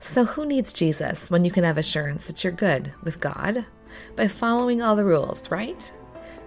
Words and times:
So, 0.00 0.24
who 0.24 0.46
needs 0.46 0.72
Jesus 0.72 1.28
when 1.28 1.44
you 1.44 1.50
can 1.50 1.64
have 1.64 1.76
assurance 1.76 2.26
that 2.26 2.44
you're 2.44 2.52
good 2.52 2.92
with 3.02 3.18
God? 3.18 3.66
By 4.14 4.28
following 4.28 4.80
all 4.80 4.94
the 4.94 5.04
rules, 5.04 5.50
right? 5.50 5.92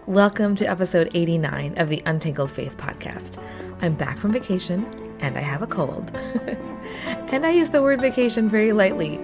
Welcome 0.07 0.55
to 0.55 0.65
episode 0.65 1.11
89 1.13 1.77
of 1.77 1.89
the 1.89 2.01
Untangled 2.05 2.49
Faith 2.49 2.77
podcast. 2.77 3.43
I'm 3.81 3.93
back 3.95 4.17
from 4.17 4.31
vacation 4.31 4.85
and 5.19 5.37
I 5.37 5.41
have 5.41 5.61
a 5.61 5.67
cold. 5.67 6.15
and 7.05 7.45
I 7.45 7.51
use 7.51 7.69
the 7.69 7.81
word 7.81 7.99
vacation 7.99 8.47
very 8.47 8.71
lightly. 8.71 9.19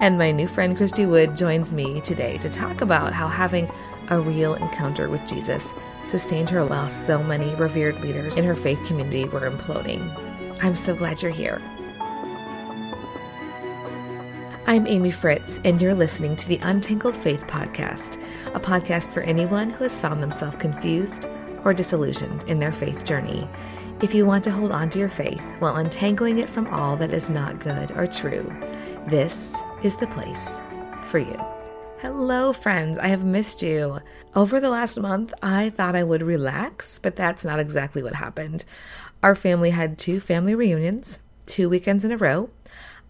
And 0.00 0.16
my 0.16 0.32
new 0.32 0.48
friend 0.48 0.74
Christy 0.74 1.04
Wood 1.04 1.36
joins 1.36 1.74
me 1.74 2.00
today 2.00 2.38
to 2.38 2.48
talk 2.48 2.80
about 2.80 3.12
how 3.12 3.28
having 3.28 3.70
a 4.08 4.18
real 4.18 4.54
encounter 4.54 5.10
with 5.10 5.26
Jesus 5.26 5.74
sustained 6.06 6.48
her 6.48 6.64
while 6.64 6.88
so 6.88 7.22
many 7.22 7.54
revered 7.56 8.00
leaders 8.00 8.38
in 8.38 8.44
her 8.44 8.56
faith 8.56 8.82
community 8.86 9.26
were 9.26 9.48
imploding. 9.48 10.00
I'm 10.62 10.74
so 10.74 10.96
glad 10.96 11.20
you're 11.20 11.30
here. 11.30 11.60
I'm 14.68 14.86
Amy 14.86 15.10
Fritz, 15.10 15.58
and 15.64 15.80
you're 15.80 15.94
listening 15.94 16.36
to 16.36 16.46
the 16.46 16.58
Untangled 16.58 17.16
Faith 17.16 17.46
Podcast, 17.46 18.22
a 18.54 18.60
podcast 18.60 19.08
for 19.08 19.22
anyone 19.22 19.70
who 19.70 19.84
has 19.84 19.98
found 19.98 20.22
themselves 20.22 20.58
confused 20.58 21.26
or 21.64 21.72
disillusioned 21.72 22.44
in 22.44 22.58
their 22.58 22.74
faith 22.74 23.02
journey. 23.06 23.48
If 24.02 24.12
you 24.12 24.26
want 24.26 24.44
to 24.44 24.50
hold 24.50 24.70
on 24.70 24.90
to 24.90 24.98
your 24.98 25.08
faith 25.08 25.40
while 25.60 25.76
untangling 25.76 26.36
it 26.36 26.50
from 26.50 26.66
all 26.66 26.96
that 26.96 27.14
is 27.14 27.30
not 27.30 27.60
good 27.60 27.92
or 27.92 28.06
true, 28.06 28.54
this 29.06 29.56
is 29.82 29.96
the 29.96 30.06
place 30.08 30.60
for 31.04 31.18
you. 31.18 31.42
Hello, 32.00 32.52
friends. 32.52 32.98
I 32.98 33.08
have 33.08 33.24
missed 33.24 33.62
you. 33.62 34.00
Over 34.36 34.60
the 34.60 34.68
last 34.68 35.00
month, 35.00 35.32
I 35.42 35.70
thought 35.70 35.96
I 35.96 36.04
would 36.04 36.22
relax, 36.22 36.98
but 36.98 37.16
that's 37.16 37.42
not 37.42 37.58
exactly 37.58 38.02
what 38.02 38.16
happened. 38.16 38.66
Our 39.22 39.34
family 39.34 39.70
had 39.70 39.96
two 39.96 40.20
family 40.20 40.54
reunions, 40.54 41.20
two 41.46 41.70
weekends 41.70 42.04
in 42.04 42.12
a 42.12 42.18
row. 42.18 42.50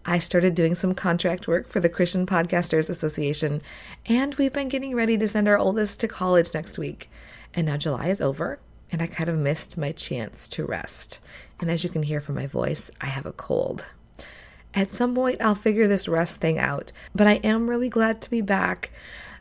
I 0.05 0.17
started 0.17 0.55
doing 0.55 0.75
some 0.75 0.95
contract 0.95 1.47
work 1.47 1.67
for 1.67 1.79
the 1.79 1.89
Christian 1.89 2.25
Podcasters 2.25 2.89
Association, 2.89 3.61
and 4.05 4.33
we've 4.35 4.53
been 4.53 4.69
getting 4.69 4.95
ready 4.95 5.17
to 5.17 5.27
send 5.27 5.47
our 5.47 5.57
oldest 5.57 5.99
to 5.99 6.07
college 6.07 6.53
next 6.53 6.79
week. 6.79 7.09
And 7.53 7.67
now 7.67 7.77
July 7.77 8.07
is 8.07 8.21
over, 8.21 8.59
and 8.91 9.01
I 9.01 9.07
kind 9.07 9.29
of 9.29 9.37
missed 9.37 9.77
my 9.77 9.91
chance 9.91 10.47
to 10.49 10.65
rest. 10.65 11.19
And 11.59 11.69
as 11.69 11.83
you 11.83 11.89
can 11.89 12.03
hear 12.03 12.21
from 12.21 12.35
my 12.35 12.47
voice, 12.47 12.89
I 13.01 13.07
have 13.07 13.25
a 13.25 13.33
cold. 13.33 13.85
At 14.73 14.91
some 14.91 15.15
point, 15.15 15.41
I'll 15.41 15.55
figure 15.55 15.87
this 15.87 16.07
rest 16.07 16.39
thing 16.39 16.57
out, 16.57 16.91
but 17.13 17.27
I 17.27 17.33
am 17.43 17.69
really 17.69 17.89
glad 17.89 18.21
to 18.21 18.29
be 18.29 18.41
back. 18.41 18.91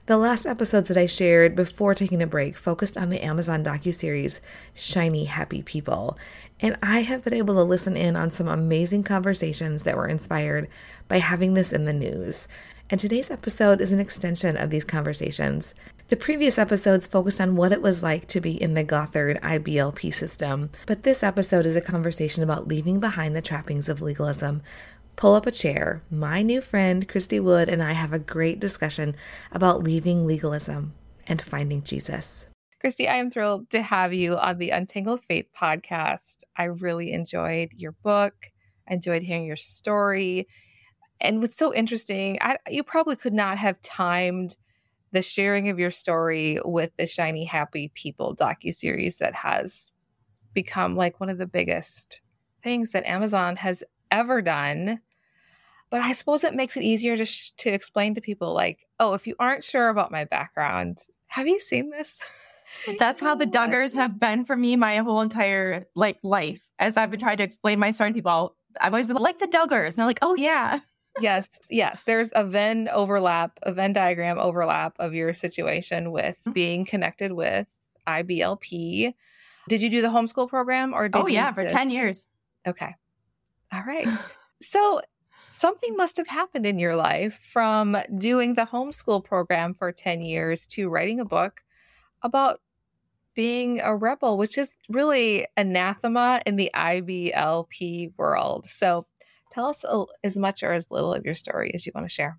The 0.08 0.16
last 0.16 0.46
episodes 0.46 0.88
that 0.88 0.96
I 0.96 1.04
shared 1.04 1.54
before 1.54 1.92
taking 1.92 2.22
a 2.22 2.26
break 2.26 2.56
focused 2.56 2.96
on 2.96 3.10
the 3.10 3.22
Amazon 3.22 3.62
docuseries 3.62 4.40
Shiny 4.72 5.26
Happy 5.26 5.60
People, 5.60 6.16
and 6.60 6.78
I 6.82 7.00
have 7.00 7.22
been 7.22 7.34
able 7.34 7.56
to 7.56 7.62
listen 7.62 7.94
in 7.94 8.16
on 8.16 8.30
some 8.30 8.48
amazing 8.48 9.02
conversations 9.02 9.82
that 9.82 9.98
were 9.98 10.08
inspired 10.08 10.66
by 11.08 11.18
having 11.18 11.52
this 11.52 11.74
in 11.74 11.84
the 11.84 11.92
news. 11.92 12.48
And 12.88 12.98
today's 12.98 13.30
episode 13.30 13.82
is 13.82 13.92
an 13.92 14.00
extension 14.00 14.56
of 14.56 14.70
these 14.70 14.86
conversations. 14.86 15.74
The 16.08 16.16
previous 16.16 16.56
episodes 16.56 17.06
focused 17.06 17.38
on 17.38 17.54
what 17.54 17.70
it 17.70 17.82
was 17.82 18.02
like 18.02 18.26
to 18.28 18.40
be 18.40 18.52
in 18.52 18.72
the 18.72 18.84
Gothard 18.84 19.38
IBLP 19.42 20.14
system, 20.14 20.70
but 20.86 21.02
this 21.02 21.22
episode 21.22 21.66
is 21.66 21.76
a 21.76 21.82
conversation 21.82 22.42
about 22.42 22.66
leaving 22.66 22.98
behind 22.98 23.36
the 23.36 23.42
trappings 23.42 23.90
of 23.90 24.00
legalism 24.00 24.62
pull 25.18 25.34
up 25.34 25.46
a 25.46 25.50
chair. 25.50 26.00
My 26.10 26.42
new 26.42 26.60
friend, 26.60 27.06
Christy 27.08 27.40
Wood, 27.40 27.68
and 27.68 27.82
I 27.82 27.92
have 27.92 28.12
a 28.12 28.20
great 28.20 28.60
discussion 28.60 29.16
about 29.50 29.82
leaving 29.82 30.24
legalism 30.24 30.94
and 31.26 31.42
finding 31.42 31.82
Jesus. 31.82 32.46
Christy, 32.80 33.08
I 33.08 33.16
am 33.16 33.28
thrilled 33.28 33.68
to 33.70 33.82
have 33.82 34.14
you 34.14 34.36
on 34.36 34.58
the 34.58 34.70
Untangled 34.70 35.24
Faith 35.24 35.46
podcast. 35.60 36.44
I 36.56 36.64
really 36.64 37.12
enjoyed 37.12 37.72
your 37.76 37.92
book, 38.04 38.34
I 38.88 38.94
enjoyed 38.94 39.22
hearing 39.22 39.44
your 39.44 39.56
story. 39.56 40.46
And 41.20 41.40
what's 41.40 41.56
so 41.56 41.74
interesting, 41.74 42.38
I, 42.40 42.58
you 42.70 42.84
probably 42.84 43.16
could 43.16 43.34
not 43.34 43.58
have 43.58 43.82
timed 43.82 44.56
the 45.10 45.20
sharing 45.20 45.68
of 45.68 45.80
your 45.80 45.90
story 45.90 46.60
with 46.64 46.92
the 46.96 47.08
Shiny 47.08 47.44
Happy 47.44 47.90
People 47.92 48.36
docu-series 48.36 49.18
that 49.18 49.34
has 49.34 49.90
become 50.54 50.94
like 50.94 51.18
one 51.18 51.28
of 51.28 51.38
the 51.38 51.46
biggest 51.46 52.20
things 52.62 52.92
that 52.92 53.04
Amazon 53.04 53.56
has 53.56 53.82
ever 54.12 54.40
done 54.40 55.00
but 55.90 56.00
I 56.00 56.12
suppose 56.12 56.44
it 56.44 56.54
makes 56.54 56.76
it 56.76 56.82
easier 56.82 57.16
to 57.16 57.24
sh- 57.24 57.52
to 57.58 57.70
explain 57.70 58.14
to 58.14 58.20
people 58.20 58.52
like, 58.52 58.86
oh, 59.00 59.14
if 59.14 59.26
you 59.26 59.34
aren't 59.38 59.64
sure 59.64 59.88
about 59.88 60.10
my 60.10 60.24
background, 60.24 60.98
have 61.28 61.46
you 61.46 61.60
seen 61.60 61.90
this? 61.90 62.20
That's 62.98 63.20
how 63.20 63.34
the 63.34 63.46
Duggars 63.46 63.94
have 63.94 64.18
been 64.18 64.44
for 64.44 64.56
me 64.56 64.76
my 64.76 64.98
whole 64.98 65.20
entire 65.20 65.86
like 65.94 66.18
life. 66.22 66.68
As 66.78 66.96
I've 66.96 67.10
been 67.10 67.20
trying 67.20 67.38
to 67.38 67.42
explain 67.42 67.78
my 67.78 67.90
story 67.90 68.10
to 68.10 68.14
people, 68.14 68.56
I've 68.80 68.92
always 68.92 69.06
been 69.06 69.16
like 69.16 69.38
the 69.38 69.46
Duggars, 69.46 69.88
and 69.88 69.96
they're 69.96 70.06
like, 70.06 70.20
oh 70.22 70.34
yeah. 70.34 70.80
yes, 71.20 71.48
yes. 71.70 72.02
There's 72.04 72.30
a 72.34 72.44
Venn 72.44 72.88
overlap, 72.92 73.58
a 73.62 73.72
Venn 73.72 73.92
diagram 73.92 74.38
overlap 74.38 74.94
of 74.98 75.14
your 75.14 75.32
situation 75.32 76.12
with 76.12 76.38
mm-hmm. 76.40 76.52
being 76.52 76.84
connected 76.84 77.32
with 77.32 77.66
IBLP. 78.06 79.14
Did 79.68 79.82
you 79.82 79.90
do 79.90 80.02
the 80.02 80.08
homeschool 80.08 80.48
program 80.48 80.94
or 80.94 81.08
did 81.08 81.20
Oh 81.20 81.26
yeah, 81.26 81.52
for 81.52 81.62
just... 81.62 81.74
10 81.74 81.90
years. 81.90 82.28
Okay. 82.66 82.94
All 83.72 83.82
right. 83.86 84.06
so 84.62 85.00
something 85.58 85.96
must 85.96 86.16
have 86.16 86.28
happened 86.28 86.64
in 86.64 86.78
your 86.78 86.94
life 86.94 87.34
from 87.34 87.96
doing 88.16 88.54
the 88.54 88.66
homeschool 88.66 89.24
program 89.24 89.74
for 89.74 89.90
10 89.90 90.20
years 90.20 90.66
to 90.68 90.88
writing 90.88 91.18
a 91.18 91.24
book 91.24 91.62
about 92.22 92.60
being 93.34 93.80
a 93.80 93.94
rebel, 93.94 94.38
which 94.38 94.56
is 94.56 94.76
really 94.88 95.46
anathema 95.56 96.40
in 96.46 96.56
the 96.56 96.70
IBLP 96.74 98.12
world. 98.16 98.66
So 98.66 99.06
tell 99.50 99.66
us 99.66 99.84
as 100.22 100.36
much 100.36 100.62
or 100.62 100.72
as 100.72 100.90
little 100.90 101.12
of 101.12 101.24
your 101.24 101.34
story 101.34 101.72
as 101.74 101.86
you 101.86 101.92
want 101.94 102.08
to 102.08 102.12
share. 102.12 102.38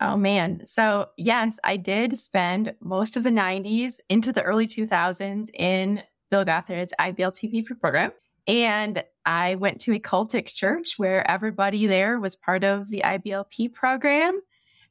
Oh 0.00 0.16
man. 0.16 0.62
So, 0.66 1.08
yes, 1.16 1.58
I 1.64 1.76
did 1.76 2.18
spend 2.18 2.74
most 2.80 3.16
of 3.16 3.22
the 3.22 3.30
90s 3.30 4.00
into 4.08 4.32
the 4.32 4.42
early 4.42 4.66
2000s 4.66 5.50
in 5.54 6.02
Bill 6.30 6.44
Gothard's 6.44 6.92
IBLP 7.00 7.64
program. 7.80 8.12
And 8.46 9.02
I 9.24 9.56
went 9.56 9.80
to 9.82 9.94
a 9.94 9.98
cultic 9.98 10.46
church 10.46 10.98
where 10.98 11.28
everybody 11.28 11.86
there 11.86 12.20
was 12.20 12.36
part 12.36 12.62
of 12.64 12.88
the 12.88 13.02
IBLP 13.04 13.72
program. 13.72 14.40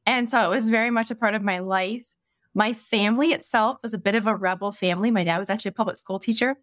And 0.06 0.30
so 0.30 0.42
it 0.44 0.54
was 0.54 0.70
very 0.70 0.92
much 0.92 1.10
a 1.10 1.16
part 1.16 1.36
of 1.36 1.42
my 1.42 1.60
life. 1.60 2.16
My 2.54 2.74
family 2.74 3.30
itself 3.30 3.78
was 3.82 3.94
a 3.94 3.98
bit 3.98 4.16
of 4.16 4.28
a 4.28 4.36
rebel 4.36 4.72
family. 4.72 5.12
My 5.12 5.24
dad 5.24 5.40
was 5.40 5.50
actually 5.50 5.70
a 5.70 5.74
public 5.74 5.98
school 5.98 6.20
teacher 6.20 6.58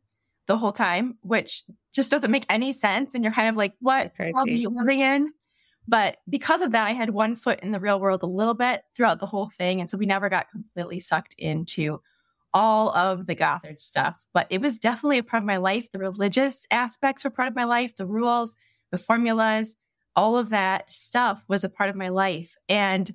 the 0.46 0.56
whole 0.56 0.72
time, 0.72 1.16
which 1.22 1.62
just 1.92 2.10
doesn't 2.10 2.30
make 2.30 2.46
any 2.48 2.72
sense. 2.72 3.14
And 3.14 3.24
you're 3.24 3.32
kind 3.32 3.48
of 3.48 3.56
like, 3.56 3.74
what 3.80 4.12
world 4.18 4.48
are 4.48 4.52
you 4.52 4.70
living 4.70 5.00
in? 5.00 5.32
But 5.88 6.18
because 6.28 6.62
of 6.62 6.72
that, 6.72 6.86
I 6.86 6.92
had 6.92 7.10
one 7.10 7.36
foot 7.36 7.60
in 7.60 7.72
the 7.72 7.80
real 7.80 8.00
world 8.00 8.22
a 8.22 8.26
little 8.26 8.54
bit 8.54 8.82
throughout 8.94 9.18
the 9.18 9.26
whole 9.26 9.48
thing. 9.48 9.80
And 9.80 9.90
so 9.90 9.98
we 9.98 10.06
never 10.06 10.28
got 10.28 10.48
completely 10.48 11.00
sucked 11.00 11.34
into 11.38 12.00
all 12.54 12.94
of 12.94 13.26
the 13.26 13.34
Gothard 13.34 13.78
stuff, 13.78 14.26
but 14.34 14.46
it 14.50 14.60
was 14.60 14.78
definitely 14.78 15.18
a 15.18 15.22
part 15.22 15.42
of 15.42 15.46
my 15.46 15.56
life. 15.56 15.90
The 15.90 15.98
religious 15.98 16.66
aspects 16.70 17.24
were 17.24 17.30
part 17.30 17.48
of 17.48 17.56
my 17.56 17.64
life, 17.64 17.96
the 17.96 18.06
rules, 18.06 18.56
the 18.90 18.98
formulas, 18.98 19.76
all 20.14 20.36
of 20.36 20.50
that 20.50 20.90
stuff 20.90 21.44
was 21.48 21.64
a 21.64 21.68
part 21.68 21.90
of 21.90 21.96
my 21.96 22.08
life. 22.08 22.54
And 22.68 23.10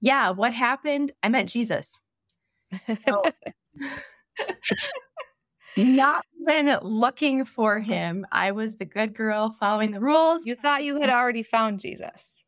yeah, 0.00 0.30
what 0.30 0.52
happened? 0.52 1.12
I 1.22 1.28
met 1.28 1.48
Jesus. 1.48 2.00
So, 3.06 3.22
not 5.76 6.24
even 6.40 6.78
looking 6.82 7.44
for 7.44 7.80
him. 7.80 8.26
I 8.32 8.52
was 8.52 8.76
the 8.76 8.84
good 8.84 9.14
girl 9.14 9.50
following 9.50 9.92
the 9.92 10.00
rules. 10.00 10.46
You 10.46 10.54
thought 10.54 10.84
you 10.84 11.00
had 11.00 11.10
already 11.10 11.42
found 11.42 11.80
Jesus. 11.80 12.42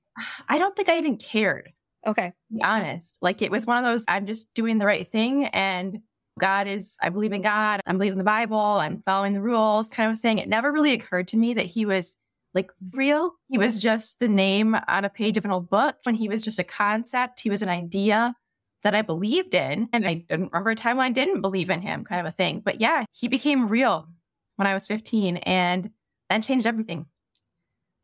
I 0.49 0.59
don't 0.59 0.75
think 0.77 0.89
I 0.89 0.99
even 0.99 1.17
cared. 1.17 1.73
Okay. 2.07 2.33
be 2.51 2.63
honest. 2.63 3.19
Like 3.21 3.43
it 3.43 3.51
was 3.51 3.67
one 3.67 3.79
of 3.79 3.85
those, 3.85 4.05
I'm 4.09 4.27
just 4.27 4.55
doing 4.55 4.79
the 4.79 4.87
right 4.87 5.07
thing. 5.07 5.47
And 5.47 6.01
God 6.39 6.67
is, 6.67 6.97
I 7.03 7.09
believe 7.09 7.33
in 7.33 7.43
God, 7.43 7.81
I'm 7.87 7.99
believing 7.99 8.19
the 8.19 8.25
Bible, 8.25 8.59
I'm 8.59 9.03
following 9.03 9.35
the 9.35 9.43
rules 9.43 9.89
kind 9.89 10.11
of 10.11 10.19
a 10.19 10.21
thing. 10.21 10.39
It 10.39 10.49
never 10.49 10.73
really 10.73 10.93
occurred 10.93 11.29
to 11.29 11.37
me 11.37 11.55
that 11.55 11.67
he 11.67 11.85
was 11.85 12.17
like 12.55 12.71
real. 12.95 13.33
He 13.49 13.59
was 13.59 13.81
just 13.81 14.19
the 14.19 14.29
name 14.29 14.77
on 14.89 15.05
a 15.05 15.11
page 15.11 15.37
of 15.37 15.45
an 15.45 15.51
old 15.51 15.71
book 15.71 15.97
when 16.05 16.15
he 16.15 16.29
was 16.29 16.45
just 16.45 16.59
a 16.59 16.65
concept. 16.65 17.41
He 17.41 17.51
was 17.51 17.63
an 17.63 17.69
idea 17.69 18.35
that 18.83 18.95
I 18.95 19.03
believed 19.03 19.55
in. 19.55 19.89
And 19.93 20.07
I 20.07 20.15
didn't 20.15 20.53
remember 20.53 20.71
a 20.71 20.75
time 20.75 20.97
when 20.97 21.07
I 21.07 21.13
didn't 21.13 21.43
believe 21.43 21.71
in 21.71 21.83
him, 21.83 22.05
kind 22.05 22.21
of 22.21 22.27
a 22.27 22.35
thing. 22.35 22.61
But 22.65 22.81
yeah, 22.81 23.05
he 23.13 23.29
became 23.29 23.69
real 23.69 24.09
when 24.57 24.67
I 24.67 24.75
was 24.75 24.87
15 24.87 25.39
and 25.39 25.91
that 26.29 26.43
changed 26.43 26.67
everything. 26.67 27.07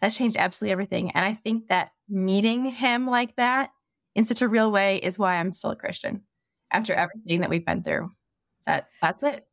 That 0.01 0.13
changed 0.13 0.37
absolutely 0.37 0.73
everything. 0.73 1.11
And 1.13 1.25
I 1.25 1.35
think 1.35 1.69
that 1.69 1.93
meeting 2.09 2.67
him 2.67 3.07
like 3.07 3.35
that 3.37 3.71
in 4.15 4.25
such 4.25 4.43
a 4.43 4.49
real 4.49 4.71
way 4.71 4.99
is 4.99 5.19
why 5.19 5.37
I'm 5.37 5.53
still 5.53 5.71
a 5.71 5.77
Christian 5.77 6.23
after 6.71 6.93
everything 6.93 7.41
that 7.41 7.51
we've 7.51 7.65
been 7.65 7.83
through 7.83 8.11
that 8.67 8.89
that's 9.01 9.23
it. 9.23 9.47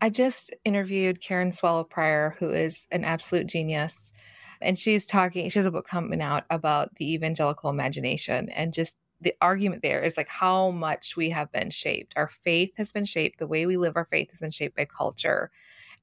I 0.00 0.10
just 0.10 0.54
interviewed 0.64 1.20
Karen 1.20 1.52
Swallow 1.52 1.84
Prior, 1.84 2.36
who 2.38 2.50
is 2.50 2.86
an 2.90 3.04
absolute 3.04 3.46
genius. 3.46 4.12
And 4.60 4.78
she's 4.78 5.06
talking, 5.06 5.48
she 5.48 5.58
has 5.58 5.66
a 5.66 5.70
book 5.70 5.86
coming 5.86 6.20
out 6.20 6.44
about 6.50 6.94
the 6.96 7.14
evangelical 7.14 7.70
imagination. 7.70 8.48
And 8.50 8.72
just 8.72 8.96
the 9.20 9.34
argument 9.40 9.82
there 9.82 10.02
is 10.02 10.16
like 10.16 10.28
how 10.28 10.70
much 10.70 11.16
we 11.16 11.30
have 11.30 11.50
been 11.52 11.70
shaped. 11.70 12.12
Our 12.16 12.28
faith 12.28 12.72
has 12.76 12.92
been 12.92 13.04
shaped. 13.04 13.38
The 13.38 13.46
way 13.46 13.66
we 13.66 13.76
live 13.76 13.96
our 13.96 14.04
faith 14.04 14.30
has 14.30 14.40
been 14.40 14.50
shaped 14.50 14.76
by 14.76 14.84
culture. 14.84 15.50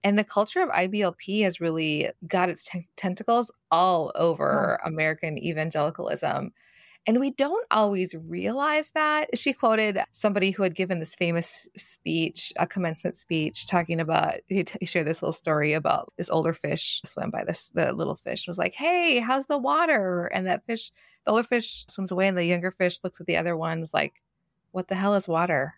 And 0.04 0.18
the 0.18 0.24
culture 0.24 0.62
of 0.62 0.70
IBLP 0.70 1.44
has 1.44 1.62
really 1.62 2.10
got 2.26 2.50
its 2.50 2.66
t- 2.66 2.88
tentacles 2.96 3.52
all 3.70 4.12
over 4.16 4.80
oh. 4.84 4.88
American 4.88 5.38
evangelicalism. 5.38 6.54
And 7.08 7.20
we 7.20 7.32
don't 7.32 7.66
always 7.72 8.14
realize 8.14 8.92
that. 8.92 9.38
She 9.38 9.54
quoted 9.54 9.98
somebody 10.12 10.52
who 10.52 10.62
had 10.62 10.76
given 10.76 11.00
this 11.00 11.16
famous 11.16 11.68
speech, 11.76 12.54
a 12.58 12.68
commencement 12.68 13.18
speech, 13.18 13.66
talking 13.66 14.00
about, 14.00 14.36
he, 14.46 14.64
t- 14.64 14.78
he 14.80 14.86
shared 14.86 15.08
this 15.08 15.22
little 15.22 15.34
story 15.34 15.74
about 15.74 16.14
this 16.18 16.30
older 16.30 16.54
fish 16.54 17.02
swam 17.04 17.32
by 17.32 17.44
this, 17.44 17.72
the 17.72 17.92
little 17.92 18.16
fish 18.16 18.48
was 18.48 18.60
like, 18.60 18.76
Hey, 18.76 19.20
how's 19.20 19.48
the 19.48 19.58
water? 19.58 20.26
And 20.28 20.46
that 20.46 20.66
fish, 20.68 20.92
the 21.26 21.32
older 21.32 21.44
fish 21.44 21.86
swims 21.90 22.12
away 22.12 22.28
and 22.28 22.38
the 22.38 22.46
younger 22.46 22.72
fish 22.72 23.04
looks 23.04 23.20
at 23.20 23.26
the 23.26 23.38
other 23.38 23.58
ones 23.58 23.94
like, 23.94 24.22
What 24.72 24.88
the 24.88 24.96
hell 24.96 25.16
is 25.16 25.28
water? 25.28 25.74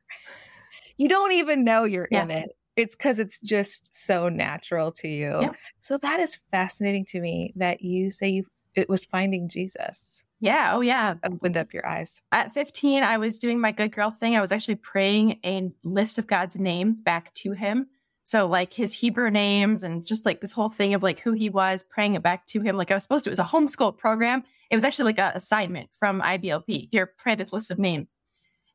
you 0.97 1.07
don't 1.07 1.31
even 1.31 1.63
know 1.63 1.85
you're 1.85 2.09
yeah. 2.11 2.23
in 2.23 2.31
it. 2.31 2.51
It's 2.75 2.95
because 2.95 3.19
it's 3.19 3.39
just 3.39 3.95
so 3.95 4.27
natural 4.29 4.91
to 4.93 5.07
you. 5.07 5.37
Yeah. 5.41 5.51
So 5.79 5.97
that 5.99 6.19
is 6.19 6.41
fascinating 6.51 7.05
to 7.05 7.21
me 7.21 7.53
that 7.55 7.81
you 7.81 8.11
say 8.11 8.29
you 8.29 8.45
it 8.75 8.89
was 8.89 9.05
finding 9.05 9.49
Jesus. 9.49 10.25
Yeah. 10.43 10.71
Oh, 10.73 10.81
yeah. 10.81 11.13
Opened 11.23 11.55
up 11.55 11.73
your 11.73 11.87
eyes. 11.87 12.21
At 12.33 12.51
15, 12.51 13.01
I 13.01 13.17
was 13.17 13.39
doing 13.39 13.61
my 13.61 13.71
good 13.71 13.93
girl 13.93 14.11
thing. 14.11 14.35
I 14.35 14.41
was 14.41 14.51
actually 14.51 14.75
praying 14.75 15.39
a 15.45 15.71
list 15.85 16.19
of 16.19 16.27
God's 16.27 16.59
names 16.59 16.99
back 16.99 17.33
to 17.35 17.53
him. 17.53 17.87
So, 18.25 18.45
like 18.45 18.73
his 18.73 18.93
Hebrew 18.93 19.31
names 19.31 19.83
and 19.83 20.05
just 20.05 20.25
like 20.25 20.41
this 20.41 20.51
whole 20.51 20.67
thing 20.67 20.93
of 20.93 21.01
like 21.01 21.19
who 21.19 21.31
he 21.31 21.49
was, 21.49 21.85
praying 21.85 22.15
it 22.15 22.23
back 22.23 22.45
to 22.47 22.59
him. 22.59 22.75
Like 22.75 22.91
I 22.91 22.95
was 22.95 23.03
supposed 23.03 23.23
to. 23.23 23.29
It 23.29 23.31
was 23.31 23.39
a 23.39 23.45
homeschool 23.45 23.97
program. 23.97 24.43
It 24.69 24.75
was 24.75 24.83
actually 24.83 25.05
like 25.05 25.19
an 25.19 25.31
assignment 25.33 25.91
from 25.93 26.21
IBLP. 26.21 26.89
Here, 26.91 27.13
pray 27.17 27.35
this 27.35 27.53
list 27.53 27.71
of 27.71 27.79
names. 27.79 28.17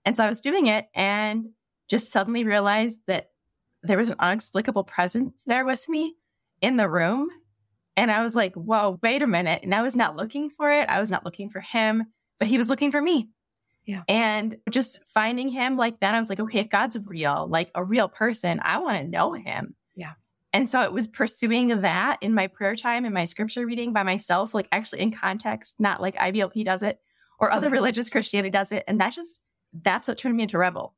And 0.06 0.16
so 0.16 0.24
I 0.24 0.28
was 0.28 0.40
doing 0.40 0.68
it 0.68 0.86
and 0.94 1.50
just 1.86 2.10
suddenly 2.10 2.44
realized 2.44 3.02
that 3.08 3.28
there 3.82 3.98
was 3.98 4.08
an 4.08 4.16
inexplicable 4.22 4.84
presence 4.84 5.44
there 5.44 5.66
with 5.66 5.86
me 5.86 6.14
in 6.62 6.78
the 6.78 6.88
room 6.88 7.28
and 7.98 8.12
I 8.12 8.22
was 8.22 8.36
like, 8.36 8.54
whoa, 8.54 8.96
wait 9.02 9.22
a 9.22 9.26
minute. 9.26 9.64
And 9.64 9.74
I 9.74 9.82
was 9.82 9.96
not 9.96 10.14
looking 10.14 10.50
for 10.50 10.70
it. 10.70 10.88
I 10.88 11.00
was 11.00 11.10
not 11.10 11.24
looking 11.24 11.50
for 11.50 11.58
him, 11.58 12.04
but 12.38 12.46
he 12.46 12.56
was 12.56 12.70
looking 12.70 12.92
for 12.92 13.02
me. 13.02 13.28
Yeah. 13.86 14.02
And 14.06 14.56
just 14.70 15.00
finding 15.12 15.48
him 15.48 15.76
like 15.76 15.98
that, 15.98 16.14
I 16.14 16.18
was 16.20 16.28
like, 16.28 16.38
okay, 16.38 16.60
if 16.60 16.68
God's 16.68 16.96
real, 17.06 17.48
like 17.50 17.72
a 17.74 17.82
real 17.82 18.08
person, 18.08 18.60
I 18.62 18.78
want 18.78 18.98
to 18.98 19.08
know 19.08 19.32
him. 19.32 19.74
Yeah. 19.96 20.12
And 20.52 20.70
so 20.70 20.82
it 20.82 20.92
was 20.92 21.08
pursuing 21.08 21.80
that 21.80 22.18
in 22.20 22.34
my 22.34 22.46
prayer 22.46 22.76
time 22.76 23.04
and 23.04 23.12
my 23.12 23.24
scripture 23.24 23.66
reading 23.66 23.92
by 23.92 24.04
myself, 24.04 24.54
like 24.54 24.68
actually 24.70 25.00
in 25.00 25.10
context, 25.10 25.80
not 25.80 26.00
like 26.00 26.14
IBLP 26.14 26.64
does 26.64 26.84
it 26.84 27.00
or 27.40 27.50
other 27.50 27.68
religious 27.68 28.08
Christianity 28.08 28.50
does 28.50 28.70
it. 28.70 28.84
And 28.86 29.00
that's 29.00 29.16
just, 29.16 29.42
that's 29.72 30.06
what 30.06 30.18
turned 30.18 30.36
me 30.36 30.44
into 30.44 30.58
rebel. 30.58 30.94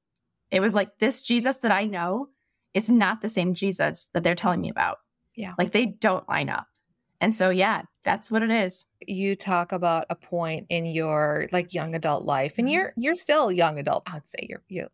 It 0.50 0.60
was 0.60 0.74
like 0.74 0.98
this 0.98 1.22
Jesus 1.22 1.58
that 1.58 1.72
I 1.72 1.86
know 1.86 2.28
is 2.74 2.90
not 2.90 3.22
the 3.22 3.30
same 3.30 3.54
Jesus 3.54 4.10
that 4.12 4.22
they're 4.22 4.34
telling 4.34 4.60
me 4.60 4.68
about. 4.68 4.98
Yeah. 5.34 5.54
Like 5.56 5.72
they 5.72 5.86
don't 5.86 6.28
line 6.28 6.50
up. 6.50 6.66
And 7.20 7.34
so, 7.34 7.50
yeah, 7.50 7.82
that's 8.04 8.30
what 8.30 8.42
it 8.42 8.50
is. 8.50 8.86
You 9.06 9.36
talk 9.36 9.72
about 9.72 10.06
a 10.08 10.14
point 10.14 10.66
in 10.70 10.86
your 10.86 11.48
like 11.52 11.74
young 11.74 11.94
adult 11.94 12.24
life, 12.24 12.54
and 12.58 12.70
you're 12.70 12.92
you're 12.96 13.14
still 13.14 13.52
young 13.52 13.78
adult. 13.78 14.04
I'd 14.06 14.26
say 14.26 14.46
you're 14.48 14.62
you. 14.68 14.88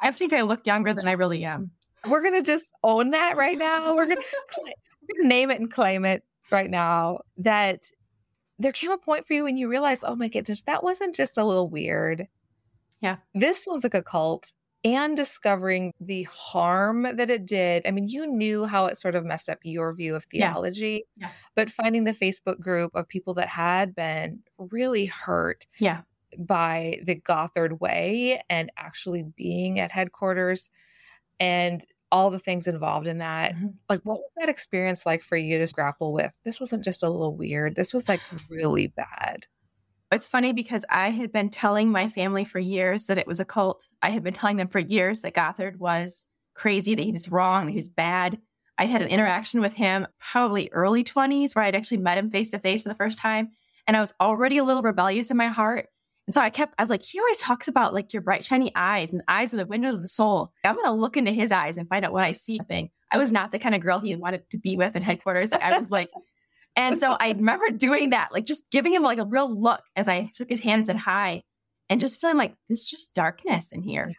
I 0.00 0.10
think 0.10 0.32
I 0.32 0.42
look 0.42 0.66
younger 0.66 0.92
than 0.92 1.06
I 1.06 1.12
really 1.12 1.44
am. 1.44 1.70
We're 2.08 2.22
gonna 2.22 2.42
just 2.42 2.72
own 2.82 3.10
that 3.10 3.36
right 3.36 3.56
now. 3.56 3.94
We're 3.94 4.06
gonna, 4.06 4.20
we're 4.58 5.18
gonna 5.18 5.28
name 5.28 5.50
it 5.50 5.60
and 5.60 5.70
claim 5.70 6.04
it 6.04 6.24
right 6.50 6.68
now. 6.68 7.20
That 7.36 7.84
there 8.58 8.72
came 8.72 8.90
a 8.90 8.98
point 8.98 9.26
for 9.26 9.34
you 9.34 9.44
when 9.44 9.56
you 9.56 9.68
realized, 9.68 10.02
oh 10.04 10.16
my 10.16 10.28
goodness, 10.28 10.62
that 10.62 10.82
wasn't 10.82 11.14
just 11.14 11.38
a 11.38 11.44
little 11.44 11.68
weird. 11.68 12.26
Yeah, 13.00 13.18
this 13.34 13.66
was 13.68 13.84
like 13.84 13.94
a 13.94 14.02
cult 14.02 14.52
and 14.84 15.16
discovering 15.16 15.92
the 16.00 16.24
harm 16.24 17.02
that 17.02 17.30
it 17.30 17.46
did. 17.46 17.86
I 17.86 17.92
mean, 17.92 18.08
you 18.08 18.26
knew 18.26 18.64
how 18.64 18.86
it 18.86 18.98
sort 18.98 19.14
of 19.14 19.24
messed 19.24 19.48
up 19.48 19.58
your 19.62 19.94
view 19.94 20.16
of 20.16 20.24
theology, 20.24 21.04
yeah. 21.16 21.26
Yeah. 21.26 21.32
but 21.54 21.70
finding 21.70 22.04
the 22.04 22.12
Facebook 22.12 22.58
group 22.58 22.90
of 22.94 23.08
people 23.08 23.34
that 23.34 23.48
had 23.48 23.94
been 23.94 24.40
really 24.58 25.06
hurt 25.06 25.66
yeah. 25.78 26.00
by 26.36 26.98
the 27.04 27.14
Gothard 27.14 27.80
way 27.80 28.42
and 28.50 28.72
actually 28.76 29.24
being 29.36 29.78
at 29.78 29.92
headquarters 29.92 30.70
and 31.38 31.84
all 32.10 32.30
the 32.30 32.38
things 32.38 32.66
involved 32.66 33.06
in 33.06 33.18
that. 33.18 33.54
Mm-hmm. 33.54 33.68
Like, 33.88 34.00
what 34.02 34.18
was 34.18 34.30
that 34.36 34.48
experience 34.48 35.06
like 35.06 35.22
for 35.22 35.36
you 35.36 35.64
to 35.64 35.72
grapple 35.72 36.12
with? 36.12 36.34
This 36.44 36.60
wasn't 36.60 36.84
just 36.84 37.02
a 37.02 37.08
little 37.08 37.36
weird, 37.36 37.76
this 37.76 37.94
was 37.94 38.08
like 38.08 38.20
really 38.50 38.88
bad. 38.88 39.46
It's 40.12 40.28
funny 40.28 40.52
because 40.52 40.84
I 40.90 41.08
had 41.08 41.32
been 41.32 41.48
telling 41.48 41.90
my 41.90 42.08
family 42.08 42.44
for 42.44 42.58
years 42.58 43.06
that 43.06 43.16
it 43.16 43.26
was 43.26 43.40
a 43.40 43.46
cult. 43.46 43.88
I 44.02 44.10
had 44.10 44.22
been 44.22 44.34
telling 44.34 44.58
them 44.58 44.68
for 44.68 44.78
years 44.78 45.22
that 45.22 45.32
Gothard 45.32 45.78
was 45.78 46.26
crazy, 46.54 46.94
that 46.94 47.02
he 47.02 47.12
was 47.12 47.30
wrong, 47.30 47.64
that 47.64 47.72
he 47.72 47.78
was 47.78 47.88
bad. 47.88 48.38
I 48.76 48.84
had 48.84 49.00
an 49.00 49.08
interaction 49.08 49.62
with 49.62 49.74
him 49.74 50.06
probably 50.20 50.68
early 50.72 51.02
20s 51.02 51.54
where 51.54 51.64
I'd 51.64 51.74
actually 51.74 51.98
met 51.98 52.18
him 52.18 52.28
face 52.28 52.50
to 52.50 52.58
face 52.58 52.82
for 52.82 52.90
the 52.90 52.94
first 52.94 53.18
time. 53.18 53.52
And 53.86 53.96
I 53.96 54.00
was 54.00 54.12
already 54.20 54.58
a 54.58 54.64
little 54.64 54.82
rebellious 54.82 55.30
in 55.30 55.36
my 55.38 55.46
heart. 55.46 55.88
And 56.26 56.34
so 56.34 56.40
I 56.40 56.50
kept, 56.50 56.74
I 56.78 56.82
was 56.82 56.90
like, 56.90 57.02
he 57.02 57.18
always 57.18 57.38
talks 57.38 57.66
about 57.66 57.94
like 57.94 58.12
your 58.12 58.22
bright, 58.22 58.44
shiny 58.44 58.70
eyes 58.76 59.12
and 59.12 59.22
eyes 59.28 59.54
are 59.54 59.56
the 59.56 59.66
window 59.66 59.94
of 59.94 60.02
the 60.02 60.08
soul. 60.08 60.52
I'm 60.62 60.74
going 60.74 60.86
to 60.86 60.92
look 60.92 61.16
into 61.16 61.32
his 61.32 61.50
eyes 61.50 61.78
and 61.78 61.88
find 61.88 62.04
out 62.04 62.12
what 62.12 62.24
I 62.24 62.32
see. 62.32 62.58
Thing. 62.68 62.90
I 63.10 63.18
was 63.18 63.32
not 63.32 63.50
the 63.50 63.58
kind 63.58 63.74
of 63.74 63.80
girl 63.80 63.98
he 63.98 64.14
wanted 64.14 64.48
to 64.50 64.58
be 64.58 64.76
with 64.76 64.94
in 64.94 65.02
headquarters. 65.02 65.52
I 65.52 65.76
was 65.76 65.90
like, 65.90 66.10
and 66.76 66.98
so 66.98 67.16
I 67.18 67.32
remember 67.36 67.70
doing 67.70 68.10
that, 68.10 68.32
like 68.32 68.46
just 68.46 68.70
giving 68.70 68.92
him 68.94 69.02
like 69.02 69.18
a 69.18 69.24
real 69.24 69.60
look 69.60 69.82
as 69.96 70.08
I 70.08 70.30
shook 70.36 70.50
his 70.50 70.60
hand 70.60 70.80
and 70.80 70.86
said 70.86 70.96
hi, 70.96 71.42
and 71.88 72.00
just 72.00 72.20
feeling 72.20 72.36
like 72.36 72.54
this 72.68 72.80
is 72.80 72.90
just 72.90 73.14
darkness 73.14 73.72
in 73.72 73.82
here. 73.82 74.12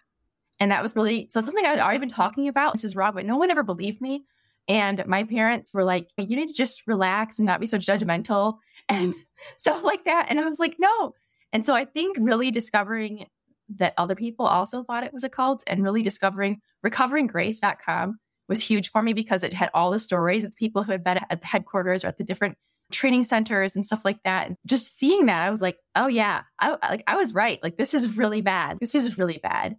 And 0.59 0.71
that 0.71 0.83
was 0.83 0.95
really 0.95 1.27
so 1.29 1.41
something 1.41 1.65
I 1.65 1.69
had 1.69 1.79
already 1.79 1.99
been 1.99 2.09
talking 2.09 2.47
about. 2.47 2.73
This 2.73 2.83
is 2.83 2.95
Rob, 2.95 3.15
but 3.15 3.25
no 3.25 3.37
one 3.37 3.51
ever 3.51 3.63
believed 3.63 4.01
me. 4.01 4.25
And 4.67 5.05
my 5.07 5.23
parents 5.23 5.73
were 5.73 5.83
like, 5.83 6.09
you 6.17 6.35
need 6.37 6.47
to 6.47 6.53
just 6.53 6.87
relax 6.87 7.37
and 7.37 7.45
not 7.45 7.59
be 7.59 7.65
so 7.65 7.77
judgmental 7.77 8.59
and 8.89 9.13
stuff 9.57 9.83
like 9.83 10.05
that. 10.05 10.27
And 10.29 10.39
I 10.39 10.47
was 10.47 10.59
like, 10.59 10.75
no. 10.79 11.13
And 11.51 11.65
so 11.65 11.75
I 11.75 11.85
think 11.85 12.17
really 12.19 12.49
discovering 12.49 13.27
that 13.75 13.93
other 13.97 14.15
people 14.15 14.45
also 14.45 14.83
thought 14.83 15.03
it 15.03 15.13
was 15.13 15.23
a 15.23 15.29
cult 15.29 15.63
and 15.67 15.83
really 15.83 16.01
discovering 16.01 16.61
recoveringgrace.com 16.85 18.19
was 18.49 18.61
huge 18.61 18.89
for 18.89 19.01
me 19.01 19.13
because 19.13 19.43
it 19.43 19.53
had 19.53 19.69
all 19.73 19.91
the 19.91 19.99
stories 19.99 20.43
of 20.43 20.55
people 20.55 20.83
who 20.83 20.91
had 20.91 21.03
been 21.03 21.19
at 21.29 21.41
the 21.41 21.47
headquarters 21.47 22.03
or 22.03 22.07
at 22.07 22.17
the 22.17 22.23
different 22.23 22.57
training 22.91 23.23
centers 23.23 23.75
and 23.75 23.85
stuff 23.85 24.05
like 24.05 24.21
that. 24.23 24.47
And 24.47 24.57
just 24.65 24.97
seeing 24.97 25.25
that, 25.25 25.41
I 25.41 25.49
was 25.49 25.61
like, 25.61 25.77
oh 25.95 26.07
yeah, 26.07 26.43
I 26.59 26.77
like 26.89 27.03
I 27.07 27.15
was 27.15 27.33
right. 27.33 27.61
Like 27.63 27.77
this 27.77 27.93
is 27.93 28.17
really 28.17 28.41
bad. 28.41 28.77
This 28.79 28.95
is 28.95 29.17
really 29.17 29.39
bad. 29.41 29.77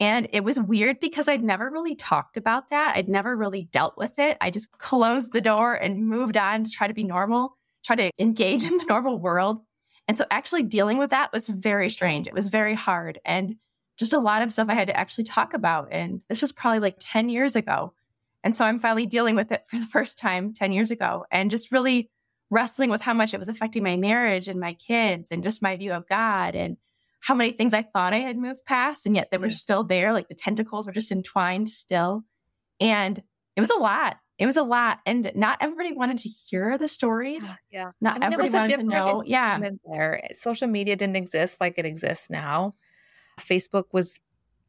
And 0.00 0.28
it 0.32 0.44
was 0.44 0.58
weird 0.58 0.98
because 0.98 1.28
I'd 1.28 1.44
never 1.44 1.70
really 1.70 1.94
talked 1.94 2.38
about 2.38 2.70
that. 2.70 2.96
I'd 2.96 3.08
never 3.08 3.36
really 3.36 3.68
dealt 3.70 3.98
with 3.98 4.18
it. 4.18 4.38
I 4.40 4.50
just 4.50 4.78
closed 4.78 5.32
the 5.32 5.42
door 5.42 5.74
and 5.74 6.06
moved 6.06 6.38
on 6.38 6.64
to 6.64 6.70
try 6.70 6.86
to 6.86 6.94
be 6.94 7.04
normal, 7.04 7.58
try 7.84 7.96
to 7.96 8.10
engage 8.18 8.62
in 8.70 8.78
the 8.78 8.86
normal 8.88 9.18
world. 9.18 9.60
And 10.08 10.16
so 10.16 10.24
actually 10.30 10.62
dealing 10.64 10.98
with 10.98 11.10
that 11.10 11.32
was 11.32 11.48
very 11.48 11.90
strange. 11.90 12.26
It 12.26 12.34
was 12.34 12.48
very 12.48 12.74
hard 12.74 13.20
and 13.24 13.56
just 13.98 14.14
a 14.14 14.18
lot 14.18 14.40
of 14.40 14.50
stuff 14.50 14.70
I 14.70 14.74
had 14.74 14.88
to 14.88 14.96
actually 14.96 15.24
talk 15.24 15.52
about. 15.52 15.88
And 15.92 16.22
this 16.30 16.40
was 16.40 16.52
probably 16.52 16.80
like 16.80 16.96
10 16.98 17.28
years 17.28 17.54
ago. 17.54 17.92
And 18.42 18.54
so 18.54 18.64
I'm 18.64 18.80
finally 18.80 19.06
dealing 19.06 19.36
with 19.36 19.52
it 19.52 19.64
for 19.68 19.78
the 19.78 19.86
first 19.86 20.18
time 20.18 20.52
10 20.52 20.72
years 20.72 20.90
ago 20.90 21.24
and 21.30 21.50
just 21.50 21.72
really 21.72 22.10
wrestling 22.50 22.90
with 22.90 23.02
how 23.02 23.14
much 23.14 23.32
it 23.32 23.38
was 23.38 23.48
affecting 23.48 23.82
my 23.82 23.96
marriage 23.96 24.48
and 24.48 24.58
my 24.58 24.74
kids 24.74 25.30
and 25.30 25.42
just 25.42 25.62
my 25.62 25.76
view 25.76 25.92
of 25.92 26.08
God 26.08 26.54
and 26.54 26.76
how 27.22 27.34
many 27.34 27.52
things 27.52 27.74
I 27.74 27.82
thought 27.82 28.14
I 28.14 28.18
had 28.18 28.38
moved 28.38 28.64
past 28.64 29.06
and 29.06 29.14
yet 29.14 29.30
they 29.30 29.38
were 29.38 29.50
still 29.50 29.84
there. 29.84 30.12
Like 30.12 30.28
the 30.28 30.34
tentacles 30.34 30.86
were 30.86 30.92
just 30.92 31.12
entwined 31.12 31.68
still. 31.68 32.24
And 32.80 33.22
it 33.56 33.60
was 33.60 33.70
a 33.70 33.78
lot. 33.78 34.16
It 34.38 34.46
was 34.46 34.56
a 34.56 34.62
lot. 34.62 35.00
And 35.04 35.30
not 35.34 35.58
everybody 35.60 35.92
wanted 35.92 36.18
to 36.20 36.30
hear 36.30 36.78
the 36.78 36.88
stories. 36.88 37.46
Yeah. 37.70 37.82
yeah. 37.82 37.90
Not 38.00 38.16
I 38.16 38.30
mean, 38.30 38.32
everybody 38.32 38.52
wanted 38.52 38.76
to 38.78 38.82
know. 38.84 39.22
Yeah. 39.24 39.60
There. 39.84 40.28
Social 40.34 40.66
media 40.66 40.96
didn't 40.96 41.16
exist 41.16 41.60
like 41.60 41.74
it 41.76 41.84
exists 41.84 42.30
now. 42.30 42.74
Facebook 43.38 43.84
was 43.92 44.18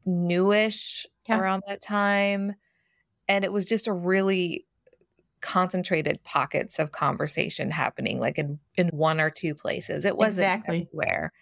newish 0.04 1.06
yeah. 1.26 1.38
around 1.38 1.62
that 1.66 1.80
time 1.80 2.54
and 3.32 3.46
it 3.46 3.52
was 3.52 3.64
just 3.64 3.86
a 3.86 3.92
really 3.94 4.66
concentrated 5.40 6.22
pockets 6.22 6.78
of 6.78 6.92
conversation 6.92 7.70
happening 7.70 8.20
like 8.20 8.38
in 8.38 8.60
in 8.76 8.88
one 8.88 9.20
or 9.20 9.30
two 9.30 9.54
places 9.54 10.04
it 10.04 10.16
wasn't 10.16 10.44
exactly. 10.44 10.82
everywhere 10.82 11.32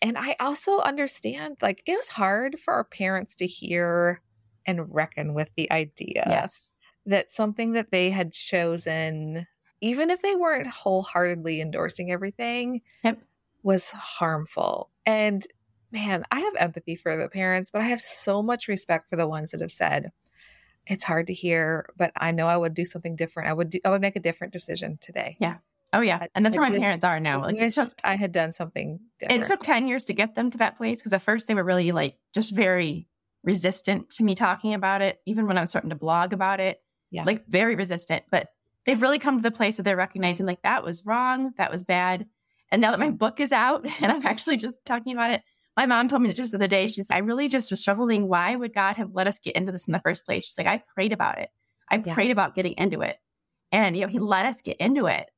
and 0.00 0.16
i 0.16 0.36
also 0.38 0.78
understand 0.78 1.56
like 1.60 1.82
it 1.84 1.96
was 1.96 2.08
hard 2.08 2.60
for 2.60 2.74
our 2.74 2.84
parents 2.84 3.34
to 3.34 3.46
hear 3.46 4.20
and 4.66 4.94
reckon 4.94 5.34
with 5.34 5.50
the 5.56 5.70
idea 5.72 6.24
yes 6.28 6.72
that 7.06 7.32
something 7.32 7.72
that 7.72 7.90
they 7.90 8.10
had 8.10 8.32
chosen 8.32 9.46
even 9.80 10.10
if 10.10 10.22
they 10.22 10.36
weren't 10.36 10.66
wholeheartedly 10.68 11.60
endorsing 11.60 12.12
everything 12.12 12.82
yep. 13.02 13.18
was 13.64 13.90
harmful 13.90 14.90
and 15.04 15.48
man 15.90 16.24
i 16.30 16.38
have 16.38 16.54
empathy 16.56 16.94
for 16.94 17.16
the 17.16 17.28
parents 17.28 17.72
but 17.72 17.82
i 17.82 17.86
have 17.86 18.00
so 18.00 18.44
much 18.44 18.68
respect 18.68 19.08
for 19.10 19.16
the 19.16 19.26
ones 19.26 19.50
that 19.50 19.60
have 19.60 19.72
said 19.72 20.12
it's 20.90 21.04
hard 21.04 21.28
to 21.28 21.32
hear, 21.32 21.88
but 21.96 22.10
I 22.16 22.32
know 22.32 22.48
I 22.48 22.56
would 22.56 22.74
do 22.74 22.84
something 22.84 23.14
different. 23.14 23.48
I 23.48 23.52
would 23.52 23.70
do, 23.70 23.78
I 23.84 23.90
would 23.90 24.00
make 24.00 24.16
a 24.16 24.20
different 24.20 24.52
decision 24.52 24.98
today. 25.00 25.36
Yeah. 25.38 25.58
Oh 25.92 26.00
yeah. 26.00 26.26
And 26.34 26.44
that's 26.44 26.56
I 26.56 26.60
where 26.60 26.68
my 26.68 26.78
parents 26.78 27.04
are 27.04 27.20
now. 27.20 27.42
Like 27.42 27.56
it 27.56 27.72
took, 27.72 27.92
I 28.02 28.16
had 28.16 28.32
done 28.32 28.52
something 28.52 28.98
different. 29.20 29.42
It 29.42 29.46
took 29.46 29.62
10 29.62 29.86
years 29.86 30.04
to 30.04 30.12
get 30.12 30.34
them 30.34 30.50
to 30.50 30.58
that 30.58 30.76
place 30.76 31.00
because 31.00 31.12
at 31.12 31.22
first 31.22 31.46
they 31.46 31.54
were 31.54 31.64
really 31.64 31.92
like 31.92 32.16
just 32.34 32.54
very 32.54 33.06
resistant 33.44 34.10
to 34.10 34.24
me 34.24 34.34
talking 34.34 34.74
about 34.74 35.00
it, 35.00 35.20
even 35.26 35.46
when 35.46 35.58
I 35.58 35.60
was 35.60 35.70
starting 35.70 35.90
to 35.90 35.96
blog 35.96 36.32
about 36.32 36.58
it. 36.58 36.82
yeah. 37.10 37.24
like 37.24 37.46
very 37.46 37.76
resistant, 37.76 38.24
but 38.30 38.48
they've 38.84 39.00
really 39.00 39.20
come 39.20 39.40
to 39.40 39.48
the 39.48 39.56
place 39.56 39.78
where 39.78 39.84
they're 39.84 39.96
recognizing 39.96 40.44
like 40.44 40.62
that 40.62 40.84
was 40.84 41.06
wrong, 41.06 41.52
that 41.56 41.70
was 41.70 41.84
bad. 41.84 42.26
And 42.72 42.82
now 42.82 42.90
that 42.90 43.00
my 43.00 43.10
book 43.10 43.38
is 43.38 43.52
out 43.52 43.84
and 44.02 44.10
I'm 44.10 44.26
actually 44.26 44.56
just 44.56 44.84
talking 44.84 45.12
about 45.12 45.30
it, 45.30 45.42
my 45.80 45.86
mom 45.86 46.08
told 46.08 46.20
me 46.20 46.30
just 46.34 46.52
the 46.52 46.58
other 46.58 46.66
day, 46.66 46.88
she's, 46.88 47.10
I 47.10 47.18
really 47.18 47.48
just 47.48 47.70
was 47.70 47.80
struggling. 47.80 48.28
Why 48.28 48.54
would 48.54 48.74
God 48.74 48.96
have 48.96 49.14
let 49.14 49.26
us 49.26 49.38
get 49.38 49.56
into 49.56 49.72
this 49.72 49.86
in 49.86 49.92
the 49.92 50.00
first 50.00 50.26
place? 50.26 50.44
She's 50.44 50.58
like, 50.58 50.66
I 50.66 50.82
prayed 50.94 51.10
about 51.10 51.38
it. 51.38 51.48
I 51.90 52.02
yeah. 52.04 52.12
prayed 52.12 52.30
about 52.30 52.54
getting 52.54 52.74
into 52.74 53.00
it. 53.00 53.16
And, 53.72 53.96
you 53.96 54.02
know, 54.02 54.08
he 54.08 54.18
let 54.18 54.44
us 54.44 54.60
get 54.60 54.76
into 54.76 55.06
it. 55.06 55.30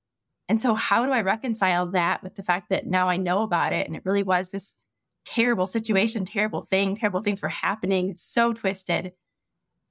And 0.49 0.61
so 0.61 0.75
how 0.75 1.07
do 1.07 1.13
I 1.13 1.21
reconcile 1.21 1.87
that 1.93 2.25
with 2.25 2.35
the 2.35 2.43
fact 2.43 2.71
that 2.71 2.87
now 2.87 3.09
I 3.09 3.19
know 3.19 3.43
about 3.43 3.73
it 3.73 3.87
and 3.87 3.95
it 3.95 4.03
really 4.05 4.25
was 4.25 4.51
this 4.51 4.83
terrible 5.25 5.69
situation, 5.69 6.25
terrible 6.25 6.63
thing, 6.63 6.97
terrible 6.97 7.23
things 7.23 7.41
were 7.41 7.49
happening. 7.49 8.11
It's 8.11 8.23
so 8.23 8.53
twisted. 8.53 9.13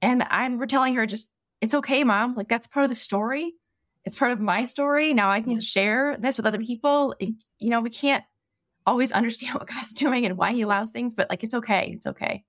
And 0.02 0.22
I'm 0.28 0.58
we're 0.58 0.66
telling 0.66 0.94
her 0.96 1.06
just, 1.06 1.32
it's 1.62 1.72
okay, 1.72 2.04
mom. 2.04 2.34
Like 2.34 2.48
that's 2.48 2.66
part 2.66 2.84
of 2.84 2.90
the 2.90 2.94
story. 2.94 3.54
It's 4.04 4.18
part 4.18 4.32
of 4.32 4.40
my 4.40 4.66
story. 4.66 5.14
Now 5.14 5.30
I 5.30 5.40
can 5.40 5.60
share 5.60 6.18
this 6.18 6.36
with 6.36 6.44
other 6.44 6.58
people. 6.58 7.14
You 7.20 7.70
know, 7.70 7.80
we 7.80 7.88
can't 7.88 8.24
always 8.86 9.12
understand 9.12 9.54
what 9.58 9.68
God's 9.68 9.94
doing 9.94 10.26
and 10.26 10.36
why 10.36 10.52
he 10.52 10.62
allows 10.62 10.90
things, 10.90 11.14
but 11.14 11.28
like 11.30 11.44
it's 11.44 11.54
okay. 11.54 11.92
It's 11.96 12.06
okay. 12.06 12.44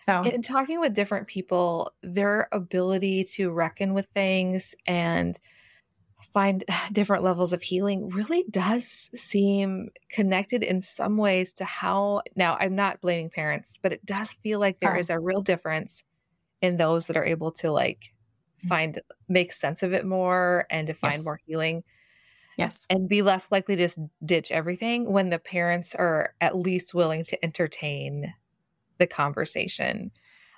So 0.00 0.22
in 0.22 0.42
talking 0.42 0.78
with 0.78 0.94
different 0.94 1.26
people, 1.26 1.92
their 2.02 2.48
ability 2.52 3.24
to 3.34 3.50
reckon 3.50 3.92
with 3.92 4.06
things 4.06 4.74
and 4.86 5.38
find 6.32 6.64
different 6.92 7.24
levels 7.24 7.52
of 7.52 7.62
healing 7.62 8.08
really 8.08 8.44
does 8.50 9.10
seem 9.14 9.88
connected 10.10 10.62
in 10.62 10.80
some 10.80 11.16
ways 11.16 11.52
to 11.54 11.64
how 11.64 12.22
now 12.34 12.56
I'm 12.60 12.74
not 12.74 13.00
blaming 13.00 13.30
parents, 13.30 13.78
but 13.82 13.92
it 13.92 14.04
does 14.04 14.32
feel 14.42 14.60
like 14.60 14.78
there 14.78 14.96
oh. 14.96 14.98
is 14.98 15.10
a 15.10 15.18
real 15.18 15.40
difference 15.40 16.04
in 16.62 16.76
those 16.76 17.06
that 17.06 17.16
are 17.16 17.24
able 17.24 17.52
to 17.52 17.70
like 17.70 18.12
mm. 18.64 18.68
find 18.68 19.00
make 19.28 19.52
sense 19.52 19.82
of 19.82 19.92
it 19.92 20.06
more 20.06 20.66
and 20.70 20.86
to 20.86 20.94
find 20.94 21.16
yes. 21.16 21.24
more 21.24 21.40
healing. 21.46 21.82
Yes. 22.56 22.86
And 22.88 23.08
be 23.08 23.22
less 23.22 23.50
likely 23.50 23.76
to 23.76 23.84
just 23.84 23.98
ditch 24.24 24.50
everything 24.50 25.10
when 25.10 25.30
the 25.30 25.38
parents 25.38 25.94
are 25.94 26.34
at 26.40 26.56
least 26.56 26.94
willing 26.94 27.22
to 27.24 27.44
entertain 27.44 28.32
the 28.98 29.06
conversation. 29.06 30.10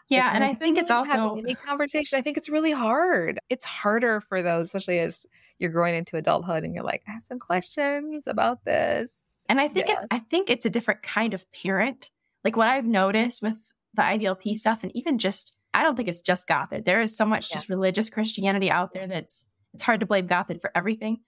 Yeah, 0.08 0.30
and 0.32 0.42
I 0.42 0.54
think 0.54 0.78
it's 0.78 0.90
also 0.90 1.36
any 1.36 1.54
conversation. 1.54 2.18
I 2.18 2.22
think 2.22 2.38
it's 2.38 2.48
really 2.48 2.72
hard. 2.72 3.40
It's 3.50 3.66
harder 3.66 4.22
for 4.22 4.42
those, 4.42 4.68
especially 4.68 5.00
as 5.00 5.26
you're 5.58 5.70
growing 5.70 5.94
into 5.94 6.16
adulthood 6.16 6.64
and 6.64 6.74
you're 6.74 6.84
like, 6.84 7.02
ask 7.06 7.26
some 7.26 7.38
questions 7.38 8.26
about 8.26 8.64
this. 8.64 9.18
And 9.50 9.60
I 9.60 9.68
think 9.68 9.88
yeah. 9.88 9.94
it's 9.94 10.06
I 10.10 10.20
think 10.20 10.50
it's 10.50 10.64
a 10.64 10.70
different 10.70 11.02
kind 11.02 11.34
of 11.34 11.50
parent. 11.52 12.10
Like 12.44 12.56
what 12.56 12.68
I've 12.68 12.86
noticed 12.86 13.42
with 13.42 13.72
the 13.94 14.02
IBLP 14.02 14.56
stuff, 14.56 14.82
and 14.82 14.96
even 14.96 15.18
just 15.18 15.54
I 15.74 15.82
don't 15.82 15.96
think 15.96 16.08
it's 16.08 16.22
just 16.22 16.48
Gothard. 16.48 16.84
There 16.84 17.02
is 17.02 17.16
so 17.16 17.26
much 17.26 17.50
yeah. 17.50 17.56
just 17.56 17.68
religious 17.68 18.08
Christianity 18.08 18.70
out 18.70 18.94
there 18.94 19.06
that's 19.06 19.46
it's 19.74 19.82
hard 19.82 20.00
to 20.00 20.06
blame 20.06 20.26
Gothard 20.26 20.60
for 20.60 20.70
everything. 20.74 21.20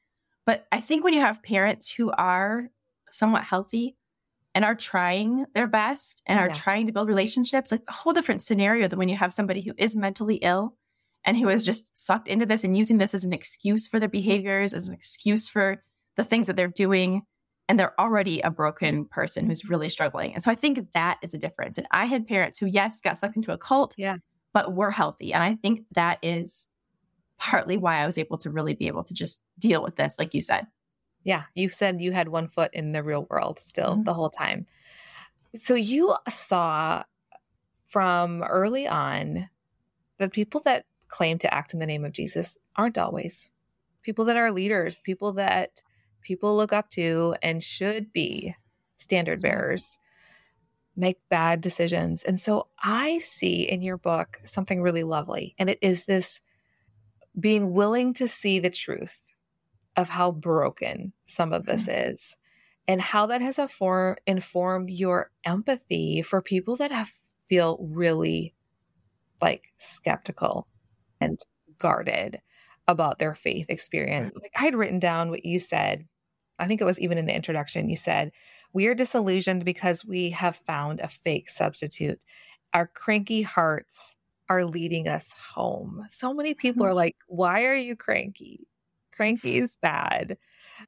But 0.47 0.67
I 0.73 0.81
think 0.81 1.05
when 1.05 1.15
you 1.15 1.21
have 1.21 1.43
parents 1.43 1.93
who 1.93 2.11
are 2.13 2.71
somewhat 3.13 3.45
healthy 3.45 3.97
and 4.55 4.65
are 4.65 4.75
trying 4.75 5.47
their 5.55 5.67
best 5.67 6.23
and 6.27 6.39
are 6.39 6.49
yeah. 6.49 6.55
trying 6.55 6.87
to 6.87 6.93
build 6.93 7.09
relationships, 7.09 7.71
like 7.71 7.83
a 7.89 7.93
whole 7.93 8.13
different 8.13 8.43
scenario 8.43 8.89
than 8.89 8.99
when 8.99 9.09
you 9.09 9.17
have 9.17 9.33
somebody 9.33 9.61
who 9.61 9.73
is 9.77 9.97
mentally 9.97 10.37
ill 10.37 10.77
and 11.25 11.37
who 11.37 11.49
is 11.49 11.65
just 11.65 11.97
sucked 11.97 12.29
into 12.29 12.47
this 12.47 12.65
and 12.65 12.77
using 12.77 12.99
this 12.99 13.15
as 13.15 13.25
an 13.25 13.33
excuse 13.33 13.87
for 13.87 14.01
their 14.01 14.09
behaviors, 14.09 14.75
as 14.75 14.89
an 14.89 14.95
excuse 14.95 15.49
for 15.49 15.83
the 16.17 16.25
things 16.25 16.47
that 16.47 16.57
they're 16.57 16.69
doing. 16.69 17.23
And 17.69 17.79
they're 17.79 17.99
already 18.01 18.41
a 18.41 18.51
broken 18.51 19.05
person 19.05 19.47
who's 19.47 19.69
really 19.69 19.89
struggling. 19.89 20.35
And 20.35 20.43
so 20.43 20.51
I 20.51 20.57
think 20.57 20.93
that 20.95 21.19
is 21.23 21.35
a 21.35 21.39
difference. 21.39 21.79
And 21.79 21.87
I 21.93 22.07
had 22.07 22.27
parents 22.27 22.59
who, 22.59 22.67
yes, 22.67 23.01
got 23.01 23.19
sucked 23.19 23.37
into 23.37 23.53
a 23.53 23.59
cult, 23.59 23.95
yeah. 23.97 24.17
but 24.53 24.75
were 24.75 24.91
healthy. 24.91 25.33
And 25.33 25.43
I 25.43 25.55
think 25.55 25.85
that 25.93 26.19
is 26.21 26.67
partly 27.41 27.77
why 27.77 27.97
I 27.97 28.07
was 28.07 28.19
able 28.19 28.39
to 28.39 28.51
really 28.51 28.75
be 28.75 28.87
able 28.87 29.03
to 29.03 29.15
just 29.15 29.43
deal 29.59 29.83
with 29.83 29.97
this, 29.97 30.19
like 30.19 30.35
you 30.35 30.43
said. 30.43 30.67
Yeah, 31.25 31.45
you 31.55 31.71
said 31.71 32.01
you 32.01 32.13
had 32.13 32.29
one 32.29 32.49
foot 32.49 32.73
in 32.75 32.93
the 32.93 33.03
real 33.03 33.27
world 33.31 33.59
still 33.61 33.93
mm-hmm. 33.93 34.05
the 34.05 34.15
whole 34.15 34.31
time. 34.31 34.67
So 35.59 35.75
you 35.75 36.15
saw 36.29 37.03
from 37.87 38.43
early 38.43 38.87
on 38.87 39.49
that 40.19 40.33
people 40.33 40.61
that 40.67 40.85
claim 41.09 41.39
to 41.39 41.53
act 41.53 41.73
in 41.75 41.81
the 41.81 41.87
name 41.87 42.05
of 42.05 42.13
Jesus 42.13 42.57
aren't 42.77 42.99
always 42.99 43.51
people 44.03 44.27
that 44.27 44.37
are 44.37 44.53
leaders, 44.53 45.01
people 45.01 45.33
that 45.33 45.83
people 46.23 46.57
look 46.57 46.73
up 46.73 46.91
to 46.91 47.35
and 47.43 47.63
should 47.63 48.13
be 48.13 48.55
standard 48.97 49.41
bearers 49.43 49.99
make 50.97 51.19
bad 51.31 51.61
decisions. 51.61 52.23
And 52.23 52.39
so 52.39 52.69
I 52.83 53.19
see 53.19 53.63
in 53.63 53.81
your 53.83 53.97
book 53.97 54.41
something 54.45 54.83
really 54.83 55.05
lovely, 55.05 55.55
and 55.59 55.71
it 55.71 55.79
is 55.81 56.05
this 56.05 56.41
being 57.39 57.73
willing 57.73 58.13
to 58.15 58.27
see 58.27 58.59
the 58.59 58.71
truth 58.71 59.31
of 59.97 60.09
how 60.09 60.31
broken 60.31 61.13
some 61.27 61.53
of 61.53 61.67
this 61.67 61.87
mm-hmm. 61.87 62.13
is 62.13 62.37
and 62.89 63.01
how 63.01 63.27
that 63.27 63.41
has 63.41 63.59
inform, 63.59 64.17
informed 64.27 64.91
your 64.91 65.31
empathy 65.45 66.23
for 66.23 66.43
people 66.43 66.77
that 66.77 66.91
have 66.91 67.13
feel 67.51 67.79
really 67.81 68.55
like 69.43 69.73
skeptical 69.79 70.69
and 71.21 71.39
guarded 71.79 72.41
about 72.87 73.19
their 73.19 73.35
faith 73.35 73.67
experience. 73.69 74.33
Like 74.41 74.53
I 74.57 74.63
had 74.63 74.75
written 74.75 74.99
down 74.99 75.31
what 75.31 75.45
you 75.45 75.61
said. 75.61 76.07
I 76.59 76.67
think 76.67 76.81
it 76.81 76.85
was 76.85 77.01
even 77.01 77.19
in 77.19 77.27
the 77.27 77.35
introduction. 77.35 77.91
You 77.91 77.97
said, 77.97 78.31
We 78.73 78.87
are 78.87 78.95
disillusioned 78.95 79.65
because 79.65 80.05
we 80.05 80.31
have 80.31 80.57
found 80.57 81.01
a 81.01 81.09
fake 81.09 81.49
substitute. 81.49 82.23
Our 82.73 82.87
cranky 82.87 83.43
hearts 83.43 84.17
are 84.51 84.67
leading 84.67 85.09
us 85.09 85.33
home. 85.55 86.05
So 86.11 86.35
many 86.35 86.53
people 86.53 86.85
are 86.85 86.93
like, 86.93 87.17
Why 87.29 87.65
are 87.65 87.75
you 87.75 87.97
cranky? 87.97 88.67
Cranky 89.15 89.59
is 89.59 89.77
bad. 89.81 90.37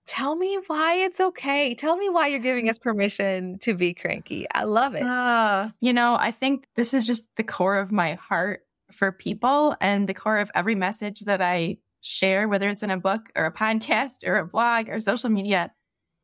Tell 0.06 0.34
me 0.36 0.58
why 0.66 0.94
it's 0.96 1.20
okay. 1.20 1.74
Tell 1.74 1.96
me 1.96 2.08
why 2.08 2.26
you're 2.26 2.40
giving 2.40 2.68
us 2.68 2.78
permission 2.78 3.58
to 3.60 3.74
be 3.74 3.94
cranky. 3.94 4.46
I 4.54 4.64
love 4.64 4.94
it. 4.94 5.02
Uh, 5.02 5.68
you 5.80 5.92
know, 5.92 6.16
I 6.18 6.30
think 6.30 6.66
this 6.74 6.92
is 6.92 7.06
just 7.06 7.26
the 7.36 7.42
core 7.42 7.78
of 7.78 7.92
my 7.92 8.14
heart 8.14 8.62
for 8.90 9.12
people 9.12 9.76
and 9.80 10.08
the 10.08 10.14
core 10.14 10.38
of 10.38 10.50
every 10.54 10.74
message 10.74 11.20
that 11.20 11.40
I 11.40 11.78
share, 12.00 12.48
whether 12.48 12.68
it's 12.68 12.82
in 12.82 12.90
a 12.90 12.98
book 12.98 13.30
or 13.36 13.44
a 13.44 13.52
podcast 13.52 14.26
or 14.26 14.36
a 14.36 14.46
blog 14.46 14.88
or 14.88 14.98
social 15.00 15.30
media, 15.30 15.70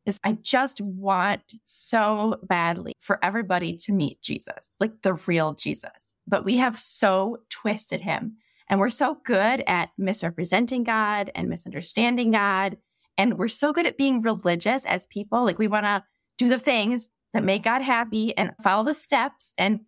is 0.09 0.19
I 0.25 0.33
just 0.33 0.81
want 0.81 1.55
so 1.65 2.41
badly 2.43 2.95
for 2.99 3.23
everybody 3.23 3.77
to 3.77 3.93
meet 3.93 4.23
Jesus, 4.23 4.77
like 4.81 5.03
the 5.03 5.15
real 5.27 5.53
Jesus. 5.53 6.13
But 6.27 6.45
we 6.45 6.57
have 6.57 6.79
so 6.79 7.39
twisted 7.51 8.01
him. 8.01 8.39
And 8.71 8.81
we're 8.81 8.91
so 8.91 9.19
good 9.25 9.63
at 9.67 9.91
misrepresenting 9.97 10.85
God 10.85 11.31
and 11.35 11.49
misunderstanding 11.49 12.33
God. 12.33 12.77
And 13.17 13.39
we're 13.39 13.49
so 13.49 13.73
good 13.73 13.87
at 13.87 13.97
being 13.97 14.21
religious 14.21 14.85
as 14.85 15.07
people. 15.07 15.45
Like 15.45 15.59
we 15.59 15.69
want 15.69 15.87
to 15.87 16.05
do 16.37 16.49
the 16.49 16.59
things 16.59 17.11
that 17.33 17.45
make 17.45 17.63
God 17.63 17.83
happy 17.83 18.37
and 18.37 18.53
follow 18.63 18.85
the 18.85 18.95
steps. 18.95 19.55
And 19.59 19.81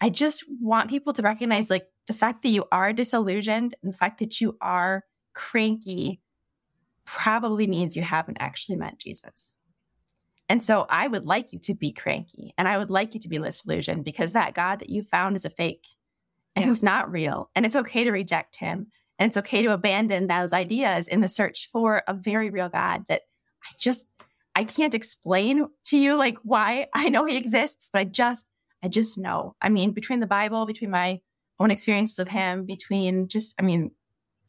I 0.00 0.10
just 0.10 0.44
want 0.60 0.90
people 0.90 1.12
to 1.14 1.22
recognize 1.22 1.70
like 1.70 1.86
the 2.06 2.14
fact 2.14 2.42
that 2.42 2.50
you 2.50 2.66
are 2.70 2.92
disillusioned 2.92 3.74
and 3.82 3.92
the 3.92 3.96
fact 3.96 4.18
that 4.18 4.40
you 4.40 4.56
are 4.60 5.04
cranky 5.34 6.20
probably 7.04 7.66
means 7.66 7.96
you 7.96 8.02
haven't 8.02 8.38
actually 8.40 8.76
met 8.76 8.98
Jesus. 8.98 9.55
And 10.48 10.62
so 10.62 10.86
I 10.88 11.08
would 11.08 11.24
like 11.24 11.52
you 11.52 11.58
to 11.60 11.74
be 11.74 11.92
cranky 11.92 12.54
and 12.56 12.68
I 12.68 12.78
would 12.78 12.90
like 12.90 13.14
you 13.14 13.20
to 13.20 13.28
be 13.28 13.38
disillusioned 13.38 14.04
because 14.04 14.32
that 14.32 14.54
God 14.54 14.80
that 14.80 14.90
you 14.90 15.02
found 15.02 15.36
is 15.36 15.44
a 15.44 15.50
fake 15.50 15.86
and 16.54 16.64
yeah. 16.64 16.68
who's 16.68 16.82
not 16.82 17.10
real. 17.10 17.50
And 17.54 17.66
it's 17.66 17.76
okay 17.76 18.04
to 18.04 18.12
reject 18.12 18.56
him. 18.56 18.86
And 19.18 19.28
it's 19.28 19.36
okay 19.38 19.62
to 19.62 19.72
abandon 19.72 20.26
those 20.26 20.52
ideas 20.52 21.08
in 21.08 21.20
the 21.20 21.28
search 21.28 21.68
for 21.72 22.02
a 22.06 22.14
very 22.14 22.50
real 22.50 22.68
God 22.68 23.04
that 23.08 23.22
I 23.64 23.74
just, 23.78 24.10
I 24.54 24.64
can't 24.64 24.94
explain 24.94 25.66
to 25.86 25.98
you 25.98 26.16
like 26.16 26.38
why 26.42 26.86
I 26.94 27.08
know 27.08 27.24
he 27.24 27.36
exists, 27.36 27.90
but 27.92 28.00
I 28.00 28.04
just, 28.04 28.46
I 28.82 28.88
just 28.88 29.18
know. 29.18 29.56
I 29.60 29.68
mean, 29.68 29.92
between 29.92 30.20
the 30.20 30.26
Bible, 30.26 30.66
between 30.66 30.90
my 30.90 31.20
own 31.58 31.70
experiences 31.70 32.18
of 32.18 32.28
him, 32.28 32.66
between 32.66 33.28
just, 33.28 33.54
I 33.58 33.62
mean, 33.62 33.90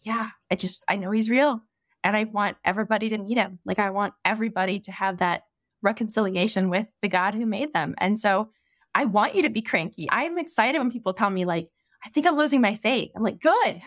yeah, 0.03 0.29
I 0.51 0.55
just, 0.55 0.83
I 0.87 0.97
know 0.97 1.11
he's 1.11 1.29
real. 1.29 1.61
And 2.03 2.15
I 2.15 2.25
want 2.25 2.57
everybody 2.63 3.09
to 3.09 3.17
meet 3.17 3.37
him. 3.37 3.59
Like, 3.65 3.79
I 3.79 3.89
want 3.89 4.13
everybody 4.23 4.79
to 4.81 4.91
have 4.91 5.17
that 5.17 5.43
reconciliation 5.81 6.69
with 6.69 6.87
the 7.01 7.07
God 7.07 7.33
who 7.33 7.45
made 7.45 7.73
them. 7.73 7.95
And 7.97 8.19
so 8.19 8.49
I 8.95 9.05
want 9.05 9.35
you 9.35 9.43
to 9.43 9.49
be 9.49 9.61
cranky. 9.61 10.07
I'm 10.09 10.37
excited 10.37 10.79
when 10.79 10.91
people 10.91 11.13
tell 11.13 11.29
me, 11.29 11.45
like, 11.45 11.69
I 12.05 12.09
think 12.09 12.25
I'm 12.25 12.37
losing 12.37 12.61
my 12.61 12.75
faith. 12.75 13.11
I'm 13.15 13.23
like, 13.23 13.39
good. 13.39 13.81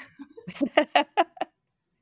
and 0.76 0.97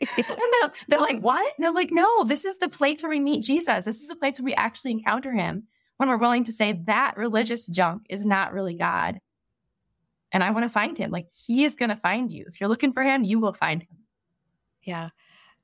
they're, 0.01 0.73
they're 0.89 1.01
like, 1.01 1.21
what? 1.21 1.53
And 1.57 1.65
they're 1.65 1.73
like, 1.73 1.91
no, 1.91 2.25
this 2.25 2.45
is 2.45 2.59
the 2.59 2.69
place 2.69 3.03
where 3.03 3.11
we 3.11 3.21
meet 3.21 3.45
Jesus. 3.45 3.85
This 3.85 4.01
is 4.01 4.09
the 4.09 4.17
place 4.17 4.39
where 4.39 4.45
we 4.45 4.55
actually 4.55 4.93
encounter 4.93 5.33
him 5.33 5.65
when 5.97 6.09
we're 6.09 6.17
willing 6.17 6.45
to 6.45 6.53
say 6.53 6.73
that 6.87 7.17
religious 7.17 7.67
junk 7.67 8.07
is 8.09 8.25
not 8.25 8.53
really 8.53 8.75
God 8.75 9.21
and 10.33 10.45
I 10.45 10.51
want 10.51 10.65
to 10.65 10.69
find 10.69 10.97
him. 10.97 11.11
Like 11.11 11.29
he 11.47 11.65
is 11.65 11.77
going 11.77 11.91
to 11.91 11.97
find 11.97 12.31
you. 12.31 12.45
If 12.47 12.61
you're 12.61 12.69
looking 12.69 12.93
for 12.93 13.03
him, 13.03 13.25
you 13.25 13.39
will 13.39 13.53
find 13.53 13.83
him. 13.83 13.99
Yeah. 14.83 15.11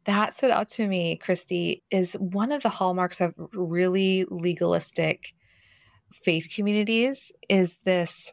That 0.04 0.37
stood 0.37 0.50
out 0.50 0.68
to 0.70 0.87
me, 0.87 1.16
Christy, 1.16 1.82
is 1.90 2.14
one 2.14 2.52
of 2.52 2.62
the 2.62 2.68
hallmarks 2.68 3.20
of 3.20 3.34
really 3.52 4.26
legalistic 4.30 5.34
faith 6.12 6.49
communities 6.54 7.32
is 7.49 7.78
this 7.84 8.32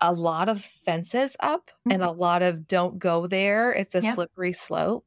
a 0.00 0.12
lot 0.12 0.48
of 0.48 0.60
fences 0.60 1.36
up 1.40 1.70
mm-hmm. 1.70 1.92
and 1.92 2.02
a 2.02 2.10
lot 2.10 2.42
of 2.42 2.68
don't 2.68 2.98
go 2.98 3.26
there. 3.26 3.72
It's 3.72 3.94
a 3.94 4.00
yep. 4.00 4.14
slippery 4.14 4.52
slope. 4.52 5.06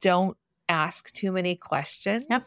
Don't 0.00 0.36
ask 0.68 1.12
too 1.12 1.32
many 1.32 1.56
questions. 1.56 2.24
Yep. 2.30 2.42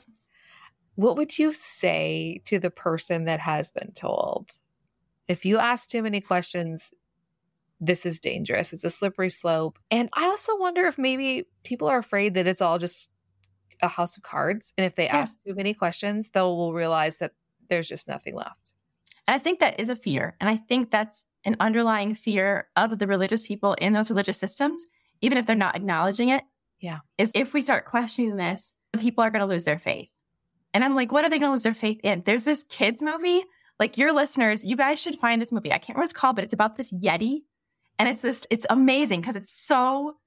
What 0.96 1.17
would 1.17 1.38
you 1.38 1.51
say 1.53 2.41
to 2.46 2.60
the 2.60 2.70
person 2.70 3.25
that 3.25 3.39
has 3.39 3.72
been 3.72 3.91
told? 3.93 4.51
If 5.27 5.46
you 5.46 5.58
ask 5.58 5.89
too 5.89 6.03
many 6.03 6.22
questions, 6.22 6.93
this 7.86 8.06
is 8.06 8.20
dangerous. 8.20 8.74
It's 8.74 8.84
a 8.84 8.90
slippery 8.90 9.30
slope. 9.30 9.78
And 9.92 10.10
I 10.16 10.25
also 10.25 10.58
wonder 10.58 10.86
if 10.86 10.98
maybe 10.98 11.46
people 11.63 11.88
are 11.88 11.98
afraid 11.98 12.34
that 12.36 12.48
it's 12.48 12.62
all 12.62 12.80
just 12.80 13.10
a 13.82 13.88
house 13.88 14.16
of 14.16 14.24
cards. 14.24 14.74
And 14.78 14.86
if 14.86 14.96
they 14.96 15.06
yeah. 15.06 15.18
ask 15.18 15.40
too 15.46 15.54
many 15.54 15.74
questions, 15.74 16.30
they'll 16.30 16.72
realize 16.74 17.18
that 17.18 17.32
there's 17.70 17.88
just 17.88 18.08
nothing 18.08 18.36
left. 18.36 18.74
And 19.28 19.36
I 19.36 19.40
think 19.40 19.60
that 19.60 19.80
is 19.80 19.90
a 19.90 19.96
fear. 19.96 20.36
And 20.40 20.50
I 20.50 20.58
think 20.58 20.92
that's 20.92 21.25
an 21.46 21.58
underlying 21.60 22.16
fear 22.16 22.68
of 22.75 23.00
the 23.00 23.08
religious 23.08 23.46
people 23.46 23.74
in 23.74 23.94
those 23.94 24.10
religious 24.10 24.38
systems, 24.38 24.86
even 25.22 25.38
if 25.38 25.46
they're 25.46 25.56
not 25.56 25.75
acknowledging 25.75 26.30
it. 26.30 26.44
Yeah. 26.80 27.00
Is 27.18 27.32
if 27.34 27.54
we 27.54 27.62
start 27.62 27.86
questioning 27.86 28.36
this, 28.38 28.74
people 28.98 29.24
are 29.24 29.30
going 29.30 29.42
to 29.42 29.46
lose 29.46 29.66
their 29.66 29.80
faith. 29.80 30.10
And 30.74 30.84
I'm 30.84 30.96
like, 30.96 31.12
what 31.12 31.24
are 31.24 31.30
they 31.30 31.40
going 31.40 31.50
to 31.50 31.54
lose 31.54 31.63
their 31.63 31.74
faith 31.74 32.00
in? 32.04 32.24
There's 32.25 32.46
this 32.46 32.63
kids 32.63 33.04
movie. 33.04 33.44
Like 33.80 33.98
your 33.98 34.13
listeners, 34.13 34.63
you 34.63 34.75
guys 34.75 35.02
should 35.02 35.16
find 35.16 35.42
this 35.42 35.52
movie. 35.52 35.72
I 35.72 35.78
can't 35.78 35.90
remember 35.90 36.02
what 36.02 36.12
it's 36.12 36.13
called, 36.13 36.36
but 36.36 36.46
it's 36.46 36.54
about 36.54 36.78
this 36.78 36.94
Yeti. 36.94 37.42
And 38.00 38.10
it's 38.10 38.22
this, 38.22 38.46
it's 38.50 38.66
amazing 38.70 39.22
because 39.22 39.36
it's 39.36 39.52
so 39.52 40.18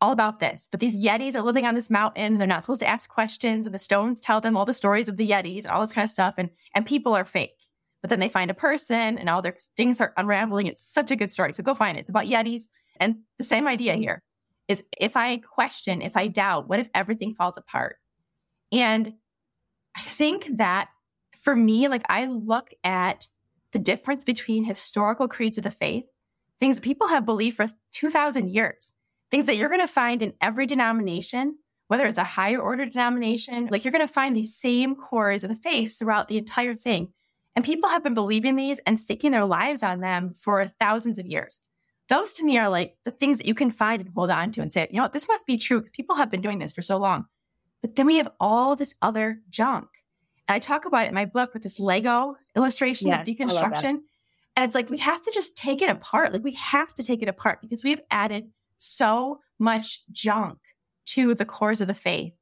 all 0.00 0.12
about 0.12 0.40
this. 0.40 0.68
But 0.70 0.80
these 0.80 0.96
Yetis 0.96 1.34
are 1.34 1.42
living 1.42 1.66
on 1.66 1.74
this 1.74 1.90
mountain. 1.90 2.38
They're 2.38 2.46
not 2.46 2.64
supposed 2.64 2.80
to 2.80 2.88
ask 2.88 3.10
questions. 3.10 3.66
And 3.66 3.74
the 3.74 3.78
stones 3.78 4.18
tell 4.18 4.40
them 4.40 4.56
all 4.56 4.64
the 4.64 4.74
stories 4.74 5.08
of 5.08 5.16
the 5.16 5.28
Yetis 5.28 5.64
and 5.64 5.68
all 5.68 5.80
this 5.82 5.92
kind 5.92 6.04
of 6.04 6.10
stuff. 6.10 6.34
And, 6.38 6.50
and 6.74 6.86
people 6.86 7.14
are 7.14 7.24
fake. 7.24 7.56
But 8.00 8.08
then 8.08 8.20
they 8.20 8.28
find 8.28 8.50
a 8.50 8.54
person 8.54 9.18
and 9.18 9.28
all 9.28 9.42
their 9.42 9.56
things 9.76 10.00
are 10.00 10.14
unraveling. 10.16 10.66
It's 10.66 10.82
such 10.82 11.10
a 11.10 11.16
good 11.16 11.30
story. 11.30 11.52
So 11.52 11.62
go 11.62 11.74
find 11.74 11.98
it. 11.98 12.02
It's 12.02 12.10
about 12.10 12.26
Yetis. 12.26 12.68
And 12.98 13.16
the 13.36 13.44
same 13.44 13.68
idea 13.68 13.94
here 13.94 14.22
is 14.68 14.82
if 14.98 15.16
I 15.16 15.36
question, 15.38 16.00
if 16.00 16.16
I 16.16 16.28
doubt, 16.28 16.68
what 16.68 16.80
if 16.80 16.88
everything 16.94 17.34
falls 17.34 17.58
apart? 17.58 17.96
And 18.72 19.14
I 19.96 20.02
think 20.02 20.56
that 20.56 20.88
for 21.40 21.56
me, 21.56 21.88
like 21.88 22.04
I 22.08 22.26
look 22.26 22.70
at 22.84 23.28
the 23.72 23.78
difference 23.78 24.24
between 24.24 24.64
historical 24.64 25.28
creeds 25.28 25.58
of 25.58 25.64
the 25.64 25.70
faith, 25.70 26.04
things 26.60 26.78
people 26.78 27.08
have 27.08 27.24
believed 27.24 27.56
for 27.56 27.66
2,000 27.92 28.48
years, 28.48 28.92
things 29.30 29.46
that 29.46 29.56
you're 29.56 29.68
going 29.68 29.80
to 29.80 29.88
find 29.88 30.22
in 30.22 30.34
every 30.40 30.66
denomination, 30.66 31.56
whether 31.88 32.06
it's 32.06 32.18
a 32.18 32.24
higher 32.24 32.60
order 32.60 32.86
denomination, 32.86 33.66
like 33.70 33.84
you're 33.84 33.92
going 33.92 34.06
to 34.06 34.12
find 34.12 34.36
these 34.36 34.54
same 34.54 34.94
cores 34.94 35.42
of 35.42 35.50
the 35.50 35.56
faith 35.56 35.98
throughout 35.98 36.28
the 36.28 36.38
entire 36.38 36.76
thing. 36.76 37.08
And 37.56 37.64
people 37.64 37.90
have 37.90 38.04
been 38.04 38.14
believing 38.14 38.54
these 38.54 38.78
and 38.80 39.00
staking 39.00 39.32
their 39.32 39.44
lives 39.44 39.82
on 39.82 40.00
them 40.00 40.32
for 40.32 40.64
thousands 40.66 41.18
of 41.18 41.26
years. 41.26 41.60
Those 42.08 42.32
to 42.34 42.44
me 42.44 42.58
are 42.58 42.68
like 42.68 42.96
the 43.04 43.10
things 43.10 43.38
that 43.38 43.46
you 43.46 43.54
can 43.54 43.70
find 43.70 44.00
and 44.00 44.10
hold 44.14 44.30
on 44.30 44.52
to 44.52 44.60
and 44.60 44.72
say, 44.72 44.86
you 44.90 44.96
know 44.96 45.04
what, 45.04 45.12
this 45.12 45.28
must 45.28 45.46
be 45.46 45.56
true 45.56 45.80
because 45.80 45.92
people 45.92 46.16
have 46.16 46.30
been 46.30 46.42
doing 46.42 46.58
this 46.58 46.72
for 46.72 46.82
so 46.82 46.96
long. 46.96 47.26
But 47.82 47.96
then 47.96 48.06
we 48.06 48.18
have 48.18 48.30
all 48.38 48.76
this 48.76 48.94
other 49.00 49.40
junk. 49.48 49.88
And 50.48 50.54
I 50.54 50.58
talk 50.58 50.84
about 50.84 51.04
it 51.04 51.08
in 51.08 51.14
my 51.14 51.24
book 51.24 51.54
with 51.54 51.62
this 51.62 51.80
Lego 51.80 52.36
illustration 52.56 53.08
yes, 53.08 53.26
of 53.26 53.34
deconstruction. 53.34 54.00
And 54.56 54.64
it's 54.64 54.74
like 54.74 54.90
we 54.90 54.98
have 54.98 55.22
to 55.22 55.30
just 55.32 55.56
take 55.56 55.80
it 55.80 55.88
apart. 55.88 56.32
Like 56.32 56.44
we 56.44 56.52
have 56.52 56.94
to 56.94 57.02
take 57.02 57.22
it 57.22 57.28
apart 57.28 57.60
because 57.60 57.84
we've 57.84 58.00
added 58.10 58.50
so 58.78 59.40
much 59.58 60.04
junk 60.12 60.58
to 61.06 61.34
the 61.34 61.44
cores 61.44 61.80
of 61.80 61.88
the 61.88 61.94
faith, 61.94 62.32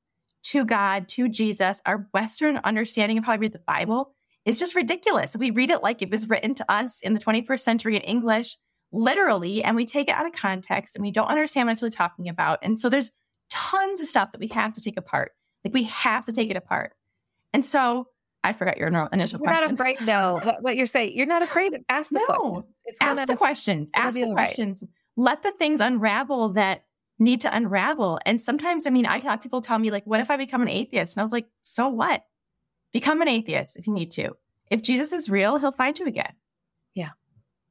to 0.44 0.64
God, 0.64 1.08
to 1.08 1.28
Jesus. 1.28 1.80
Our 1.86 2.08
Western 2.12 2.58
understanding 2.58 3.18
of 3.18 3.24
how 3.24 3.32
we 3.32 3.38
read 3.38 3.52
the 3.52 3.60
Bible 3.60 4.14
is 4.44 4.58
just 4.58 4.74
ridiculous. 4.74 5.36
We 5.36 5.50
read 5.50 5.70
it 5.70 5.82
like 5.82 6.00
it 6.02 6.10
was 6.10 6.28
written 6.28 6.54
to 6.54 6.72
us 6.72 7.00
in 7.00 7.14
the 7.14 7.20
21st 7.20 7.60
century 7.60 7.96
in 7.96 8.02
English, 8.02 8.56
literally, 8.92 9.62
and 9.62 9.76
we 9.76 9.84
take 9.84 10.08
it 10.08 10.14
out 10.14 10.26
of 10.26 10.32
context 10.32 10.96
and 10.96 11.02
we 11.02 11.10
don't 11.10 11.28
understand 11.28 11.66
what 11.66 11.72
it's 11.72 11.82
really 11.82 11.90
talking 11.90 12.28
about. 12.28 12.58
And 12.62 12.80
so 12.80 12.88
there's 12.88 13.10
tons 13.50 14.00
of 14.00 14.06
stuff 14.06 14.32
that 14.32 14.40
we 14.40 14.48
have 14.48 14.72
to 14.74 14.80
take 14.80 14.96
apart. 14.96 15.32
Like 15.64 15.74
we 15.74 15.84
have 15.84 16.24
to 16.26 16.32
take 16.32 16.50
it 16.50 16.56
apart. 16.56 16.94
And 17.52 17.64
so 17.64 18.08
I 18.48 18.52
forgot 18.54 18.78
your 18.78 18.88
initial 18.88 19.40
you're 19.40 19.46
question. 19.46 19.60
You're 19.60 19.68
not 19.68 19.72
afraid, 19.74 20.00
no. 20.06 20.56
What 20.60 20.76
you're 20.76 20.86
saying, 20.86 21.12
you're 21.14 21.26
not 21.26 21.42
afraid. 21.42 21.84
Ask 21.88 22.10
the 22.10 22.20
no. 22.20 22.24
questions. 22.26 22.64
It's 22.86 22.98
ask 23.02 23.26
the 23.26 23.36
questions. 23.36 23.90
Ask 23.94 24.14
the 24.14 24.32
questions. 24.32 24.84
Let 25.16 25.42
the 25.42 25.52
things 25.52 25.80
unravel 25.80 26.50
that 26.54 26.84
need 27.18 27.42
to 27.42 27.54
unravel. 27.54 28.18
And 28.24 28.40
sometimes, 28.40 28.86
I 28.86 28.90
mean, 28.90 29.04
I 29.04 29.18
talk 29.20 29.42
people 29.42 29.60
tell 29.60 29.78
me 29.78 29.90
like, 29.90 30.06
what 30.06 30.20
if 30.20 30.30
I 30.30 30.38
become 30.38 30.62
an 30.62 30.70
atheist? 30.70 31.16
And 31.16 31.20
I 31.20 31.24
was 31.24 31.32
like, 31.32 31.46
so 31.60 31.88
what? 31.88 32.24
Become 32.92 33.20
an 33.20 33.28
atheist 33.28 33.76
if 33.76 33.86
you 33.86 33.92
need 33.92 34.12
to. 34.12 34.34
If 34.70 34.80
Jesus 34.80 35.12
is 35.12 35.28
real, 35.28 35.58
he'll 35.58 35.72
find 35.72 35.98
you 35.98 36.06
again. 36.06 36.32
Yeah. 36.94 37.10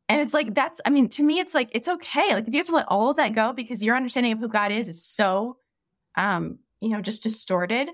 And 0.09 0.21
it's 0.21 0.33
like, 0.33 0.53
that's, 0.53 0.79
I 0.85 0.91
mean, 0.91 1.09
to 1.09 1.23
me, 1.23 1.39
it's 1.39 1.55
like, 1.55 1.69
it's 1.71 1.87
okay. 1.87 2.33
Like, 2.33 2.47
if 2.47 2.53
you 2.53 2.59
have 2.59 2.67
to 2.67 2.75
let 2.75 2.87
all 2.87 3.09
of 3.09 3.17
that 3.17 3.33
go 3.33 3.51
because 3.51 3.81
your 3.81 3.95
understanding 3.95 4.33
of 4.33 4.39
who 4.39 4.47
God 4.47 4.71
is 4.71 4.87
is 4.89 5.03
so, 5.03 5.57
um, 6.15 6.59
you 6.81 6.89
know, 6.89 7.01
just 7.01 7.23
distorted 7.23 7.89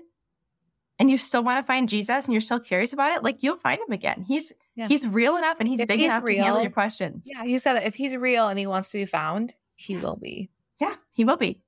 and 0.98 1.10
you 1.10 1.18
still 1.18 1.42
want 1.42 1.58
to 1.58 1.66
find 1.66 1.88
Jesus 1.88 2.26
and 2.26 2.32
you're 2.32 2.40
still 2.40 2.60
curious 2.60 2.92
about 2.92 3.16
it, 3.16 3.22
like 3.22 3.42
you'll 3.42 3.56
find 3.56 3.80
him 3.80 3.92
again. 3.92 4.24
He's, 4.26 4.52
yeah. 4.76 4.88
he's 4.88 5.06
real 5.06 5.36
enough 5.36 5.56
and 5.60 5.68
he's 5.68 5.80
if 5.80 5.88
big 5.88 5.98
he's 5.98 6.06
enough 6.06 6.22
real, 6.22 6.38
to 6.38 6.42
handle 6.42 6.62
your 6.62 6.70
questions. 6.70 7.28
Yeah. 7.32 7.44
You 7.44 7.58
said 7.58 7.74
that 7.74 7.86
if 7.86 7.94
he's 7.94 8.16
real 8.16 8.48
and 8.48 8.58
he 8.58 8.66
wants 8.66 8.90
to 8.92 8.98
be 8.98 9.06
found, 9.06 9.54
he 9.74 9.96
will 9.96 10.16
be. 10.16 10.50
Yeah. 10.80 10.94
He 11.12 11.24
will 11.24 11.36
be. 11.36 11.60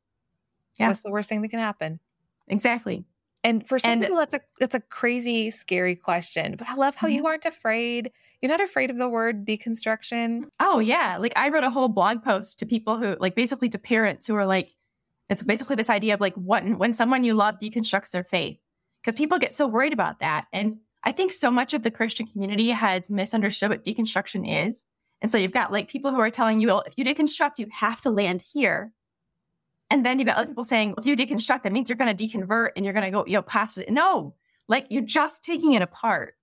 Yeah. 0.78 0.88
What's 0.88 1.02
the 1.02 1.10
worst 1.10 1.28
thing 1.28 1.42
that 1.42 1.48
can 1.48 1.60
happen? 1.60 2.00
Exactly. 2.48 3.04
And 3.42 3.66
for 3.66 3.78
some 3.78 3.92
and, 3.92 4.02
people, 4.02 4.16
that's 4.16 4.34
a 4.34 4.40
that's 4.58 4.74
a 4.74 4.80
crazy, 4.80 5.52
scary 5.52 5.94
question. 5.94 6.56
But 6.58 6.68
I 6.68 6.74
love 6.74 6.96
how 6.96 7.06
mm-hmm. 7.06 7.16
you 7.16 7.26
aren't 7.26 7.44
afraid. 7.44 8.10
You're 8.42 8.50
not 8.50 8.60
afraid 8.60 8.90
of 8.90 8.98
the 8.98 9.08
word 9.08 9.46
deconstruction. 9.46 10.46
Oh 10.58 10.80
yeah, 10.80 11.16
like 11.20 11.32
I 11.36 11.48
wrote 11.50 11.62
a 11.62 11.70
whole 11.70 11.88
blog 11.88 12.24
post 12.24 12.58
to 12.58 12.66
people 12.66 12.98
who, 12.98 13.16
like, 13.20 13.36
basically 13.36 13.68
to 13.68 13.78
parents 13.78 14.26
who 14.26 14.34
are 14.34 14.46
like, 14.46 14.74
it's 15.28 15.44
basically 15.44 15.76
this 15.76 15.90
idea 15.90 16.14
of 16.14 16.20
like, 16.20 16.34
what 16.34 16.64
when 16.76 16.92
someone 16.92 17.22
you 17.22 17.34
love 17.34 17.60
deconstructs 17.62 18.10
their 18.10 18.24
faith, 18.24 18.58
because 19.06 19.16
people 19.16 19.38
get 19.38 19.54
so 19.54 19.68
worried 19.68 19.92
about 19.92 20.18
that. 20.18 20.46
And 20.52 20.78
I 21.04 21.12
think 21.12 21.30
so 21.32 21.48
much 21.48 21.74
of 21.74 21.84
the 21.84 21.92
Christian 21.92 22.26
community 22.26 22.70
has 22.70 23.08
misunderstood 23.08 23.70
what 23.70 23.84
deconstruction 23.84 24.68
is. 24.68 24.84
And 25.22 25.30
so 25.30 25.38
you've 25.38 25.52
got 25.52 25.70
like 25.70 25.86
people 25.86 26.10
who 26.10 26.18
are 26.18 26.28
telling 26.28 26.60
you, 26.60 26.66
well, 26.66 26.82
if 26.84 26.94
you 26.96 27.04
deconstruct, 27.04 27.58
you 27.58 27.68
have 27.70 28.00
to 28.00 28.10
land 28.10 28.42
here. 28.52 28.92
And 29.90 30.04
then 30.04 30.18
you've 30.18 30.26
got 30.26 30.38
other 30.38 30.48
people 30.48 30.64
saying, 30.64 30.90
well, 30.90 30.98
if 30.98 31.06
you 31.06 31.14
deconstruct, 31.14 31.62
that 31.62 31.72
means 31.72 31.88
you're 31.88 31.96
going 31.96 32.14
to 32.14 32.26
deconvert 32.26 32.70
and 32.74 32.84
you're 32.84 32.92
going 32.92 33.04
to 33.04 33.12
go, 33.12 33.24
you 33.26 33.34
know, 33.34 33.42
past 33.42 33.78
it. 33.78 33.88
No, 33.88 34.34
like 34.66 34.86
you're 34.90 35.02
just 35.02 35.44
taking 35.44 35.74
it 35.74 35.82
apart. 35.82 36.34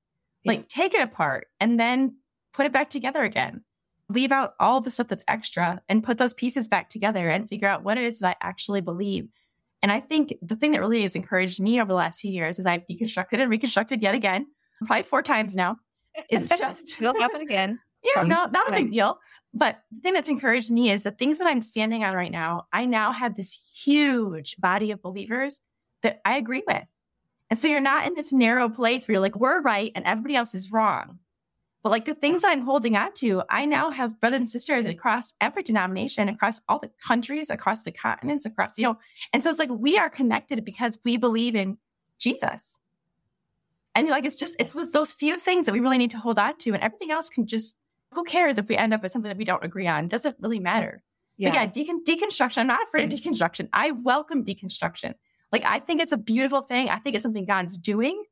Yeah. 0.43 0.53
Like 0.53 0.69
take 0.69 0.93
it 0.93 1.01
apart 1.01 1.47
and 1.59 1.77
then 1.77 2.15
put 2.53 2.65
it 2.65 2.71
back 2.71 2.89
together 2.89 3.23
again. 3.23 3.65
Leave 4.07 4.31
out 4.31 4.53
all 4.57 4.79
the 4.79 4.91
stuff 4.91 5.09
that's 5.09 5.23
extra 5.27 5.81
and 5.89 6.03
put 6.03 6.17
those 6.17 6.33
pieces 6.33 6.69
back 6.69 6.87
together 6.87 7.27
and 7.29 7.49
figure 7.49 7.67
out 7.67 7.83
what 7.83 7.97
it 7.97 8.05
is 8.05 8.19
that 8.19 8.37
I 8.41 8.47
actually 8.47 8.79
believe. 8.79 9.27
And 9.83 9.91
I 9.91 9.99
think 9.99 10.33
the 10.41 10.55
thing 10.55 10.71
that 10.71 10.79
really 10.79 11.03
has 11.03 11.13
encouraged 11.13 11.59
me 11.59 11.79
over 11.79 11.89
the 11.89 11.93
last 11.95 12.21
few 12.21 12.31
years 12.31 12.57
is 12.57 12.65
I've 12.65 12.85
deconstructed 12.85 13.41
and 13.41 13.51
reconstructed 13.51 14.01
yet 14.01 14.15
again, 14.15 14.45
mm-hmm. 14.45 14.85
probably 14.85 15.03
four 15.03 15.21
times 15.21 15.55
now. 15.55 15.77
It's 16.29 16.47
just 16.57 16.99
it'll 16.99 17.19
happen 17.19 17.41
again. 17.41 17.79
Yeah, 18.05 18.23
not, 18.23 18.51
not 18.51 18.67
a 18.67 18.73
big 18.73 18.89
deal. 18.89 19.17
But 19.53 19.79
the 19.89 20.01
thing 20.01 20.11
that's 20.13 20.27
encouraged 20.27 20.69
me 20.69 20.91
is 20.91 21.03
the 21.03 21.11
things 21.11 21.39
that 21.39 21.47
I'm 21.47 21.61
standing 21.61 22.03
on 22.03 22.17
right 22.17 22.33
now, 22.33 22.67
I 22.73 22.85
now 22.85 23.13
have 23.13 23.37
this 23.37 23.57
huge 23.73 24.57
body 24.57 24.91
of 24.91 25.01
believers 25.01 25.61
that 26.01 26.19
I 26.25 26.35
agree 26.35 26.63
with. 26.67 26.83
And 27.49 27.57
so 27.57 27.69
you're 27.69 27.79
not 27.79 28.05
in 28.05 28.13
this 28.13 28.33
narrow 28.33 28.67
place 28.67 29.07
where 29.07 29.13
you're 29.13 29.21
like, 29.21 29.37
we're 29.37 29.61
right 29.61 29.89
and 29.95 30.03
everybody 30.03 30.35
else 30.35 30.53
is 30.53 30.69
wrong. 30.69 31.19
But 31.83 31.91
like 31.91 32.05
the 32.05 32.15
things 32.15 32.43
I'm 32.45 32.61
holding 32.61 32.95
on 32.95 33.13
to, 33.15 33.43
I 33.49 33.65
now 33.65 33.89
have 33.89 34.19
brothers 34.21 34.39
and 34.39 34.49
sisters 34.49 34.85
across 34.85 35.33
every 35.41 35.63
denomination, 35.63 36.29
across 36.29 36.61
all 36.69 36.79
the 36.79 36.89
countries, 37.05 37.49
across 37.49 37.83
the 37.83 37.91
continents, 37.91 38.45
across, 38.45 38.77
you 38.77 38.85
know, 38.85 38.97
and 39.33 39.43
so 39.43 39.49
it's 39.49 39.59
like 39.59 39.69
we 39.69 39.97
are 39.97 40.09
connected 40.09 40.63
because 40.63 40.99
we 41.03 41.17
believe 41.17 41.55
in 41.55 41.77
Jesus. 42.19 42.79
And 43.93 44.07
like 44.07 44.25
it's 44.25 44.37
just 44.37 44.55
it's 44.59 44.73
those 44.93 45.11
few 45.11 45.37
things 45.37 45.65
that 45.65 45.73
we 45.73 45.81
really 45.81 45.97
need 45.97 46.11
to 46.11 46.17
hold 46.17 46.39
on 46.39 46.57
to, 46.59 46.73
and 46.73 46.81
everything 46.81 47.11
else 47.11 47.29
can 47.29 47.45
just 47.45 47.77
who 48.13 48.23
cares 48.23 48.57
if 48.57 48.67
we 48.67 48.77
end 48.77 48.93
up 48.93 49.03
with 49.03 49.11
something 49.11 49.29
that 49.29 49.37
we 49.37 49.45
don't 49.45 49.63
agree 49.63 49.87
on? 49.87 50.05
It 50.05 50.11
doesn't 50.11 50.37
really 50.39 50.59
matter. 50.59 51.03
Yeah. 51.37 51.49
But 51.49 51.77
yeah, 51.77 51.85
decon- 51.85 52.05
deconstruction. 52.05 52.59
I'm 52.59 52.67
not 52.67 52.87
afraid 52.87 53.11
of 53.11 53.19
deconstruction. 53.19 53.69
I 53.73 53.91
welcome 53.91 54.45
deconstruction. 54.45 55.15
Like, 55.51 55.65
I 55.65 55.79
think 55.79 56.01
it's 56.01 56.11
a 56.11 56.17
beautiful 56.17 56.61
thing. 56.61 56.89
I 56.89 56.97
think 56.97 57.15
it's 57.15 57.23
something 57.23 57.45
God's 57.45 57.77
doing. 57.77 58.23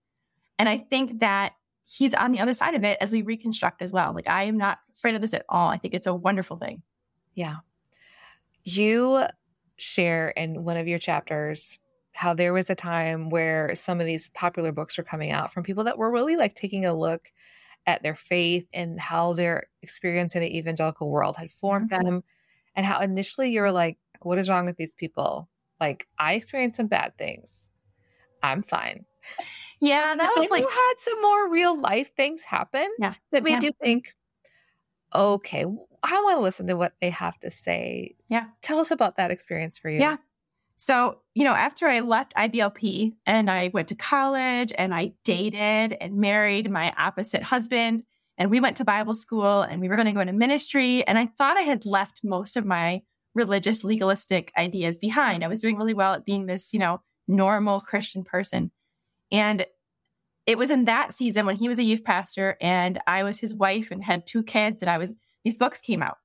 And 0.57 0.69
I 0.69 0.77
think 0.77 1.19
that 1.19 1.53
he's 1.91 2.13
on 2.13 2.31
the 2.31 2.39
other 2.39 2.53
side 2.53 2.73
of 2.73 2.83
it 2.85 2.97
as 3.01 3.11
we 3.11 3.21
reconstruct 3.21 3.81
as 3.81 3.91
well. 3.91 4.13
Like, 4.13 4.27
I 4.27 4.43
am 4.43 4.57
not 4.57 4.79
afraid 4.95 5.15
of 5.15 5.21
this 5.21 5.33
at 5.33 5.45
all. 5.49 5.69
I 5.69 5.77
think 5.77 5.93
it's 5.93 6.07
a 6.07 6.13
wonderful 6.13 6.55
thing. 6.55 6.81
Yeah. 7.35 7.57
You 8.63 9.25
share 9.75 10.29
in 10.29 10.63
one 10.63 10.77
of 10.77 10.87
your 10.87 10.99
chapters 10.99 11.77
how 12.13 12.33
there 12.33 12.53
was 12.53 12.69
a 12.69 12.75
time 12.75 13.29
where 13.29 13.75
some 13.75 13.99
of 13.99 14.05
these 14.05 14.29
popular 14.29 14.71
books 14.71 14.97
were 14.97 15.03
coming 15.03 15.31
out 15.31 15.51
from 15.51 15.63
people 15.63 15.83
that 15.83 15.97
were 15.97 16.11
really 16.11 16.37
like 16.37 16.53
taking 16.53 16.85
a 16.85 16.93
look 16.93 17.31
at 17.85 18.03
their 18.03 18.15
faith 18.15 18.67
and 18.73 18.99
how 18.99 19.33
their 19.33 19.63
experience 19.81 20.35
in 20.35 20.41
the 20.41 20.57
evangelical 20.57 21.09
world 21.09 21.35
had 21.35 21.51
formed 21.51 21.89
mm-hmm. 21.89 22.03
them 22.03 22.23
and 22.75 22.85
how 22.85 23.01
initially 23.01 23.49
you 23.49 23.61
were 23.61 23.71
like 23.71 23.97
what 24.21 24.37
is 24.37 24.49
wrong 24.49 24.65
with 24.65 24.77
these 24.77 24.93
people 24.93 25.49
like 25.79 26.07
i 26.19 26.33
experienced 26.33 26.77
some 26.77 26.87
bad 26.87 27.17
things 27.17 27.71
i'm 28.43 28.61
fine 28.61 29.03
yeah 29.81 30.11
um, 30.11 30.17
that 30.17 30.33
was 30.37 30.49
like 30.49 30.61
you 30.61 30.69
had 30.69 30.93
some 30.97 31.21
more 31.21 31.49
real 31.49 31.79
life 31.79 32.13
things 32.15 32.43
happen 32.43 32.87
yeah. 32.99 33.13
that 33.31 33.43
made 33.43 33.63
yeah. 33.63 33.69
you 33.69 33.71
think 33.81 34.13
okay 35.13 35.65
I 36.03 36.21
want 36.23 36.37
to 36.37 36.41
listen 36.41 36.67
to 36.67 36.75
what 36.75 36.93
they 36.99 37.09
have 37.11 37.37
to 37.39 37.51
say. 37.51 38.15
Yeah. 38.27 38.45
Tell 38.61 38.79
us 38.79 38.91
about 38.91 39.17
that 39.17 39.31
experience 39.31 39.77
for 39.77 39.89
you. 39.89 39.99
Yeah. 39.99 40.17
So, 40.75 41.19
you 41.35 41.43
know, 41.43 41.53
after 41.53 41.87
I 41.87 41.99
left 41.99 42.33
IBLP 42.33 43.13
and 43.27 43.51
I 43.51 43.69
went 43.71 43.89
to 43.89 43.95
college 43.95 44.73
and 44.75 44.95
I 44.95 45.13
dated 45.23 45.95
and 46.01 46.15
married 46.15 46.71
my 46.71 46.91
opposite 46.97 47.43
husband, 47.43 48.03
and 48.37 48.49
we 48.49 48.59
went 48.59 48.77
to 48.77 48.85
Bible 48.85 49.13
school 49.13 49.61
and 49.61 49.79
we 49.79 49.89
were 49.89 49.95
going 49.95 50.07
to 50.07 50.11
go 50.11 50.21
into 50.21 50.33
ministry. 50.33 51.05
And 51.05 51.19
I 51.19 51.27
thought 51.27 51.57
I 51.57 51.61
had 51.61 51.85
left 51.85 52.21
most 52.23 52.57
of 52.57 52.65
my 52.65 53.03
religious, 53.35 53.83
legalistic 53.83 54.51
ideas 54.57 54.97
behind. 54.97 55.43
I 55.43 55.47
was 55.47 55.59
doing 55.59 55.77
really 55.77 55.93
well 55.93 56.15
at 56.15 56.25
being 56.25 56.47
this, 56.47 56.73
you 56.73 56.79
know, 56.79 57.01
normal 57.27 57.79
Christian 57.79 58.23
person. 58.23 58.71
And 59.31 59.65
it 60.45 60.57
was 60.57 60.69
in 60.69 60.85
that 60.85 61.13
season 61.13 61.45
when 61.45 61.55
he 61.55 61.69
was 61.69 61.79
a 61.79 61.83
youth 61.83 62.03
pastor 62.03 62.57
and 62.59 62.99
I 63.07 63.23
was 63.23 63.39
his 63.39 63.53
wife 63.53 63.91
and 63.91 64.03
had 64.03 64.25
two 64.25 64.43
kids 64.43 64.81
and 64.81 64.89
I 64.89 64.97
was, 64.97 65.13
these 65.43 65.57
books 65.57 65.79
came 65.79 66.01
out. 66.01 66.17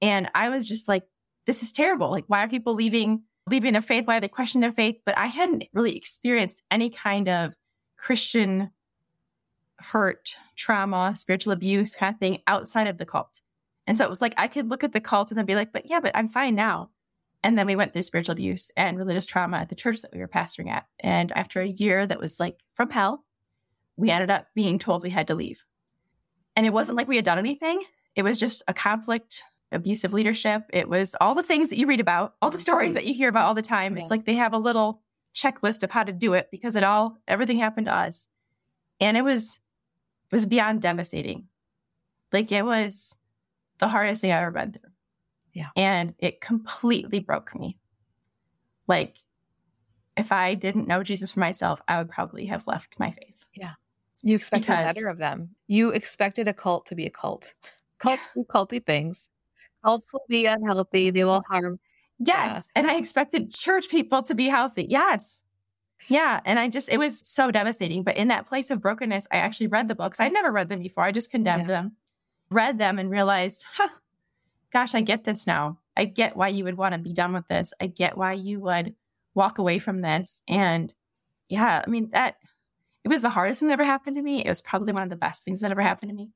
And 0.00 0.30
I 0.34 0.48
was 0.48 0.68
just 0.68 0.88
like, 0.88 1.04
this 1.46 1.62
is 1.62 1.72
terrible. 1.72 2.10
Like, 2.10 2.24
why 2.26 2.44
are 2.44 2.48
people 2.48 2.74
leaving, 2.74 3.22
leaving 3.48 3.72
their 3.72 3.82
faith? 3.82 4.06
Why 4.06 4.18
are 4.18 4.20
they 4.20 4.28
questioning 4.28 4.60
their 4.60 4.72
faith? 4.72 4.96
But 5.04 5.16
I 5.16 5.26
hadn't 5.26 5.64
really 5.72 5.96
experienced 5.96 6.62
any 6.70 6.90
kind 6.90 7.28
of 7.28 7.54
Christian 7.96 8.70
hurt, 9.78 10.36
trauma, 10.56 11.14
spiritual 11.16 11.52
abuse 11.52 11.96
kind 11.96 12.14
of 12.14 12.20
thing 12.20 12.42
outside 12.46 12.86
of 12.86 12.98
the 12.98 13.06
cult. 13.06 13.40
And 13.86 13.96
so 13.96 14.04
it 14.04 14.10
was 14.10 14.20
like 14.20 14.34
I 14.36 14.48
could 14.48 14.68
look 14.68 14.84
at 14.84 14.92
the 14.92 15.00
cult 15.00 15.30
and 15.30 15.38
then 15.38 15.46
be 15.46 15.56
like, 15.56 15.72
but 15.72 15.88
yeah, 15.90 16.00
but 16.00 16.12
I'm 16.14 16.28
fine 16.28 16.54
now. 16.54 16.90
And 17.44 17.58
then 17.58 17.66
we 17.66 17.76
went 17.76 17.92
through 17.92 18.02
spiritual 18.02 18.34
abuse 18.34 18.70
and 18.76 18.96
religious 18.96 19.26
trauma 19.26 19.58
at 19.58 19.68
the 19.68 19.74
church 19.74 20.02
that 20.02 20.12
we 20.12 20.20
were 20.20 20.28
pastoring 20.28 20.70
at. 20.70 20.86
And 21.00 21.32
after 21.32 21.60
a 21.60 21.68
year 21.68 22.06
that 22.06 22.20
was 22.20 22.38
like 22.38 22.60
from 22.74 22.90
hell, 22.90 23.24
we 23.96 24.10
ended 24.10 24.30
up 24.30 24.46
being 24.54 24.78
told 24.78 25.02
we 25.02 25.10
had 25.10 25.26
to 25.26 25.34
leave. 25.34 25.64
And 26.54 26.66
it 26.66 26.72
wasn't 26.72 26.96
like 26.96 27.08
we 27.08 27.16
had 27.16 27.24
done 27.24 27.38
anything. 27.38 27.82
It 28.14 28.22
was 28.22 28.38
just 28.38 28.62
a 28.68 28.74
conflict, 28.74 29.42
abusive 29.72 30.12
leadership. 30.12 30.64
It 30.72 30.88
was 30.88 31.16
all 31.20 31.34
the 31.34 31.42
things 31.42 31.70
that 31.70 31.78
you 31.78 31.86
read 31.86 32.00
about, 32.00 32.34
all 32.40 32.50
the 32.50 32.58
stories 32.58 32.94
that 32.94 33.06
you 33.06 33.14
hear 33.14 33.28
about 33.28 33.46
all 33.46 33.54
the 33.54 33.62
time. 33.62 33.96
It's 33.96 34.10
like 34.10 34.24
they 34.24 34.34
have 34.34 34.52
a 34.52 34.58
little 34.58 35.02
checklist 35.34 35.82
of 35.82 35.90
how 35.90 36.04
to 36.04 36.12
do 36.12 36.34
it 36.34 36.48
because 36.50 36.76
it 36.76 36.84
all, 36.84 37.18
everything 37.26 37.58
happened 37.58 37.86
to 37.86 37.96
us. 37.96 38.28
And 39.00 39.16
it 39.16 39.24
was, 39.24 39.60
it 40.30 40.34
was 40.34 40.46
beyond 40.46 40.82
devastating. 40.82 41.48
Like 42.32 42.52
it 42.52 42.64
was 42.64 43.16
the 43.78 43.88
hardest 43.88 44.20
thing 44.20 44.30
I've 44.30 44.42
ever 44.42 44.50
been 44.50 44.72
through. 44.72 44.91
Yeah. 45.52 45.68
And 45.76 46.14
it 46.18 46.40
completely 46.40 47.18
broke 47.18 47.54
me. 47.54 47.76
Like, 48.86 49.16
if 50.16 50.32
I 50.32 50.54
didn't 50.54 50.88
know 50.88 51.02
Jesus 51.02 51.32
for 51.32 51.40
myself, 51.40 51.80
I 51.88 51.98
would 51.98 52.10
probably 52.10 52.46
have 52.46 52.66
left 52.66 52.98
my 52.98 53.10
faith. 53.10 53.46
Yeah. 53.54 53.72
You 54.22 54.36
expected 54.36 54.68
Because- 54.68 54.94
better 54.94 55.08
of 55.08 55.18
them. 55.18 55.50
You 55.66 55.90
expected 55.90 56.48
a 56.48 56.54
cult 56.54 56.86
to 56.86 56.94
be 56.94 57.06
a 57.06 57.10
cult. 57.10 57.54
Cults 57.98 58.22
do 58.34 58.44
culty 58.44 58.84
things. 58.84 59.30
Cults 59.84 60.12
will 60.12 60.24
be 60.28 60.46
unhealthy. 60.46 61.10
They 61.10 61.24
will 61.24 61.42
harm. 61.48 61.78
Yes. 62.18 62.70
And 62.76 62.86
I 62.86 62.96
expected 62.96 63.52
church 63.52 63.88
people 63.88 64.22
to 64.22 64.34
be 64.34 64.48
healthy. 64.48 64.86
Yes. 64.88 65.44
Yeah. 66.08 66.40
And 66.44 66.58
I 66.58 66.68
just, 66.68 66.88
it 66.88 66.98
was 66.98 67.26
so 67.26 67.50
devastating. 67.50 68.02
But 68.04 68.16
in 68.16 68.28
that 68.28 68.46
place 68.46 68.70
of 68.70 68.80
brokenness, 68.80 69.26
I 69.32 69.36
actually 69.36 69.68
read 69.68 69.88
the 69.88 69.94
books. 69.94 70.20
I'd 70.20 70.32
never 70.32 70.52
read 70.52 70.68
them 70.68 70.80
before. 70.80 71.04
I 71.04 71.12
just 71.12 71.30
condemned 71.30 71.68
them, 71.68 71.96
read 72.50 72.78
them, 72.78 72.98
and 72.98 73.10
realized, 73.10 73.64
huh, 73.74 73.88
gosh, 74.72 74.94
I 74.94 75.00
get 75.00 75.24
this 75.24 75.46
now. 75.46 75.78
I 75.96 76.06
get 76.06 76.36
why 76.36 76.48
you 76.48 76.64
would 76.64 76.76
want 76.78 76.94
to 76.94 76.98
be 76.98 77.12
done 77.12 77.32
with 77.32 77.46
this. 77.48 77.72
I 77.80 77.86
get 77.86 78.16
why 78.16 78.32
you 78.32 78.60
would 78.60 78.94
walk 79.34 79.58
away 79.58 79.78
from 79.78 80.00
this. 80.00 80.42
And 80.48 80.92
yeah, 81.48 81.82
I 81.86 81.90
mean, 81.90 82.10
that 82.12 82.36
it 83.04 83.08
was 83.08 83.22
the 83.22 83.30
hardest 83.30 83.60
thing 83.60 83.68
that 83.68 83.74
ever 83.74 83.84
happened 83.84 84.16
to 84.16 84.22
me. 84.22 84.44
It 84.44 84.48
was 84.48 84.62
probably 84.62 84.92
one 84.92 85.02
of 85.02 85.10
the 85.10 85.16
best 85.16 85.44
things 85.44 85.60
that 85.60 85.70
ever 85.70 85.82
happened 85.82 86.10
to 86.10 86.16
me 86.16 86.30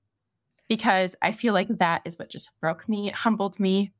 because 0.68 1.14
I 1.22 1.32
feel 1.32 1.54
like 1.54 1.68
that 1.68 2.02
is 2.04 2.18
what 2.18 2.28
just 2.28 2.50
broke 2.60 2.88
me, 2.88 3.10
humbled 3.10 3.58
me, 3.60 3.92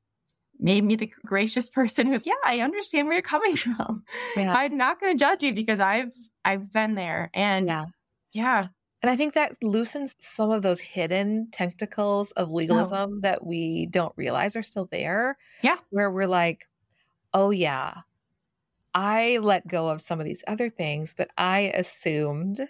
made 0.59 0.85
me 0.85 0.96
the 0.96 1.11
gracious 1.25 1.70
person 1.70 2.07
who's, 2.09 2.27
yeah, 2.27 2.35
I 2.44 2.61
understand 2.61 3.07
where 3.07 3.14
you're 3.14 3.22
coming 3.22 3.57
from. 3.57 4.05
Yeah. 4.37 4.53
I'm 4.53 4.77
not 4.77 5.01
going 5.01 5.16
to 5.16 5.25
judge 5.25 5.42
you 5.42 5.55
because 5.55 5.81
I've 5.81 6.12
I've 6.44 6.72
been 6.72 6.94
there. 6.96 7.31
And 7.33 7.66
Yeah. 7.66 7.85
yeah, 8.33 8.66
And 9.02 9.11
I 9.11 9.16
think 9.16 9.35
that 9.35 9.56
loosens 9.62 10.16
some 10.20 10.50
of 10.50 10.62
those 10.62 10.80
hidden 10.80 11.48
tentacles 11.52 12.32
of 12.32 12.48
oh. 12.48 12.54
legalism 12.54 13.20
that 13.20 13.44
we 13.44 13.87
don't 13.87 14.12
realize 14.16 14.56
are 14.56 14.62
still 14.62 14.88
there. 14.90 15.37
Yeah. 15.62 15.76
Where 15.90 16.11
we're 16.11 16.26
like, 16.26 16.66
oh, 17.35 17.50
yeah, 17.50 17.94
I 18.94 19.38
let 19.42 19.68
go 19.68 19.88
of 19.88 20.00
some 20.00 20.20
of 20.20 20.26
these 20.26 20.42
other 20.46 20.70
things, 20.70 21.12
but 21.12 21.28
I 21.37 21.72
assumed 21.74 22.66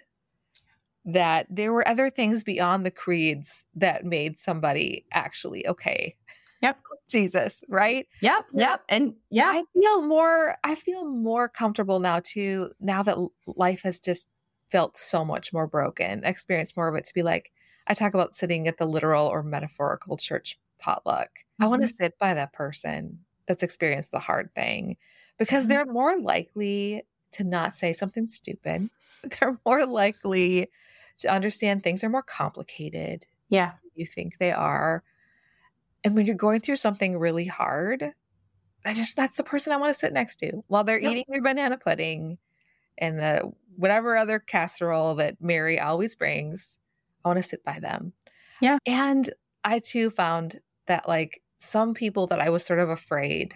that 1.05 1.47
there 1.49 1.71
were 1.71 1.87
other 1.87 2.09
things 2.09 2.43
beyond 2.43 2.85
the 2.85 2.91
creeds 2.91 3.63
that 3.75 4.03
made 4.03 4.37
somebody 4.37 5.05
actually 5.13 5.65
okay. 5.65 6.15
Yep. 6.61 6.77
Jesus, 7.07 7.63
right? 7.69 8.07
Yep. 8.21 8.47
Yep. 8.51 8.81
And 8.89 9.13
yeah. 9.29 9.47
I 9.47 9.63
feel 9.73 10.01
more 10.01 10.57
I 10.65 10.75
feel 10.75 11.05
more 11.07 11.47
comfortable 11.47 12.01
now 12.01 12.19
too 12.21 12.71
now 12.81 13.03
that 13.03 13.17
life 13.45 13.83
has 13.83 14.01
just 14.01 14.27
felt 14.71 14.97
so 14.97 15.23
much 15.25 15.53
more 15.53 15.67
broken. 15.67 16.23
Experienced 16.23 16.77
more 16.77 16.87
of 16.87 16.95
it 16.95 17.05
to 17.05 17.13
be 17.13 17.23
like 17.23 17.51
I 17.87 17.93
talk 17.93 18.13
about 18.13 18.35
sitting 18.35 18.67
at 18.67 18.77
the 18.77 18.85
literal 18.85 19.27
or 19.27 19.43
metaphorical 19.43 20.17
church 20.17 20.59
potluck. 20.79 21.29
I 21.61 21.67
want 21.67 21.81
to 21.83 21.87
Mhm. 21.87 21.89
sit 21.89 22.17
by 22.19 22.33
that 22.33 22.53
person 22.53 23.25
that's 23.47 23.63
experienced 23.63 24.11
the 24.11 24.19
hard 24.19 24.53
thing 24.55 24.97
because 25.37 25.67
Mhm. 25.67 25.67
they're 25.67 25.85
more 25.85 26.19
likely 26.19 27.03
to 27.31 27.43
not 27.43 27.75
say 27.75 27.93
something 27.93 28.27
stupid. 28.27 28.89
They're 29.23 29.59
more 29.65 29.85
likely 29.85 30.69
to 31.19 31.27
understand 31.31 31.83
things 31.83 32.03
are 32.03 32.09
more 32.09 32.23
complicated 32.23 33.25
yeah. 33.49 33.77
than 33.83 33.91
you 33.95 34.05
think 34.05 34.37
they 34.39 34.51
are. 34.51 35.03
And 36.03 36.15
when 36.15 36.25
you're 36.25 36.35
going 36.35 36.61
through 36.61 36.77
something 36.77 37.17
really 37.17 37.45
hard, 37.45 38.13
I 38.85 38.93
just 38.93 39.15
that's 39.15 39.37
the 39.37 39.43
person 39.43 39.73
I 39.73 39.77
want 39.77 39.93
to 39.93 39.99
sit 39.99 40.13
next 40.13 40.37
to 40.37 40.63
while 40.67 40.83
they're 40.83 40.99
Yep. 40.99 41.17
eating 41.17 41.25
their 41.27 41.41
banana 41.41 41.77
pudding 41.77 42.39
and 42.97 43.19
the 43.19 43.53
whatever 43.77 44.17
other 44.17 44.39
casserole 44.39 45.15
that 45.15 45.37
Mary 45.39 45.79
always 45.79 46.15
brings. 46.15 46.77
I 47.23 47.29
want 47.29 47.37
to 47.37 47.43
sit 47.43 47.63
by 47.63 47.79
them. 47.79 48.13
Yeah. 48.59 48.77
And 48.85 49.29
I 49.63 49.79
too 49.79 50.09
found 50.09 50.59
that 50.87 51.07
like 51.07 51.41
some 51.59 51.93
people 51.93 52.27
that 52.27 52.39
I 52.41 52.49
was 52.49 52.65
sort 52.65 52.79
of 52.79 52.89
afraid 52.89 53.55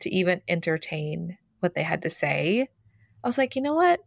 to 0.00 0.10
even 0.10 0.42
entertain 0.48 1.38
what 1.60 1.74
they 1.74 1.82
had 1.82 2.02
to 2.02 2.10
say, 2.10 2.68
I 3.22 3.26
was 3.26 3.38
like, 3.38 3.56
you 3.56 3.62
know 3.62 3.74
what? 3.74 4.00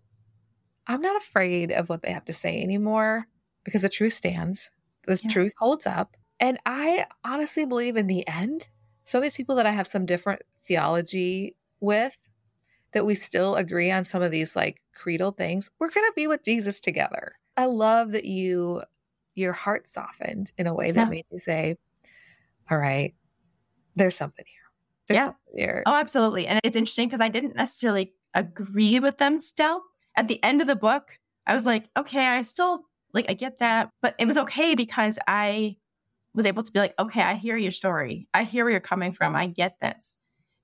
I'm 0.85 1.01
not 1.01 1.17
afraid 1.17 1.71
of 1.71 1.89
what 1.89 2.01
they 2.03 2.11
have 2.11 2.25
to 2.25 2.33
say 2.33 2.61
anymore 2.61 3.27
because 3.63 3.81
the 3.81 3.89
truth 3.89 4.13
stands. 4.13 4.71
The 5.05 5.19
Yeah. 5.23 5.29
truth 5.29 5.53
holds 5.57 5.87
up. 5.87 6.15
And 6.39 6.59
I 6.65 7.07
honestly 7.23 7.65
believe 7.65 7.97
in 7.97 8.07
the 8.07 8.27
end, 8.27 8.69
some 9.03 9.19
of 9.19 9.23
these 9.23 9.35
people 9.37 9.55
that 9.55 9.65
I 9.65 9.71
have 9.71 9.87
some 9.87 10.05
different 10.05 10.43
theology 10.61 11.55
with, 11.79 12.29
that 12.91 13.05
we 13.05 13.15
still 13.15 13.55
agree 13.55 13.89
on 13.89 14.05
some 14.05 14.21
of 14.21 14.31
these 14.31 14.55
like 14.55 14.81
creedal 14.97 15.31
things, 15.31 15.69
we're 15.79 15.89
going 15.89 16.05
to 16.07 16.13
be 16.15 16.27
with 16.27 16.43
Jesus 16.43 16.79
together. 16.79 17.35
I 17.55 17.65
love 17.65 18.11
that 18.11 18.25
you, 18.25 18.81
your 19.35 19.53
heart 19.53 19.87
softened 19.87 20.51
in 20.57 20.67
a 20.67 20.73
way 20.73 20.91
that 20.91 21.05
Yeah. 21.05 21.09
made 21.09 21.25
you 21.31 21.39
say, 21.39 21.77
all 22.69 22.77
right, 22.77 23.13
there's 23.95 24.15
something 24.15 24.45
here. 24.45 24.55
There's 25.07 25.17
Yeah. 25.17 25.25
something 25.25 25.53
here. 25.55 25.83
Oh, 25.85 25.95
absolutely. 25.95 26.47
And 26.47 26.59
it's 26.63 26.75
interesting 26.75 27.07
because 27.07 27.21
I 27.21 27.29
didn't 27.29 27.55
necessarily 27.55 28.13
agree 28.33 28.99
with 28.99 29.17
them 29.17 29.39
still. 29.39 29.83
At 30.15 30.27
the 30.27 30.43
end 30.43 30.61
of 30.61 30.67
the 30.67 30.75
book, 30.75 31.19
I 31.45 31.53
was 31.53 31.65
like, 31.65 31.89
okay, 31.95 32.27
I 32.27 32.41
still 32.41 32.83
like, 33.13 33.25
I 33.29 33.33
get 33.33 33.59
that. 33.59 33.89
But 34.01 34.15
it 34.19 34.25
was 34.25 34.37
okay 34.37 34.75
because 34.75 35.17
I 35.27 35.77
was 36.33 36.45
able 36.45 36.61
to 36.63 36.71
be 36.71 36.79
like, 36.79 36.93
okay, 36.99 37.21
I 37.21 37.35
hear 37.35 37.55
your 37.57 37.71
story. 37.71 38.27
I 38.33 38.43
hear 38.43 38.65
where 38.65 38.71
you're 38.71 38.79
coming 38.79 39.11
from. 39.11 39.35
I 39.35 39.47
get 39.47 39.79
this. 39.79 40.19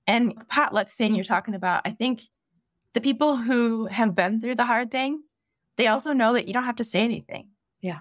And 0.06 0.34
the 0.38 0.44
potluck 0.44 0.88
thing 0.88 1.14
you're 1.14 1.24
talking 1.24 1.54
about, 1.54 1.82
I 1.86 1.90
think 1.90 2.22
the 2.94 3.00
people 3.00 3.36
who 3.36 3.86
have 3.86 4.14
been 4.14 4.40
through 4.40 4.54
the 4.54 4.64
hard 4.64 4.90
things, 4.90 5.34
they 5.76 5.88
also 5.88 6.12
know 6.12 6.32
that 6.32 6.46
you 6.46 6.54
don't 6.54 6.64
have 6.64 6.76
to 6.76 6.84
say 6.84 7.00
anything. 7.00 7.48
Yeah. 7.80 8.00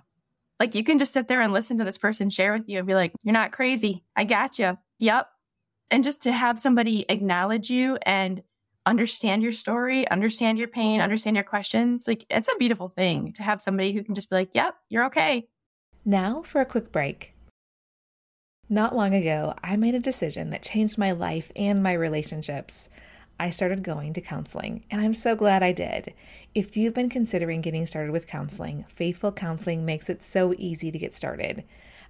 Like 0.60 0.76
you 0.76 0.84
can 0.84 1.00
just 1.00 1.12
sit 1.12 1.28
there 1.28 1.42
and 1.42 1.52
listen 1.52 1.78
to 1.80 1.84
this 1.84 1.98
person 1.98 2.30
share 2.30 2.54
with 2.54 2.70
you 2.70 2.78
and 2.78 2.88
be 2.88 2.96
like, 2.96 3.12
you're 3.24 3.34
not 3.34 3.52
crazy. 3.52 4.04
I 4.16 4.24
got 4.24 4.60
you. 4.60 4.78
Yep. 5.00 5.28
And 5.92 6.04
just 6.04 6.24
to 6.24 6.32
have 6.32 6.62
somebody 6.62 7.06
acknowledge 7.10 7.70
you 7.70 7.98
and 8.04 8.44
understand 8.86 9.42
your 9.42 9.52
story, 9.52 10.08
understand 10.10 10.58
your 10.58 10.68
pain, 10.68 11.02
understand 11.02 11.36
your 11.36 11.44
questions, 11.44 12.08
like 12.08 12.26
it's 12.30 12.48
a 12.48 12.58
beautiful 12.58 12.90
thing 12.90 13.34
to 13.34 13.44
have 13.44 13.62
somebody 13.62 13.94
who 13.94 14.04
can 14.04 14.16
just 14.16 14.30
be 14.30 14.36
like, 14.36 14.50
yep, 14.54 14.76
you're 14.90 15.06
okay. 15.06 15.48
Now 16.06 16.42
for 16.44 16.62
a 16.62 16.66
quick 16.66 16.92
break. 16.92 17.34
Not 18.70 18.96
long 18.96 19.14
ago, 19.14 19.54
I 19.64 19.76
made 19.76 19.96
a 19.96 20.00
decision 20.00 20.50
that 20.52 20.64
changed 20.64 20.98
my 20.98 21.12
life 21.12 21.52
and 21.56 21.84
my 21.84 21.94
relationships. 21.94 22.90
I 23.40 23.50
started 23.50 23.84
going 23.84 24.14
to 24.14 24.22
counseling, 24.22 24.86
and 24.92 25.02
I'm 25.02 25.14
so 25.14 25.36
glad 25.36 25.64
I 25.64 25.72
did. 25.72 26.14
If 26.54 26.78
you've 26.78 26.94
been 26.94 27.10
considering 27.10 27.62
getting 27.62 27.86
started 27.86 28.12
with 28.12 28.28
counseling, 28.28 28.86
Faithful 28.90 29.32
Counseling 29.32 29.86
makes 29.86 30.10
it 30.10 30.24
so 30.24 30.54
easy 30.58 30.92
to 30.92 31.00
get 31.00 31.16
started. 31.16 31.64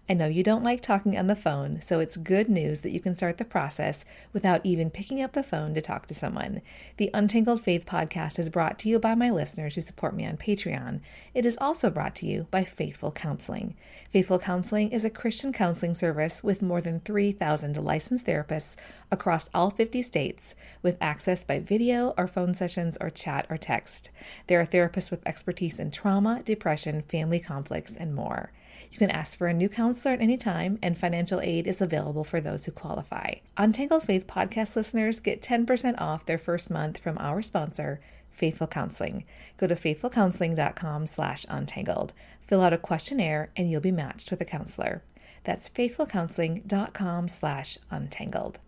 I 0.10 0.16
know 0.16 0.28
you 0.28 0.44
don't 0.44 0.66
like 0.66 0.82
talking 0.82 1.18
on 1.18 1.28
the 1.28 1.36
phone, 1.36 1.80
so 1.80 2.02
it's 2.02 2.18
good 2.18 2.50
news 2.50 2.82
that 2.82 2.92
you 2.92 3.00
can 3.00 3.16
start 3.16 3.38
the 3.38 3.46
process 3.46 4.04
without 4.34 4.60
even 4.66 4.89
picking 4.89 5.22
up 5.22 5.32
the 5.32 5.44
phone 5.44 5.74
to 5.76 5.82
talk 5.82 6.08
to 6.08 6.13
someone. 6.13 6.62
The 6.98 7.10
Untangled 7.13 7.62
Faith 7.62 7.86
podcast 7.86 8.38
is 8.38 8.50
brought 8.50 8.78
to 8.80 8.89
you 8.89 9.00
by 9.00 9.16
my 9.16 9.30
listeners 9.30 9.76
who 9.76 9.82
support 9.82 10.13
me 10.13 10.26
on 10.26 10.36
Patreon. 10.36 11.00
It 11.34 11.46
is 11.46 11.58
also 11.62 11.89
brought 11.89 12.16
to 12.16 12.26
you 12.26 12.48
by 12.52 12.66
Faithful 12.66 13.13
Counseling. 13.13 13.78
Faithful 14.10 14.39
Counseling 14.39 14.92
is 14.92 15.06
a 15.06 15.10
Christian 15.10 15.54
counseling 15.54 15.94
service 15.94 16.44
with 16.44 16.62
more 16.62 16.82
than 16.82 17.00
3,000 17.00 17.78
licensed 17.78 18.26
therapists 18.26 18.76
across 19.10 19.50
all 19.54 19.70
50 19.70 20.02
states 20.02 20.54
with 20.82 20.98
access 21.00 21.46
by 21.46 21.60
video 21.60 22.13
or 22.18 22.28
phone 22.28 22.54
sessions 22.54 22.98
or 23.00 23.10
chat 23.10 23.46
or 23.50 23.58
text. 23.58 24.10
There 24.48 24.60
are 24.60 24.66
therapists 24.66 25.12
with 25.12 25.26
expertise 25.26 25.80
in 25.80 25.92
trauma, 25.92 26.42
depression, 26.44 27.04
family 27.04 27.39
conflicts, 27.39 27.96
and 27.96 28.13
more. 28.13 28.52
You 28.92 28.98
can 28.98 29.10
ask 29.10 29.38
for 29.38 29.48
a 29.48 29.54
new 29.54 29.70
counselor 29.70 30.14
at 30.14 30.22
any 30.22 30.38
time, 30.38 30.78
and 30.82 30.98
financial 30.98 31.42
aid 31.42 31.68
is 31.68 31.82
available 31.82 32.24
for 32.24 32.40
those 32.40 32.66
who 32.66 32.72
qualify. 32.72 33.36
Untangled 33.58 34.04
Faith 34.04 34.28
podcast 34.28 34.76
listeners 34.76 35.20
get 35.20 35.42
10% 35.42 36.00
off 36.00 36.26
their 36.26 36.38
first 36.38 36.70
month 36.70 36.98
from 36.98 37.18
our 37.18 37.42
sponsor, 37.42 38.00
Faithful 38.30 38.68
Counseling. 38.68 39.26
Go 39.58 39.68
to 39.68 39.76
faithfulcounseling.com 39.76 41.06
slash 41.06 41.46
untangled. 41.50 42.14
Fill 42.48 42.62
out 42.62 42.74
a 42.74 42.78
questionnaire 42.78 43.52
and 43.56 43.70
you'll 43.70 43.82
be 43.82 43.92
matched 43.92 44.32
with 44.32 44.42
a 44.42 44.46
counselor. 44.46 45.04
That's 45.44 45.70
faithfulcounseling.com 45.70 47.28
slash 47.28 47.78
untangled. 47.92 48.60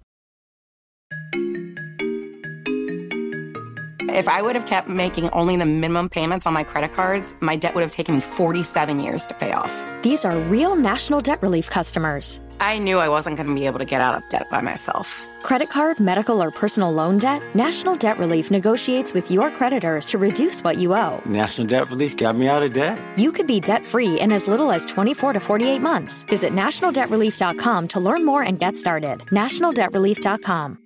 If 4.10 4.28
I 4.28 4.42
would 4.42 4.56
have 4.56 4.66
kept 4.66 4.88
making 4.88 5.30
only 5.32 5.56
the 5.58 5.66
minimum 5.66 6.10
payments 6.10 6.46
on 6.46 6.54
my 6.54 6.64
credit 6.64 6.94
cards, 6.94 7.36
my 7.40 7.56
debt 7.56 7.76
would 7.76 7.82
have 7.82 7.92
taken 7.92 8.16
me 8.16 8.22
47 8.22 9.00
years 9.00 9.26
to 9.28 9.34
pay 9.34 9.52
off. 9.52 9.74
These 10.02 10.26
are 10.26 10.38
real 10.38 10.76
National 10.76 11.22
Debt 11.22 11.42
Relief 11.42 11.70
customers. 11.70 12.40
I 12.60 12.78
knew 12.78 13.00
I 13.00 13.10
wasn't 13.10 13.36
going 13.38 13.50
to 13.50 13.56
be 13.56 13.66
able 13.66 13.80
to 13.80 13.86
get 13.86 14.02
out 14.02 14.16
of 14.16 14.30
debt 14.30 14.50
by 14.50 14.62
myself. 14.62 15.24
Credit 15.44 15.70
card, 15.70 16.00
medical, 16.00 16.42
or 16.42 16.52
personal 16.52 16.92
loan 16.92 17.18
debt? 17.18 17.42
National 17.54 17.96
Debt 17.96 18.18
Relief 18.18 18.50
negotiates 18.50 19.14
with 19.14 19.30
your 19.30 19.52
creditors 19.52 20.06
to 20.08 20.18
reduce 20.18 20.64
what 20.64 20.78
you 20.78 20.96
owe. 20.96 21.22
National 21.26 21.68
Debt 21.68 21.90
Relief 21.90 22.16
got 22.16 22.36
me 22.36 22.48
out 22.48 22.64
of 22.64 22.74
debt. 22.74 22.98
You 23.18 23.32
could 23.32 23.46
be 23.48 23.60
debt 23.60 23.86
free 23.86 24.20
in 24.20 24.32
as 24.32 24.48
little 24.48 24.72
as 24.72 24.86
24 24.86 25.34
to 25.34 25.40
48 25.40 25.80
months. 25.80 26.24
Visit 26.24 26.54
nationaldebtrelief.com 26.54 27.88
to 27.90 28.00
learn 28.00 28.26
more 28.26 28.44
and 28.44 28.58
get 28.60 28.78
started. 28.78 29.20
Nationaldebtrelief.com. 29.32 30.80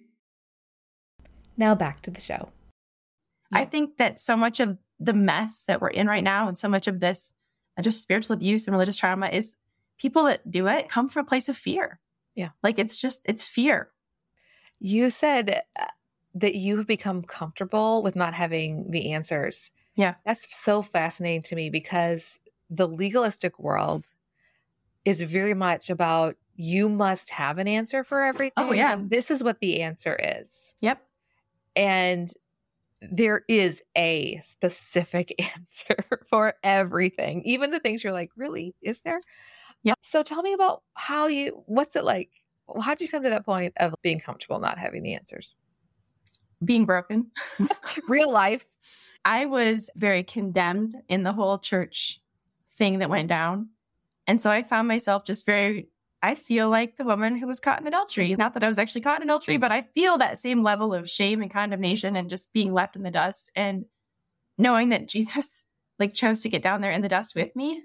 Now 1.57 1.75
back 1.75 2.01
to 2.01 2.11
the 2.11 2.21
show. 2.21 2.49
I 3.51 3.65
think 3.65 3.97
that 3.97 4.19
so 4.19 4.37
much 4.37 4.59
of 4.59 4.77
the 4.99 5.13
mess 5.13 5.63
that 5.63 5.81
we're 5.81 5.89
in 5.89 6.07
right 6.07 6.23
now 6.23 6.47
and 6.47 6.57
so 6.57 6.67
much 6.67 6.87
of 6.87 6.99
this 6.99 7.33
uh, 7.77 7.81
just 7.81 8.01
spiritual 8.01 8.33
abuse 8.33 8.67
and 8.67 8.73
religious 8.73 8.97
trauma 8.97 9.27
is 9.27 9.57
people 9.97 10.25
that 10.25 10.49
do 10.49 10.67
it 10.67 10.89
come 10.89 11.07
from 11.07 11.25
a 11.25 11.27
place 11.27 11.49
of 11.49 11.57
fear. 11.57 11.99
Yeah. 12.35 12.49
Like 12.61 12.79
it's 12.79 12.99
just, 12.99 13.21
it's 13.25 13.45
fear. 13.45 13.89
You 14.79 15.09
said 15.09 15.61
uh, 15.79 15.85
that 16.35 16.55
you 16.55 16.77
have 16.77 16.87
become 16.87 17.23
comfortable 17.23 18.03
with 18.03 18.15
not 18.15 18.33
having 18.33 18.91
the 18.91 19.11
answers. 19.11 19.71
Yeah. 19.95 20.15
That's 20.25 20.55
so 20.55 20.81
fascinating 20.81 21.41
to 21.43 21.55
me 21.55 21.69
because 21.69 22.39
the 22.69 22.87
legalistic 22.87 23.59
world 23.59 24.07
is 25.05 25.21
very 25.21 25.53
much 25.53 25.89
about 25.89 26.35
you 26.55 26.89
must 26.89 27.31
have 27.31 27.57
an 27.57 27.67
answer 27.67 28.03
for 28.03 28.21
everything. 28.21 28.53
Oh, 28.57 28.73
yeah. 28.73 28.93
and 28.93 29.09
This 29.09 29.31
is 29.31 29.43
what 29.43 29.59
the 29.59 29.81
answer 29.81 30.17
is. 30.21 30.75
Yep. 30.81 31.01
And 31.75 32.33
there 33.01 33.43
is 33.47 33.81
a 33.95 34.39
specific 34.43 35.33
answer 35.55 35.97
for 36.29 36.55
everything, 36.63 37.41
even 37.45 37.71
the 37.71 37.79
things 37.79 38.03
you're 38.03 38.13
like, 38.13 38.31
really? 38.35 38.75
Is 38.81 39.01
there? 39.01 39.21
Yeah. 39.83 39.93
So 40.01 40.23
tell 40.23 40.41
me 40.41 40.53
about 40.53 40.83
how 40.93 41.27
you, 41.27 41.63
what's 41.65 41.95
it 41.95 42.03
like? 42.03 42.29
How 42.81 42.93
did 42.93 43.01
you 43.01 43.09
come 43.09 43.23
to 43.23 43.29
that 43.29 43.45
point 43.45 43.73
of 43.77 43.95
being 44.01 44.19
comfortable 44.19 44.59
not 44.59 44.77
having 44.77 45.03
the 45.03 45.13
answers? 45.13 45.55
Being 46.63 46.85
broken. 46.85 47.31
Real 48.07 48.31
life. 48.31 48.65
I 49.25 49.45
was 49.45 49.89
very 49.95 50.23
condemned 50.23 50.95
in 51.07 51.23
the 51.23 51.33
whole 51.33 51.57
church 51.57 52.21
thing 52.71 52.99
that 52.99 53.09
went 53.09 53.29
down. 53.29 53.69
And 54.27 54.41
so 54.41 54.51
I 54.51 54.63
found 54.63 54.87
myself 54.87 55.25
just 55.25 55.45
very, 55.45 55.89
I 56.21 56.35
feel 56.35 56.69
like 56.69 56.97
the 56.97 57.05
woman 57.05 57.37
who 57.37 57.47
was 57.47 57.59
caught 57.59 57.79
in 57.79 57.87
adultery. 57.87 58.35
Not 58.35 58.53
that 58.53 58.63
I 58.63 58.67
was 58.67 58.77
actually 58.77 59.01
caught 59.01 59.21
in 59.21 59.29
adultery, 59.29 59.57
but 59.57 59.71
I 59.71 59.83
feel 59.83 60.17
that 60.17 60.37
same 60.37 60.63
level 60.63 60.93
of 60.93 61.09
shame 61.09 61.41
and 61.41 61.51
condemnation 61.51 62.15
and 62.15 62.29
just 62.29 62.53
being 62.53 62.73
left 62.73 62.95
in 62.95 63.03
the 63.03 63.11
dust 63.11 63.51
and 63.55 63.85
knowing 64.57 64.89
that 64.89 65.07
Jesus 65.07 65.65
like 65.97 66.13
chose 66.13 66.41
to 66.41 66.49
get 66.49 66.61
down 66.63 66.81
there 66.81 66.91
in 66.91 67.01
the 67.01 67.09
dust 67.09 67.35
with 67.35 67.55
me. 67.55 67.83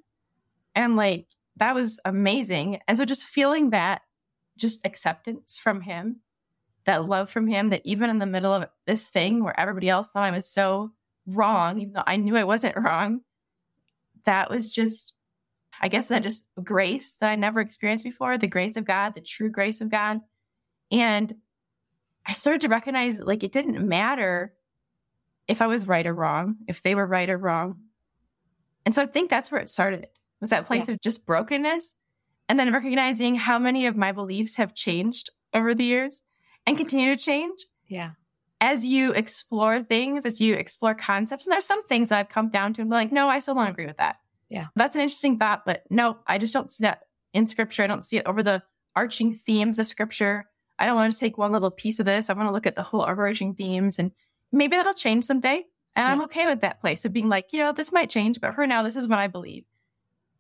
And 0.75 0.97
like, 0.97 1.27
that 1.57 1.75
was 1.75 2.01
amazing. 2.05 2.81
And 2.89 2.97
so 2.97 3.05
just 3.05 3.25
feeling 3.25 3.71
that 3.71 4.03
just 4.57 4.85
acceptance 4.85 5.59
from 5.59 5.83
him, 5.83 6.21
that 6.85 7.07
love 7.09 7.31
from 7.31 7.47
him, 7.47 7.71
that 7.71 7.83
even 7.85 8.11
in 8.11 8.19
the 8.19 8.27
middle 8.27 8.53
of 8.53 8.69
this 8.87 9.09
thing 9.09 9.43
where 9.43 9.59
everybody 9.59 9.89
else 9.89 10.11
thought 10.11 10.25
I 10.25 10.31
was 10.31 10.49
so 10.49 10.93
wrong, 11.27 11.81
even 11.81 11.95
though 11.95 12.03
I 12.07 12.17
knew 12.17 12.37
I 12.37 12.45
wasn't 12.45 12.77
wrong, 12.85 13.21
that 14.25 14.51
was 14.51 14.75
just, 14.75 15.17
I 15.81 15.89
guess, 15.89 16.09
that 16.09 16.23
just 16.23 16.49
grace 16.63 17.17
that 17.17 17.31
I 17.31 17.37
never 17.37 17.61
experienced 17.61 18.05
before 18.05 18.39
the 18.39 18.47
grace 18.47 18.77
of 18.77 18.85
God, 18.85 19.15
the 19.15 19.21
true 19.21 19.51
grace 19.51 19.81
of 19.81 19.91
God. 19.91 20.21
And 20.91 21.35
I 22.27 22.33
started 22.33 22.63
to 22.63 22.69
recognize 22.69 23.21
like 23.21 23.43
it 23.43 23.53
didn't 23.53 23.87
matter 23.87 24.55
if 25.47 25.61
I 25.61 25.67
was 25.67 25.87
right 25.87 26.07
or 26.07 26.15
wrong, 26.15 26.57
if 26.69 26.83
they 26.83 26.95
were 26.95 27.07
right 27.07 27.29
or 27.29 27.37
wrong. 27.37 27.81
And 28.87 28.95
so 28.95 29.03
I 29.03 29.07
think 29.07 29.31
that's 29.31 29.51
where 29.51 29.61
it 29.61 29.69
started 29.69 30.07
was 30.41 30.51
that 30.51 30.67
place 30.67 30.89
yeah. 30.89 30.95
of 30.95 31.01
just 31.01 31.25
brokenness 31.25 31.97
and 32.49 32.59
then 32.59 32.73
recognizing 32.73 33.35
how 33.35 33.59
many 33.59 33.87
of 33.87 33.97
my 33.97 34.13
beliefs 34.13 34.57
have 34.57 34.75
changed 34.75 35.31
over 35.55 35.75
the 35.75 35.85
years 35.85 36.23
and 36.67 36.77
continue 36.77 37.15
to 37.15 37.21
change. 37.21 37.65
Yeah. 37.87 38.11
As 38.61 38.85
you 38.85 39.13
explore 39.13 39.83
things, 39.83 40.27
as 40.27 40.41
you 40.41 40.55
explore 40.55 40.95
concepts, 40.95 41.47
and 41.47 41.53
there's 41.53 41.67
some 41.67 41.85
things 41.85 42.13
I've 42.13 42.29
come 42.29 42.49
down 42.49 42.73
to 42.75 42.83
and 42.83 42.91
be 42.91 42.95
like, 42.95 43.13
no, 43.13 43.29
I 43.29 43.39
still 43.41 43.55
don't 43.55 43.69
agree 43.69 43.87
with 43.87 43.99
that. 43.99 44.17
Yeah. 44.49 44.67
That's 44.77 44.95
an 44.95 45.03
interesting 45.03 45.39
thought, 45.39 45.65
but 45.65 45.85
no, 45.91 46.19
I 46.27 46.39
just 46.39 46.53
don't 46.53 46.71
see 46.71 46.85
that 46.85 47.03
in 47.33 47.47
scripture. 47.47 47.83
I 47.83 47.87
don't 47.87 48.05
see 48.05 48.19
it 48.19 48.27
over 48.27 48.43
the 48.43 48.63
arching 48.95 49.35
themes 49.35 49.79
of 49.79 49.89
scripture. 49.89 50.47
I 50.79 50.87
don't 50.87 50.97
want 50.97 51.13
to 51.13 51.19
take 51.19 51.39
one 51.39 51.53
little 51.53 51.71
piece 51.71 51.99
of 51.99 52.07
this. 52.07 52.31
I 52.31 52.33
want 52.33 52.49
to 52.49 52.53
look 52.53 52.67
at 52.67 52.77
the 52.77 52.83
whole 52.83 53.03
overarching 53.03 53.55
themes 53.55 53.99
and 53.99 54.13
maybe 54.53 54.77
that'll 54.77 54.95
change 54.95 55.25
someday. 55.25 55.65
And 55.97 56.05
yeah. 56.05 56.13
I'm 56.13 56.23
okay 56.23 56.47
with 56.47 56.61
that 56.61 56.81
place 56.81 57.05
of 57.05 57.13
being 57.13 57.29
like, 57.29 57.53
you 57.53 57.61
know, 57.61 57.73
this 57.73 57.93
might 57.93 58.11
change, 58.11 58.41
but 58.41 58.55
for 58.55 58.67
now, 58.67 58.83
this 58.83 58.97
is 58.97 59.07
what 59.07 59.19
I 59.19 59.29
believe. 59.29 59.65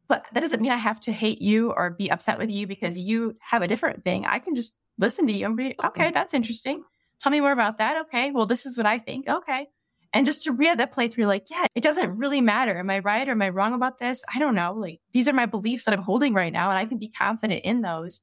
But 0.08 0.24
that 0.32 0.40
doesn't 0.40 0.60
mean 0.60 0.72
I 0.72 0.76
have 0.76 1.00
to 1.00 1.12
hate 1.12 1.40
you 1.40 1.72
or 1.72 1.90
be 1.90 2.10
upset 2.10 2.38
with 2.38 2.50
you 2.50 2.66
because 2.66 2.98
you 2.98 3.36
have 3.40 3.62
a 3.62 3.68
different 3.68 4.04
thing. 4.04 4.26
I 4.26 4.38
can 4.38 4.54
just 4.54 4.76
listen 4.98 5.26
to 5.28 5.32
you 5.32 5.46
and 5.46 5.56
be, 5.56 5.76
okay, 5.84 6.10
that's 6.10 6.34
interesting. 6.34 6.82
Tell 7.20 7.32
me 7.32 7.40
more 7.40 7.52
about 7.52 7.78
that. 7.78 8.02
Okay. 8.02 8.30
Well, 8.30 8.46
this 8.46 8.66
is 8.66 8.76
what 8.76 8.86
I 8.86 8.98
think. 8.98 9.28
Okay. 9.28 9.68
And 10.14 10.24
just 10.24 10.44
to 10.44 10.52
at 10.52 10.78
that 10.78 10.92
where 11.16 11.22
you're 11.22 11.28
like, 11.28 11.50
yeah, 11.50 11.66
it 11.74 11.82
doesn't 11.82 12.16
really 12.16 12.40
matter. 12.40 12.78
Am 12.78 12.88
I 12.88 13.00
right 13.00 13.28
or 13.28 13.32
am 13.32 13.42
I 13.42 13.48
wrong 13.48 13.74
about 13.74 13.98
this? 13.98 14.24
I 14.32 14.38
don't 14.38 14.54
know. 14.54 14.72
Like, 14.72 15.00
these 15.12 15.28
are 15.28 15.32
my 15.32 15.46
beliefs 15.46 15.84
that 15.84 15.92
I'm 15.92 16.02
holding 16.02 16.32
right 16.32 16.52
now, 16.52 16.70
and 16.70 16.78
I 16.78 16.86
can 16.86 16.98
be 16.98 17.08
confident 17.08 17.62
in 17.64 17.82
those. 17.82 18.22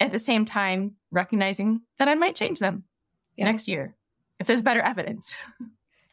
At 0.00 0.12
the 0.12 0.20
same 0.20 0.44
time, 0.44 0.94
recognizing 1.10 1.82
that 1.98 2.06
I 2.06 2.14
might 2.14 2.36
change 2.36 2.60
them 2.60 2.84
yeah. 3.36 3.46
next 3.46 3.66
year 3.66 3.96
if 4.38 4.46
there's 4.46 4.62
better 4.62 4.80
evidence. 4.80 5.34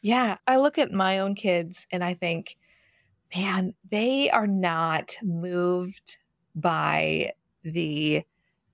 Yeah. 0.02 0.38
I 0.46 0.58
look 0.58 0.78
at 0.78 0.92
my 0.92 1.18
own 1.18 1.34
kids 1.34 1.88
and 1.92 2.04
I 2.04 2.14
think, 2.14 2.58
man, 3.36 3.74
they 3.90 4.30
are 4.30 4.46
not 4.46 5.16
moved 5.24 6.20
by 6.54 7.32
the 7.64 8.22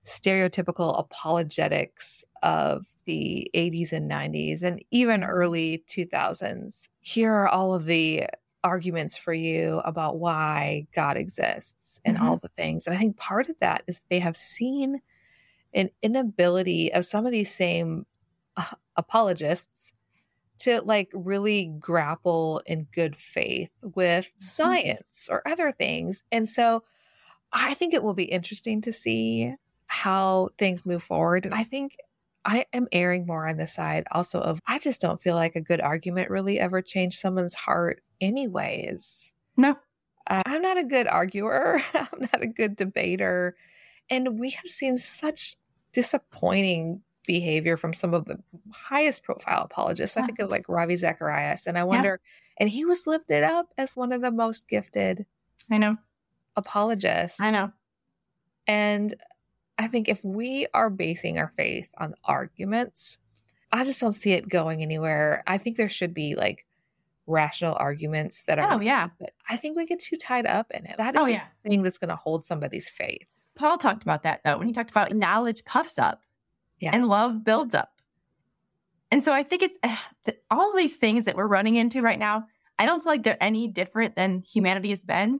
stereotypical 0.04 0.98
apologetics 0.98 2.24
of 2.42 2.86
the 3.04 3.50
80s 3.54 3.92
and 3.92 4.10
90s 4.10 4.62
and 4.62 4.84
even 4.90 5.22
early 5.22 5.84
2000s. 5.88 6.88
Here 7.00 7.32
are 7.32 7.48
all 7.48 7.74
of 7.74 7.86
the 7.86 8.24
arguments 8.64 9.16
for 9.16 9.32
you 9.32 9.80
about 9.84 10.18
why 10.18 10.86
God 10.94 11.16
exists 11.16 12.00
and 12.04 12.16
mm-hmm. 12.16 12.26
all 12.26 12.36
the 12.36 12.48
things. 12.48 12.86
And 12.86 12.96
I 12.96 12.98
think 12.98 13.16
part 13.16 13.48
of 13.48 13.58
that 13.58 13.82
is 13.86 14.00
they 14.08 14.18
have 14.18 14.36
seen 14.36 15.00
an 15.74 15.90
inability 16.02 16.92
of 16.92 17.06
some 17.06 17.26
of 17.26 17.32
these 17.32 17.52
same 17.52 18.06
uh, 18.56 18.64
apologists 18.96 19.94
to 20.58 20.80
like 20.82 21.10
really 21.12 21.72
grapple 21.80 22.60
in 22.66 22.86
good 22.92 23.16
faith 23.16 23.70
with 23.82 24.26
mm-hmm. 24.26 24.44
science 24.44 25.28
or 25.30 25.46
other 25.46 25.72
things. 25.72 26.22
And 26.30 26.48
so 26.48 26.82
I 27.52 27.74
think 27.74 27.94
it 27.94 28.02
will 28.02 28.14
be 28.14 28.24
interesting 28.24 28.80
to 28.82 28.92
see 28.92 29.54
how 29.92 30.48
things 30.56 30.86
move 30.86 31.02
forward. 31.02 31.44
And 31.44 31.54
I 31.54 31.64
think 31.64 31.96
I 32.46 32.64
am 32.72 32.88
erring 32.92 33.26
more 33.26 33.46
on 33.46 33.58
the 33.58 33.66
side 33.66 34.04
also 34.10 34.40
of 34.40 34.58
I 34.66 34.78
just 34.78 35.02
don't 35.02 35.20
feel 35.20 35.34
like 35.34 35.54
a 35.54 35.60
good 35.60 35.82
argument 35.82 36.30
really 36.30 36.58
ever 36.58 36.80
changed 36.80 37.18
someone's 37.18 37.54
heart, 37.54 38.02
anyways. 38.18 39.34
No. 39.54 39.76
Uh, 40.26 40.40
I'm 40.46 40.62
not 40.62 40.78
a 40.78 40.84
good 40.84 41.06
arguer, 41.06 41.82
I'm 41.94 42.20
not 42.20 42.42
a 42.42 42.46
good 42.46 42.74
debater. 42.74 43.54
And 44.08 44.38
we 44.38 44.50
have 44.50 44.66
seen 44.66 44.96
such 44.96 45.56
disappointing 45.92 47.02
behavior 47.26 47.76
from 47.76 47.92
some 47.92 48.14
of 48.14 48.24
the 48.24 48.38
highest 48.72 49.24
profile 49.24 49.62
apologists. 49.62 50.16
Yeah. 50.16 50.22
I 50.22 50.26
think 50.26 50.38
of 50.38 50.50
like 50.50 50.68
Ravi 50.68 50.96
Zacharias, 50.96 51.66
and 51.66 51.76
I 51.76 51.84
wonder, 51.84 52.18
yeah. 52.22 52.62
and 52.62 52.70
he 52.70 52.86
was 52.86 53.06
lifted 53.06 53.44
up 53.44 53.68
as 53.76 53.94
one 53.94 54.10
of 54.10 54.22
the 54.22 54.32
most 54.32 54.68
gifted. 54.68 55.26
I 55.70 55.76
know 55.76 55.98
apologists. 56.56 57.40
I 57.40 57.50
know. 57.50 57.72
And 58.66 59.14
I 59.78 59.88
think 59.88 60.08
if 60.08 60.24
we 60.24 60.66
are 60.74 60.90
basing 60.90 61.38
our 61.38 61.48
faith 61.48 61.90
on 61.98 62.14
arguments, 62.24 63.18
I 63.72 63.84
just 63.84 64.00
don't 64.00 64.12
see 64.12 64.32
it 64.32 64.48
going 64.48 64.82
anywhere. 64.82 65.42
I 65.46 65.58
think 65.58 65.76
there 65.76 65.88
should 65.88 66.12
be 66.14 66.34
like 66.34 66.66
rational 67.26 67.76
arguments 67.78 68.42
that 68.46 68.58
are. 68.58 68.74
Oh, 68.74 68.80
yeah. 68.80 69.08
But 69.18 69.30
I 69.48 69.56
think 69.56 69.76
we 69.76 69.86
get 69.86 70.00
too 70.00 70.16
tied 70.16 70.46
up 70.46 70.70
in 70.72 70.84
it. 70.86 70.96
That 70.98 71.14
is 71.14 71.20
Oh, 71.20 71.24
the 71.26 71.32
yeah. 71.32 71.44
thing 71.62 71.82
that's 71.82 71.98
going 71.98 72.10
to 72.10 72.16
hold 72.16 72.44
somebody's 72.44 72.88
faith. 72.88 73.26
Paul 73.54 73.78
talked 73.78 74.02
about 74.02 74.22
that 74.24 74.40
though 74.44 74.58
when 74.58 74.66
he 74.66 74.72
talked 74.72 74.90
about 74.90 75.12
knowledge 75.14 75.64
puffs 75.64 75.98
up 75.98 76.22
Yeah. 76.78 76.90
and 76.92 77.06
love 77.08 77.44
builds 77.44 77.74
up. 77.74 77.90
And 79.10 79.22
so 79.22 79.32
I 79.32 79.42
think 79.42 79.62
it's 79.62 79.78
uh, 79.82 79.94
th- 80.24 80.38
all 80.50 80.74
these 80.76 80.96
things 80.96 81.26
that 81.26 81.36
we're 81.36 81.46
running 81.46 81.76
into 81.76 82.00
right 82.02 82.18
now. 82.18 82.46
I 82.78 82.86
don't 82.86 83.02
feel 83.02 83.12
like 83.12 83.22
they're 83.22 83.42
any 83.42 83.68
different 83.68 84.16
than 84.16 84.40
humanity 84.40 84.88
has 84.90 85.04
been 85.04 85.38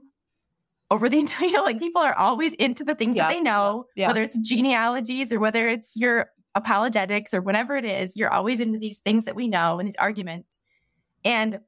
over 0.91 1.09
the 1.09 1.19
entire. 1.23 1.47
You 1.47 1.53
know, 1.53 1.63
like 1.63 1.79
people 1.79 2.01
are 2.01 2.15
always 2.15 2.53
into 2.55 2.83
the 2.83 2.95
things 2.95 3.15
Yeah. 3.15 3.27
that 3.27 3.33
they 3.33 3.41
know, 3.41 3.85
Yeah. 3.95 4.07
whether 4.07 4.21
it's 4.21 4.37
genealogies 4.37 5.31
or 5.31 5.39
whether 5.39 5.67
it's 5.69 5.95
your 5.95 6.27
apologetics 6.55 7.33
or 7.33 7.41
whatever 7.41 7.75
it 7.75 7.85
is. 7.85 8.15
You're 8.15 8.31
always 8.31 8.59
into 8.59 8.77
these 8.79 8.99
things 8.99 9.25
that 9.25 9.35
we 9.35 9.47
know 9.47 9.79
and 9.79 9.87
these 9.87 9.95
arguments. 9.95 10.61
And 11.25 11.59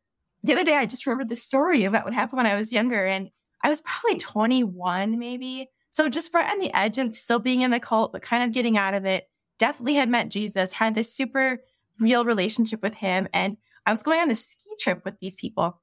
the 0.43 0.53
other 0.53 0.63
day, 0.63 0.75
I 0.77 0.85
just 0.85 1.05
remembered 1.07 1.29
the 1.29 1.35
story 1.35 1.85
about 1.85 2.05
what 2.05 2.13
happened 2.13 2.37
when 2.37 2.45
I 2.45 2.55
was 2.55 2.71
younger, 2.71 3.03
and 3.05 3.29
I 3.63 3.69
was 3.69 3.81
probably 3.81 4.19
21, 4.19 5.17
maybe. 5.17 5.69
So 5.89 6.07
just 6.07 6.33
right 6.35 6.47
on 6.51 6.59
the 6.59 6.71
edge 6.75 6.97
of 6.99 7.15
still 7.17 7.39
being 7.39 7.61
in 7.61 7.71
the 7.71 7.79
cult, 7.79 8.11
but 8.13 8.21
kind 8.21 8.43
of 8.43 8.51
getting 8.51 8.77
out 8.77 8.93
of 8.93 9.05
it. 9.05 9.27
Definitely 9.57 9.95
had 9.95 10.09
met 10.09 10.29
Jesus, 10.29 10.73
had 10.73 10.93
this 10.93 11.11
super 11.15 11.61
real 11.99 12.25
relationship 12.25 12.83
with 12.83 12.93
him. 12.95 13.27
And 13.33 13.57
I 13.87 13.91
was 13.91 14.03
going 14.03 14.19
on 14.19 14.29
a 14.29 14.35
ski 14.35 14.69
trip 14.79 15.03
with 15.03 15.17
these 15.19 15.35
people, 15.35 15.81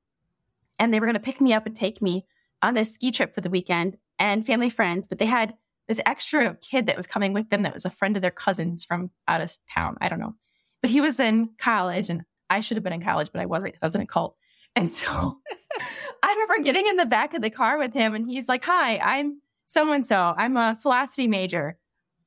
and 0.78 0.92
they 0.94 1.00
were 1.00 1.06
going 1.06 1.14
to 1.14 1.20
pick 1.20 1.40
me 1.40 1.52
up 1.54 1.66
and 1.66 1.74
take 1.74 2.00
me 2.02 2.26
on 2.62 2.74
this 2.74 2.94
ski 2.94 3.10
trip 3.10 3.34
for 3.34 3.40
the 3.40 3.50
weekend 3.50 3.98
and 4.18 4.46
family 4.46 4.70
friends. 4.70 5.06
But 5.06 5.18
they 5.18 5.26
had 5.26 5.54
this 5.88 6.00
extra 6.06 6.56
kid 6.56 6.86
that 6.86 6.96
was 6.96 7.06
coming 7.06 7.32
with 7.32 7.50
them 7.50 7.62
that 7.62 7.74
was 7.74 7.84
a 7.84 7.90
friend 7.90 8.16
of 8.16 8.22
their 8.22 8.30
cousins 8.30 8.84
from 8.84 9.10
out 9.28 9.40
of 9.40 9.52
town. 9.72 9.96
I 10.00 10.08
don't 10.08 10.20
know. 10.20 10.34
But 10.80 10.90
he 10.90 11.00
was 11.00 11.20
in 11.20 11.50
college, 11.58 12.08
and 12.10 12.22
I 12.50 12.60
should 12.60 12.76
have 12.76 12.84
been 12.84 12.92
in 12.92 13.02
college, 13.02 13.30
but 13.32 13.40
I 13.40 13.46
wasn't 13.46 13.72
because 13.72 13.82
I 13.82 13.86
was 13.86 13.94
in 13.94 14.00
a 14.00 14.06
cult. 14.06 14.36
And 14.74 14.90
so 14.90 15.38
I 16.22 16.32
remember 16.32 16.64
getting 16.64 16.86
in 16.86 16.96
the 16.96 17.06
back 17.06 17.34
of 17.34 17.42
the 17.42 17.50
car 17.50 17.78
with 17.78 17.92
him, 17.92 18.14
and 18.14 18.26
he's 18.26 18.48
like, 18.48 18.64
Hi, 18.64 18.98
I'm 18.98 19.40
so 19.66 19.90
and 19.92 20.06
so. 20.06 20.34
I'm 20.36 20.56
a 20.56 20.76
philosophy 20.80 21.26
major. 21.26 21.78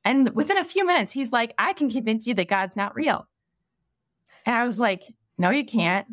And 0.04 0.30
within 0.36 0.58
a 0.58 0.64
few 0.64 0.86
minutes, 0.86 1.12
he's 1.12 1.34
like, 1.34 1.54
I 1.58 1.74
can 1.74 1.90
convince 1.90 2.28
you 2.28 2.34
that 2.36 2.48
God's 2.48 2.76
not 2.76 2.96
real. 2.96 3.28
And 4.46 4.56
I 4.56 4.64
was 4.66 4.80
like, 4.80 5.04
No, 5.38 5.50
you 5.50 5.66
can't. 5.66 6.08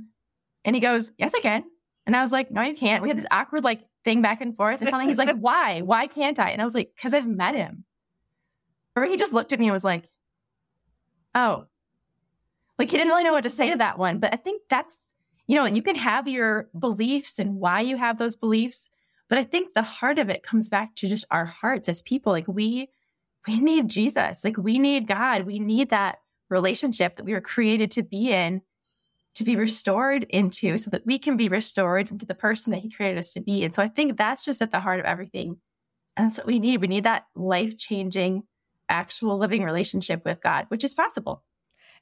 And 0.64 0.74
he 0.74 0.80
goes, 0.80 1.12
Yes, 1.18 1.34
I 1.36 1.40
can. 1.40 1.64
And 2.06 2.16
I 2.16 2.22
was 2.22 2.32
like, 2.32 2.50
No, 2.50 2.62
you 2.62 2.74
can't. 2.74 3.02
We 3.02 3.08
had 3.08 3.18
this 3.18 3.26
awkward 3.30 3.64
like 3.64 3.82
thing 4.04 4.22
back 4.22 4.40
and 4.40 4.56
forth. 4.56 4.80
And 4.80 4.90
finally, 4.90 5.08
he's 5.08 5.18
like, 5.18 5.36
Why? 5.38 5.80
Why 5.80 6.06
can't 6.06 6.38
I? 6.38 6.50
And 6.50 6.60
I 6.60 6.64
was 6.64 6.74
like, 6.74 6.92
Because 6.94 7.14
I've 7.14 7.26
met 7.26 7.54
him. 7.54 7.84
Or 8.94 9.04
he 9.04 9.16
just 9.16 9.32
looked 9.32 9.52
at 9.52 9.58
me 9.58 9.66
and 9.66 9.72
was 9.72 9.84
like, 9.84 10.08
Oh, 11.34 11.66
like 12.78 12.90
he 12.90 12.96
didn't 12.96 13.10
really 13.10 13.24
know 13.24 13.32
what 13.32 13.44
to 13.44 13.50
say 13.50 13.70
to 13.70 13.78
that 13.78 13.98
one. 13.98 14.18
But 14.18 14.32
I 14.32 14.36
think 14.36 14.62
that's, 14.68 15.00
you 15.46 15.56
know, 15.56 15.66
you 15.66 15.82
can 15.82 15.96
have 15.96 16.26
your 16.26 16.68
beliefs 16.78 17.38
and 17.38 17.56
why 17.56 17.80
you 17.80 17.96
have 17.96 18.18
those 18.18 18.36
beliefs. 18.36 18.90
But 19.28 19.38
I 19.38 19.44
think 19.44 19.72
the 19.72 19.82
heart 19.82 20.18
of 20.18 20.28
it 20.28 20.42
comes 20.42 20.68
back 20.68 20.94
to 20.96 21.08
just 21.08 21.24
our 21.30 21.44
hearts 21.44 21.88
as 21.88 22.02
people. 22.02 22.32
Like 22.32 22.48
we, 22.48 22.88
we 23.46 23.60
need 23.60 23.88
Jesus. 23.88 24.44
Like 24.44 24.56
we 24.56 24.78
need 24.78 25.06
God. 25.06 25.42
We 25.44 25.58
need 25.58 25.90
that 25.90 26.18
relationship 26.48 27.16
that 27.16 27.24
we 27.24 27.32
were 27.32 27.40
created 27.40 27.90
to 27.92 28.02
be 28.02 28.30
in, 28.30 28.62
to 29.34 29.44
be 29.44 29.56
restored 29.56 30.24
into, 30.28 30.76
so 30.76 30.90
that 30.90 31.06
we 31.06 31.18
can 31.18 31.36
be 31.36 31.48
restored 31.48 32.10
into 32.10 32.26
the 32.26 32.34
person 32.34 32.70
that 32.70 32.80
He 32.80 32.90
created 32.90 33.18
us 33.18 33.32
to 33.32 33.40
be. 33.40 33.64
And 33.64 33.74
so 33.74 33.82
I 33.82 33.88
think 33.88 34.16
that's 34.16 34.44
just 34.44 34.60
at 34.60 34.70
the 34.70 34.80
heart 34.80 35.00
of 35.00 35.06
everything. 35.06 35.56
And 36.16 36.26
that's 36.26 36.38
what 36.38 36.46
we 36.46 36.58
need. 36.58 36.80
We 36.80 36.88
need 36.88 37.04
that 37.04 37.24
life 37.34 37.78
changing, 37.78 38.42
actual 38.88 39.38
living 39.38 39.62
relationship 39.64 40.24
with 40.24 40.42
God, 40.42 40.66
which 40.68 40.84
is 40.84 40.94
possible. 40.94 41.42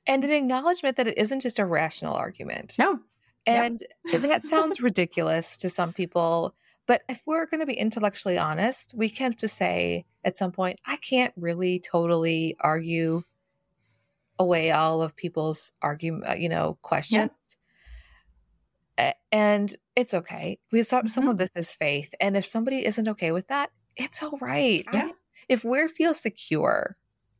And 0.06 0.24
an 0.24 0.30
acknowledgement 0.30 0.96
that 0.96 1.06
it 1.06 1.18
isn't 1.18 1.40
just 1.40 1.58
a 1.58 1.64
rational 1.64 2.14
argument. 2.14 2.76
No. 2.78 2.98
And 3.46 3.80
that 4.12 4.44
sounds 4.44 4.80
ridiculous 4.80 5.56
to 5.58 5.70
some 5.70 5.92
people. 5.92 6.54
But 6.86 7.02
if 7.08 7.22
we're 7.26 7.46
going 7.46 7.60
to 7.60 7.66
be 7.66 7.74
intellectually 7.74 8.36
honest, 8.36 8.94
we 8.96 9.08
can 9.08 9.34
just 9.38 9.56
say 9.56 10.06
at 10.24 10.36
some 10.36 10.50
point, 10.50 10.80
I 10.84 10.96
can't 10.96 11.32
really 11.36 11.78
totally 11.78 12.56
argue 12.58 13.22
away 14.40 14.70
all 14.70 15.02
of 15.02 15.14
people's 15.14 15.70
argument, 15.82 16.40
you 16.40 16.48
know, 16.48 16.78
questions. 16.82 17.30
A- 18.98 19.14
And 19.30 19.74
it's 19.94 20.14
okay. 20.14 20.58
We 20.72 20.82
some, 20.82 21.06
some 21.06 21.24
Mm-hmm. 21.24 21.30
of 21.30 21.38
this 21.38 21.50
is 21.54 21.70
faith. 21.72 22.14
And 22.20 22.36
if 22.36 22.46
somebody 22.46 22.84
isn't 22.86 23.08
okay 23.08 23.32
with 23.32 23.48
that, 23.48 23.70
it's 23.96 24.22
all 24.22 24.38
right. 24.40 24.84
Yeah. 24.92 25.04
right? 25.04 25.14
If 25.48 25.64
we 25.64 25.86
feel 25.88 26.14
secure 26.14 26.96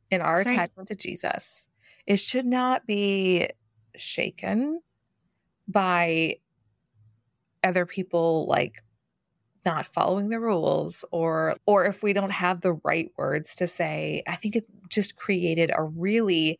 in 0.09 0.21
our 0.21 0.37
That's 0.37 0.45
right. 0.47 0.53
attachment 0.55 0.87
to 0.89 0.95
Jesus, 0.95 1.67
it 2.05 2.17
should 2.17 2.45
not 2.45 2.85
be 2.85 3.49
shaken 3.95 4.81
by 5.67 6.37
other 7.63 7.85
people 7.85 8.45
like 8.47 8.83
not 9.65 9.85
following 9.85 10.29
the 10.29 10.39
rules 10.39 11.05
or 11.11 11.55
or 11.67 11.85
if 11.85 12.01
we 12.01 12.13
don't 12.13 12.31
have 12.31 12.61
the 12.61 12.73
right 12.83 13.11
words 13.15 13.53
to 13.55 13.67
say 13.67 14.23
i 14.27 14.35
think 14.35 14.55
it 14.55 14.65
just 14.89 15.15
created 15.15 15.71
a 15.75 15.83
really 15.83 16.59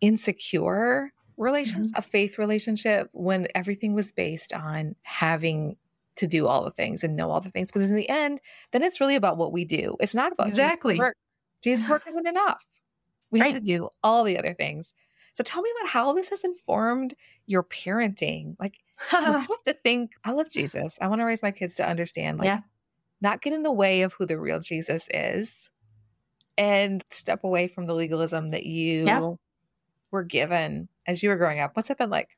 insecure 0.00 1.12
relationship 1.36 1.86
mm-hmm. 1.92 1.98
a 1.98 2.02
faith 2.02 2.38
relationship 2.38 3.08
when 3.12 3.46
everything 3.54 3.94
was 3.94 4.10
based 4.12 4.52
on 4.52 4.96
having 5.02 5.76
to 6.16 6.26
do 6.26 6.48
all 6.48 6.64
the 6.64 6.70
things 6.72 7.04
and 7.04 7.14
know 7.14 7.30
all 7.30 7.40
the 7.40 7.50
things 7.50 7.70
because 7.70 7.88
in 7.88 7.94
the 7.94 8.08
end 8.08 8.40
then 8.72 8.82
it's 8.82 9.00
really 9.00 9.14
about 9.14 9.36
what 9.36 9.52
we 9.52 9.64
do 9.64 9.96
it's 10.00 10.14
not 10.14 10.32
about 10.32 10.48
Exactly. 10.48 10.98
work. 10.98 11.16
jesus 11.62 11.88
work 11.88 12.02
isn't 12.08 12.26
enough 12.26 12.66
we 13.30 13.40
Right. 13.40 13.54
have 13.54 13.62
to 13.62 13.66
do 13.66 13.88
all 14.02 14.24
the 14.24 14.36
other 14.38 14.52
things 14.54 14.94
so 15.32 15.44
tell 15.44 15.62
me 15.62 15.70
about 15.80 15.90
how 15.90 16.12
this 16.12 16.30
has 16.30 16.42
informed 16.42 17.14
your 17.46 17.62
parenting 17.62 18.56
like 18.58 18.78
you 19.12 19.18
have 19.20 19.62
to 19.64 19.74
think 19.74 20.12
i 20.24 20.32
love 20.32 20.50
jesus 20.50 20.98
i 21.00 21.06
want 21.06 21.20
to 21.20 21.24
raise 21.24 21.42
my 21.42 21.52
kids 21.52 21.76
to 21.76 21.88
understand 21.88 22.38
like 22.38 22.46
Yeah. 22.46 22.60
not 23.20 23.40
get 23.42 23.52
in 23.52 23.62
the 23.62 23.70
way 23.72 24.02
of 24.02 24.12
who 24.14 24.26
the 24.26 24.40
real 24.40 24.58
jesus 24.58 25.06
is 25.14 25.70
and 26.56 27.04
step 27.10 27.44
away 27.44 27.68
from 27.68 27.84
the 27.84 27.94
legalism 27.94 28.50
that 28.50 28.66
you 28.66 29.04
Yeah. 29.06 29.34
Were 30.10 30.24
given 30.24 30.88
as 31.06 31.22
you 31.22 31.28
were 31.28 31.36
growing 31.36 31.60
up 31.60 31.72
what's 31.74 31.90
it 31.90 31.98
been 31.98 32.10
like 32.10 32.28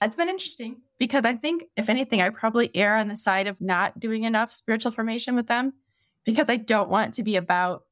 That's 0.00 0.16
been 0.16 0.28
interesting 0.28 0.76
because 0.98 1.24
I 1.24 1.34
think, 1.34 1.64
if 1.76 1.88
anything, 1.88 2.20
I 2.20 2.28
probably 2.30 2.70
err 2.74 2.96
on 2.96 3.08
the 3.08 3.16
side 3.16 3.46
of 3.46 3.60
not 3.60 3.98
doing 4.00 4.24
enough 4.24 4.52
spiritual 4.52 4.92
formation 4.92 5.34
with 5.34 5.46
them 5.46 5.72
because 6.24 6.48
I 6.50 6.56
don't 6.56 6.90
want 6.90 7.14
to 7.14 7.22
be 7.22 7.36
about 7.36 7.84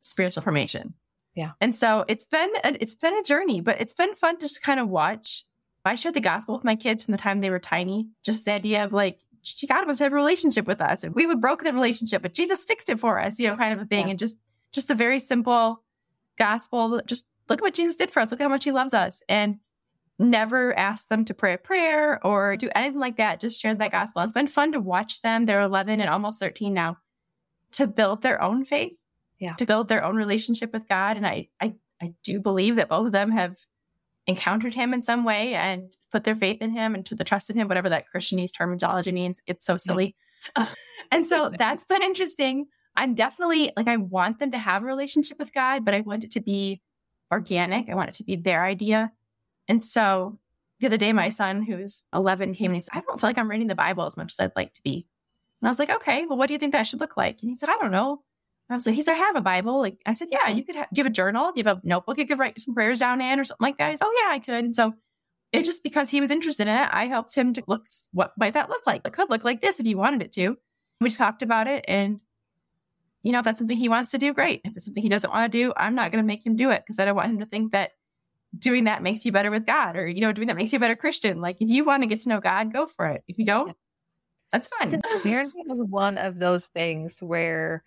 spiritual 0.00 0.42
formation. 0.42 0.94
Yeah. 1.34 1.52
And 1.60 1.74
so 1.74 2.04
it's 2.08 2.26
been 2.26 2.50
a, 2.62 2.76
it's 2.80 2.94
been 2.94 3.16
a 3.16 3.22
journey, 3.22 3.60
but 3.60 3.80
it's 3.80 3.92
been 3.94 4.14
fun 4.14 4.36
to 4.38 4.46
just 4.46 4.62
kind 4.62 4.78
of 4.80 4.88
watch. 4.88 5.44
I 5.84 5.94
shared 5.96 6.14
the 6.14 6.20
gospel 6.20 6.54
with 6.54 6.64
my 6.64 6.76
kids 6.76 7.02
from 7.02 7.12
the 7.12 7.18
time 7.18 7.40
they 7.40 7.50
were 7.50 7.58
tiny. 7.58 8.08
Just 8.24 8.44
the 8.44 8.52
idea 8.52 8.84
of 8.84 8.92
like 8.94 9.20
God 9.68 9.84
wants 9.84 9.98
to 9.98 10.04
have 10.04 10.12
a 10.12 10.16
relationship 10.16 10.66
with 10.66 10.80
us, 10.80 11.04
and 11.04 11.14
we 11.14 11.26
would 11.26 11.40
broke 11.42 11.62
the 11.62 11.72
relationship, 11.74 12.22
but 12.22 12.32
Jesus 12.32 12.64
fixed 12.64 12.88
it 12.88 12.98
for 12.98 13.20
us. 13.20 13.38
You 13.38 13.48
know, 13.48 13.56
kind 13.56 13.74
of 13.74 13.80
a 13.80 13.84
thing, 13.84 14.06
Yeah. 14.06 14.10
and 14.12 14.18
just 14.18 14.38
just 14.72 14.90
a 14.90 14.94
very 14.94 15.20
simple 15.20 15.82
gospel. 16.38 17.02
Just 17.04 17.28
look 17.48 17.60
at 17.60 17.62
what 17.62 17.74
Jesus 17.74 17.96
did 17.96 18.10
for 18.10 18.20
us. 18.20 18.30
Look 18.30 18.40
how 18.40 18.48
much 18.48 18.64
He 18.64 18.72
loves 18.72 18.94
us, 18.94 19.22
and 19.28 19.58
never 20.18 20.76
ask 20.78 21.08
them 21.08 21.24
to 21.24 21.34
pray 21.34 21.54
a 21.54 21.58
prayer 21.58 22.24
or 22.24 22.56
do 22.56 22.68
anything 22.74 23.00
like 23.00 23.16
that. 23.16 23.40
Just 23.40 23.60
share 23.60 23.74
that 23.74 23.90
gospel. 23.90 24.22
It's 24.22 24.32
been 24.32 24.46
fun 24.46 24.72
to 24.72 24.80
watch 24.80 25.22
them. 25.22 25.44
They're 25.44 25.60
11 25.62 26.00
and 26.00 26.08
almost 26.08 26.38
13 26.40 26.72
now 26.72 26.98
to 27.72 27.86
build 27.88 28.22
their 28.22 28.40
own 28.40 28.64
faith, 28.64 28.92
Yeah. 29.40 29.54
to 29.54 29.66
build 29.66 29.88
their 29.88 30.04
own 30.04 30.14
relationship 30.16 30.72
with 30.72 30.88
God. 30.88 31.16
And 31.16 31.26
I, 31.26 31.48
I, 31.60 31.74
I 32.00 32.14
do 32.22 32.38
believe 32.38 32.76
that 32.76 32.88
both 32.88 33.06
of 33.06 33.12
them 33.12 33.32
have 33.32 33.56
encountered 34.28 34.74
Him 34.74 34.94
in 34.94 35.02
some 35.02 35.24
way 35.24 35.54
and 35.54 35.92
put 36.12 36.22
their 36.22 36.36
faith 36.36 36.62
in 36.62 36.70
Him 36.70 36.94
and 36.94 37.04
to 37.06 37.16
the 37.16 37.24
trust 37.24 37.50
in 37.50 37.56
Him, 37.56 37.66
whatever 37.66 37.88
that 37.88 38.04
Christianese 38.14 38.56
terminology 38.56 39.10
means. 39.10 39.42
It's 39.48 39.66
so 39.66 39.76
silly. 39.76 40.14
and 41.10 41.26
so 41.26 41.50
that's 41.58 41.84
been 41.84 42.02
interesting. 42.02 42.66
I'm 42.94 43.14
definitely 43.16 43.72
like, 43.76 43.88
I 43.88 43.96
want 43.96 44.38
them 44.38 44.52
to 44.52 44.58
have 44.58 44.82
a 44.82 44.86
relationship 44.86 45.40
with 45.40 45.52
God, 45.52 45.84
but 45.84 45.94
I 45.94 46.02
want 46.02 46.22
it 46.22 46.30
to 46.32 46.40
be 46.40 46.80
organic. 47.32 47.88
I 47.88 47.94
want 47.94 48.10
it 48.10 48.14
to 48.16 48.24
be 48.24 48.36
their 48.36 48.64
idea. 48.64 49.12
And 49.68 49.82
so 49.82 50.38
the 50.80 50.86
other 50.86 50.96
day, 50.96 51.12
my 51.12 51.28
son, 51.28 51.62
who's 51.62 52.06
11, 52.12 52.54
came 52.54 52.70
and 52.70 52.76
he 52.76 52.80
said, 52.80 52.92
I 52.94 53.00
don't 53.00 53.20
feel 53.20 53.28
like 53.28 53.38
I'm 53.38 53.50
reading 53.50 53.68
the 53.68 53.74
Bible 53.74 54.04
as 54.04 54.16
much 54.16 54.32
as 54.32 54.40
I'd 54.40 54.56
like 54.56 54.74
to 54.74 54.82
be. 54.82 55.06
And 55.60 55.68
I 55.68 55.70
was 55.70 55.78
like, 55.78 55.90
okay, 55.90 56.26
well, 56.26 56.36
what 56.36 56.48
do 56.48 56.52
you 56.52 56.58
think 56.58 56.72
that 56.72 56.86
should 56.86 57.00
look 57.00 57.16
like? 57.16 57.40
And 57.40 57.50
he 57.50 57.56
said, 57.56 57.68
I 57.68 57.78
don't 57.78 57.92
know. 57.92 58.22
I 58.68 58.74
was 58.74 58.86
like, 58.86 58.94
he 58.94 59.02
said, 59.02 59.14
I 59.14 59.18
have 59.18 59.36
a 59.36 59.40
Bible. 59.40 59.80
Like 59.80 59.98
I 60.06 60.14
said, 60.14 60.28
yeah, 60.30 60.48
you 60.48 60.64
could 60.64 60.76
have, 60.76 60.88
do 60.92 61.00
you 61.00 61.04
have 61.04 61.10
a 61.10 61.14
journal? 61.14 61.52
Do 61.52 61.60
you 61.60 61.64
have 61.66 61.78
a 61.78 61.80
notebook 61.86 62.18
you 62.18 62.26
could 62.26 62.38
write 62.38 62.60
some 62.60 62.74
prayers 62.74 62.98
down 62.98 63.20
in 63.20 63.38
or 63.38 63.44
something 63.44 63.64
like 63.64 63.78
that? 63.78 63.90
He 63.90 63.96
said, 63.96 64.06
oh 64.06 64.22
yeah, 64.22 64.34
I 64.34 64.38
could. 64.38 64.64
And 64.64 64.74
so 64.74 64.94
it 65.52 65.64
just 65.64 65.82
because 65.82 66.10
he 66.10 66.20
was 66.20 66.30
interested 66.30 66.66
in 66.66 66.74
it, 66.74 66.88
I 66.90 67.06
helped 67.06 67.34
him 67.34 67.52
to 67.54 67.62
look, 67.66 67.86
what 68.12 68.32
might 68.36 68.54
that 68.54 68.70
look 68.70 68.86
like? 68.86 69.02
It 69.06 69.12
could 69.12 69.30
look 69.30 69.44
like 69.44 69.60
this 69.60 69.80
if 69.80 69.86
you 69.86 69.96
wanted 69.96 70.22
it 70.22 70.32
to. 70.32 70.56
We 71.00 71.08
just 71.08 71.18
talked 71.18 71.42
about 71.42 71.66
it. 71.66 71.84
And, 71.86 72.20
you 73.24 73.32
know, 73.32 73.38
if 73.38 73.44
that's 73.44 73.58
something 73.58 73.76
he 73.76 73.88
wants 73.88 74.10
to 74.10 74.18
do, 74.18 74.34
great. 74.34 74.60
If 74.64 74.76
it's 74.76 74.84
something 74.84 75.02
he 75.02 75.08
doesn't 75.08 75.32
want 75.32 75.50
to 75.50 75.58
do, 75.58 75.72
I'm 75.78 75.94
not 75.94 76.12
going 76.12 76.22
to 76.22 76.26
make 76.26 76.44
him 76.44 76.56
do 76.56 76.70
it 76.70 76.82
because 76.84 76.98
I 76.98 77.06
don't 77.06 77.16
want 77.16 77.30
him 77.30 77.40
to 77.40 77.46
think 77.46 77.72
that 77.72 77.92
doing 78.56 78.84
that 78.84 79.02
makes 79.02 79.24
you 79.24 79.32
better 79.32 79.50
with 79.50 79.64
God 79.64 79.96
or, 79.96 80.06
you 80.06 80.20
know, 80.20 80.30
doing 80.30 80.48
that 80.48 80.56
makes 80.56 80.72
you 80.72 80.76
a 80.76 80.80
better 80.80 80.94
Christian. 80.94 81.40
Like 81.40 81.56
if 81.58 81.68
you 81.68 81.84
want 81.84 82.02
to 82.02 82.06
get 82.06 82.20
to 82.20 82.28
know 82.28 82.38
God, 82.38 82.70
go 82.70 82.84
for 82.86 83.06
it. 83.06 83.24
If 83.26 83.38
you 83.38 83.46
don't, 83.46 83.74
that's 84.52 84.68
fine. 84.68 84.90
parenting 84.90 85.70
is 85.70 85.82
one 85.88 86.18
of 86.18 86.38
those 86.38 86.66
things 86.66 87.20
where 87.22 87.82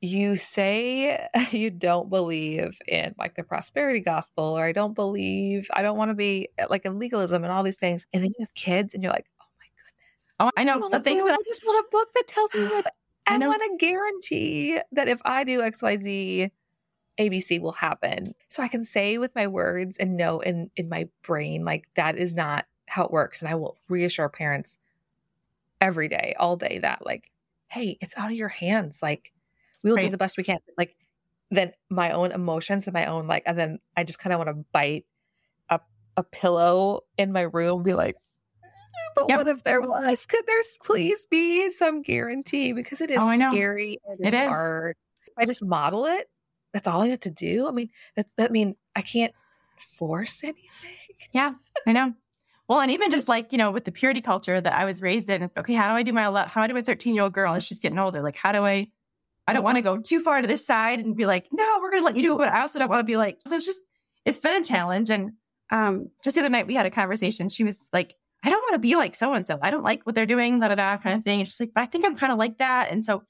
you 0.00 0.36
say 0.36 1.28
you 1.50 1.70
don't 1.70 2.08
believe 2.08 2.78
in 2.86 3.16
like 3.18 3.34
the 3.34 3.42
prosperity 3.42 4.00
gospel, 4.00 4.56
or 4.56 4.64
I 4.64 4.70
don't 4.70 4.94
believe, 4.94 5.68
I 5.72 5.82
don't 5.82 5.98
want 5.98 6.12
to 6.12 6.14
be 6.14 6.50
uh, 6.56 6.66
like 6.70 6.84
in 6.84 7.00
legalism 7.00 7.42
and 7.42 7.52
all 7.52 7.64
these 7.64 7.78
things. 7.78 8.06
And 8.12 8.22
then 8.22 8.30
you 8.38 8.44
have 8.44 8.54
kids 8.54 8.94
and 8.94 9.02
you're 9.02 9.12
like, 9.12 9.26
oh 9.40 9.44
my 9.58 9.66
goodness. 9.76 10.34
Oh, 10.38 10.50
I 10.56 10.62
know 10.62 10.88
the 10.88 11.00
things 11.00 11.24
that 11.24 11.34
I 11.34 11.42
just 11.48 11.64
want 11.66 11.84
a 11.84 11.90
book 11.90 12.08
that 12.14 12.28
tells 12.28 12.54
me 12.54 12.64
what 12.68 12.94
I 13.30 13.44
I, 13.44 13.46
want 13.46 13.62
to 13.62 13.86
guarantee 13.86 14.78
that 14.92 15.08
if 15.08 15.20
I 15.24 15.44
do 15.44 15.60
XYZ, 15.60 16.50
ABC 17.18 17.60
will 17.60 17.72
happen. 17.72 18.24
So 18.48 18.62
I 18.62 18.68
can 18.68 18.84
say 18.84 19.18
with 19.18 19.34
my 19.34 19.46
words 19.46 19.96
and 19.98 20.16
know 20.16 20.40
in, 20.40 20.70
in 20.76 20.88
my 20.88 21.08
brain, 21.22 21.64
like 21.64 21.88
that 21.94 22.16
is 22.16 22.34
not 22.34 22.66
how 22.88 23.04
it 23.04 23.10
works. 23.10 23.42
And 23.42 23.48
I 23.48 23.54
will 23.54 23.78
reassure 23.88 24.28
parents 24.28 24.78
every 25.80 26.08
day, 26.08 26.34
all 26.38 26.56
day 26.56 26.78
that 26.78 27.04
like, 27.04 27.30
hey, 27.68 27.96
it's 28.00 28.16
out 28.16 28.30
of 28.30 28.36
your 28.36 28.48
hands. 28.48 29.00
Like 29.02 29.32
we'll 29.84 29.96
do 29.96 30.08
the 30.08 30.16
best 30.16 30.36
we 30.36 30.44
can. 30.44 30.58
Like 30.76 30.96
then 31.50 31.72
my 31.88 32.10
own 32.12 32.32
emotions 32.32 32.86
and 32.86 32.94
my 32.94 33.06
own 33.06 33.26
like, 33.26 33.42
and 33.46 33.58
then 33.58 33.78
I 33.96 34.04
just 34.04 34.18
kind 34.18 34.32
of 34.32 34.38
want 34.38 34.48
to 34.48 34.64
bite 34.72 35.04
a, 35.68 35.80
a 36.16 36.22
pillow 36.22 37.02
in 37.16 37.32
my 37.32 37.42
room 37.42 37.82
be 37.82 37.94
like, 37.94 38.16
but 39.14 39.28
Yep. 39.28 39.38
what 39.38 39.48
if 39.48 39.64
there 39.64 39.80
was? 39.80 40.26
Could 40.26 40.46
there 40.46 40.62
please 40.84 41.26
be 41.26 41.70
some 41.70 42.02
guarantee? 42.02 42.72
Because 42.72 43.00
it 43.00 43.10
is 43.10 43.18
Oh, 43.20 43.34
scary. 43.34 43.98
and 44.06 44.18
It 44.20 44.26
It's 44.26 44.34
is. 44.34 44.48
hard. 44.48 44.96
I 45.36 45.46
just 45.46 45.62
model 45.64 46.06
it, 46.06 46.28
that's 46.72 46.86
all 46.86 47.02
I 47.02 47.08
have 47.08 47.20
to 47.20 47.30
do. 47.30 47.66
I 47.68 47.70
mean, 47.70 47.88
that, 48.16 48.26
that 48.36 48.50
mean 48.52 48.76
I 48.94 49.02
can't 49.02 49.32
force 49.78 50.42
anything. 50.44 50.60
Yeah, 51.32 51.54
I 51.86 51.92
know. 51.92 52.14
Well, 52.68 52.80
and 52.80 52.90
even 52.90 53.10
just 53.10 53.28
like, 53.28 53.50
you 53.52 53.58
know, 53.58 53.70
with 53.72 53.84
the 53.84 53.92
purity 53.92 54.20
culture 54.20 54.60
that 54.60 54.72
I 54.72 54.84
was 54.84 55.02
raised 55.02 55.28
in, 55.28 55.42
it's 55.42 55.58
okay, 55.58 55.74
how 55.74 55.88
do 55.92 55.96
I 55.96 56.02
do 56.02 56.12
my 56.12 56.22
how 56.46 56.66
do 56.66 56.74
I 56.76 56.80
do 56.80 56.82
13 56.82 57.14
year 57.14 57.24
old 57.24 57.32
girl? 57.32 57.52
And 57.52 57.62
she's 57.62 57.80
getting 57.80 57.98
older. 57.98 58.22
Like, 58.22 58.36
how 58.36 58.52
do 58.52 58.64
I 58.64 58.88
I 59.46 59.52
don't 59.52 59.64
want 59.64 59.76
to 59.76 59.82
go 59.82 59.98
too 59.98 60.22
far 60.22 60.40
to 60.40 60.46
this 60.46 60.64
side 60.64 61.00
and 61.00 61.16
be 61.16 61.26
like, 61.26 61.46
no, 61.52 61.78
we're 61.80 61.90
gonna 61.90 62.04
let 62.04 62.14
you 62.16 62.22
do 62.22 62.34
it, 62.34 62.38
but 62.38 62.48
I 62.52 62.60
also 62.60 62.78
don't 62.78 62.88
want 62.88 63.00
to 63.00 63.04
be 63.04 63.16
like, 63.16 63.38
so 63.46 63.56
it's 63.56 63.66
just 63.66 63.80
it's 64.24 64.38
been 64.38 64.60
a 64.60 64.64
challenge. 64.64 65.10
And 65.10 65.32
um 65.70 66.10
just 66.22 66.34
the 66.36 66.42
other 66.42 66.48
night 66.50 66.66
we 66.68 66.74
had 66.74 66.86
a 66.86 66.90
conversation. 66.90 67.48
She 67.48 67.64
was 67.64 67.88
like, 67.92 68.14
I 68.42 68.50
don't 68.50 68.62
want 68.62 68.74
to 68.74 68.78
be 68.78 68.96
like 68.96 69.14
so 69.14 69.34
and 69.34 69.46
so. 69.46 69.58
I 69.60 69.70
don't 69.70 69.82
like 69.82 70.04
what 70.04 70.14
they're 70.14 70.26
doing, 70.26 70.60
da 70.60 70.68
da 70.68 70.74
da 70.74 70.96
kind 70.96 71.16
of 71.16 71.22
thing. 71.22 71.40
It's 71.40 71.52
she's 71.52 71.60
like, 71.60 71.72
but 71.74 71.82
I 71.82 71.86
think 71.86 72.04
I'm 72.04 72.16
kind 72.16 72.32
of 72.32 72.38
like 72.38 72.58
that. 72.58 72.90
And 72.90 73.04
so, 73.04 73.22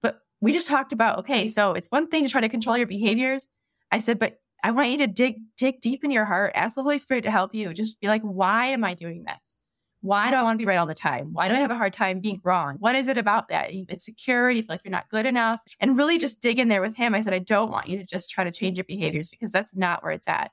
but 0.00 0.20
we 0.40 0.52
just 0.52 0.68
talked 0.68 0.92
about, 0.92 1.18
okay, 1.20 1.48
so 1.48 1.72
it's 1.72 1.88
one 1.88 2.08
thing 2.08 2.24
to 2.24 2.30
try 2.30 2.40
to 2.40 2.48
control 2.48 2.76
your 2.76 2.86
behaviors. 2.86 3.48
I 3.90 3.98
said, 3.98 4.18
but 4.18 4.38
I 4.62 4.70
want 4.70 4.88
you 4.88 4.98
to 4.98 5.06
dig 5.06 5.36
dig 5.58 5.80
deep 5.82 6.02
in 6.04 6.10
your 6.10 6.24
heart, 6.24 6.52
ask 6.54 6.74
the 6.74 6.82
Holy 6.82 6.98
Spirit 6.98 7.24
to 7.24 7.30
help 7.30 7.54
you. 7.54 7.74
Just 7.74 8.00
be 8.00 8.08
like, 8.08 8.22
why 8.22 8.66
am 8.66 8.84
I 8.84 8.94
doing 8.94 9.24
this? 9.24 9.58
Why 10.00 10.30
do 10.30 10.36
I 10.36 10.42
want 10.42 10.58
to 10.58 10.62
be 10.62 10.66
right 10.66 10.76
all 10.76 10.86
the 10.86 10.94
time? 10.94 11.32
Why 11.32 11.48
do 11.48 11.54
I 11.54 11.58
have 11.58 11.70
a 11.70 11.76
hard 11.76 11.94
time 11.94 12.20
being 12.20 12.40
wrong? 12.44 12.76
What 12.78 12.94
is 12.94 13.08
it 13.08 13.16
about 13.16 13.48
that? 13.48 13.70
It's 13.72 14.04
security, 14.04 14.58
you 14.58 14.62
feel 14.62 14.74
like 14.74 14.82
you're 14.84 14.90
not 14.90 15.08
good 15.08 15.24
enough. 15.24 15.62
And 15.80 15.96
really 15.96 16.18
just 16.18 16.42
dig 16.42 16.58
in 16.58 16.68
there 16.68 16.82
with 16.82 16.94
him. 16.94 17.14
I 17.14 17.22
said, 17.22 17.32
I 17.32 17.38
don't 17.38 17.70
want 17.70 17.88
you 17.88 17.96
to 17.96 18.04
just 18.04 18.28
try 18.28 18.44
to 18.44 18.50
change 18.50 18.76
your 18.76 18.84
behaviors 18.84 19.30
because 19.30 19.50
that's 19.50 19.74
not 19.74 20.02
where 20.02 20.12
it's 20.12 20.28
at. 20.28 20.50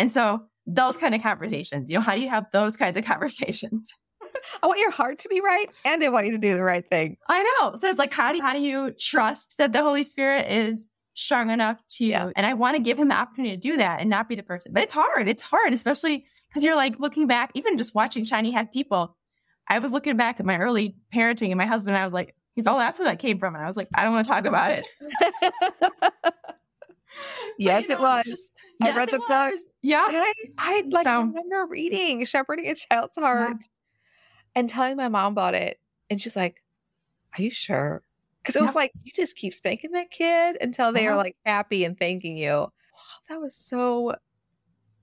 And 0.00 0.10
so 0.10 0.46
those 0.66 0.96
kind 0.96 1.14
of 1.14 1.22
conversations, 1.22 1.90
you 1.90 1.96
know, 1.96 2.02
how 2.02 2.14
do 2.14 2.20
you 2.20 2.28
have 2.28 2.46
those 2.52 2.76
kinds 2.76 2.96
of 2.96 3.04
conversations? 3.12 3.92
I 4.62 4.66
want 4.66 4.80
your 4.80 4.90
heart 4.90 5.18
to 5.20 5.28
be 5.28 5.40
right 5.40 5.66
and 5.84 6.02
I 6.02 6.08
want 6.08 6.26
you 6.26 6.32
to 6.32 6.38
do 6.38 6.54
the 6.56 6.64
right 6.64 6.84
thing. 6.88 7.16
I 7.28 7.42
know. 7.60 7.76
So 7.76 7.88
it's 7.88 7.98
like, 7.98 8.12
how 8.12 8.30
do 8.32 8.38
you, 8.38 8.42
how 8.42 8.52
do 8.54 8.60
you 8.60 8.92
trust 8.98 9.58
that 9.58 9.72
the 9.72 9.82
Holy 9.82 10.02
Spirit 10.04 10.50
is 10.50 10.88
strong 11.14 11.50
enough 11.50 11.78
to, 11.90 12.04
Yeah. 12.06 12.30
and 12.34 12.46
I 12.46 12.54
want 12.54 12.76
to 12.76 12.82
give 12.82 12.98
him 12.98 13.08
the 13.08 13.14
opportunity 13.14 13.54
to 13.56 13.60
do 13.60 13.76
that 13.76 14.00
and 14.00 14.08
not 14.08 14.28
be 14.28 14.34
the 14.34 14.42
person. 14.42 14.72
But 14.72 14.82
it's 14.84 14.92
hard. 14.94 15.28
It's 15.28 15.42
hard, 15.42 15.72
especially 15.72 16.24
because 16.48 16.64
you're 16.64 16.74
like 16.76 16.98
looking 16.98 17.26
back, 17.26 17.50
even 17.54 17.76
just 17.76 17.94
watching 17.94 18.24
Shiny 18.24 18.50
Happy 18.50 18.70
people. 18.72 19.16
I 19.68 19.78
was 19.78 19.92
looking 19.92 20.16
back 20.16 20.40
at 20.40 20.46
my 20.46 20.56
early 20.58 20.96
parenting 21.14 21.48
and 21.50 21.58
my 21.58 21.66
husband, 21.66 21.94
and 21.94 22.02
I 22.02 22.04
was 22.06 22.14
like, 22.14 22.34
he's, 22.54 22.66
oh, 22.66 22.78
that's 22.78 22.98
where 22.98 23.08
that 23.08 23.18
came 23.18 23.38
from. 23.38 23.54
And 23.54 23.62
I 23.62 23.66
was 23.66 23.76
like, 23.76 23.88
I 23.94 24.02
don't 24.04 24.12
want 24.14 24.26
to 24.26 24.32
talk 24.32 24.44
about 24.46 24.72
it. 24.72 26.12
yes, 27.58 27.88
you 27.88 27.94
it 27.94 28.00
was. 28.00 28.24
just- 28.24 28.52
I 28.82 28.96
read 28.96 29.10
the 29.10 29.18
book. 29.18 29.52
Yeah. 29.82 30.04
I, 30.08 30.32
I 30.58 30.82
like 30.90 31.04
So- 31.04 31.20
remember 31.20 31.66
reading 31.70 32.24
Shepherding 32.24 32.66
a 32.68 32.74
Child's 32.74 33.14
Heart 33.16 33.58
and 34.56 34.68
telling 34.68 34.96
my 34.96 35.06
mom 35.08 35.32
about 35.32 35.54
it. 35.54 35.78
And 36.10 36.20
she's 36.20 36.34
like, 36.34 36.62
Are 37.38 37.42
you 37.42 37.50
sure? 37.50 38.02
Because 38.42 38.56
it 38.56 38.60
was 38.62 38.70
Yep. 38.70 38.74
like, 38.76 38.92
you 39.04 39.12
just 39.14 39.36
keep 39.36 39.54
spanking 39.54 39.92
that 39.92 40.10
kid 40.10 40.56
until 40.60 40.92
they 40.92 41.06
are 41.06 41.12
Uh-huh. 41.12 41.18
like 41.22 41.36
happy 41.46 41.84
and 41.84 41.96
thanking 41.96 42.36
you. 42.36 42.50
Wow, 42.50 42.70
that 43.28 43.40
was 43.40 43.54
so 43.54 44.16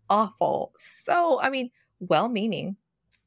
awful. 0.10 0.74
So, 0.78 1.40
I 1.42 1.50
mean, 1.50 1.72
well 2.00 2.28
meaning, 2.30 2.76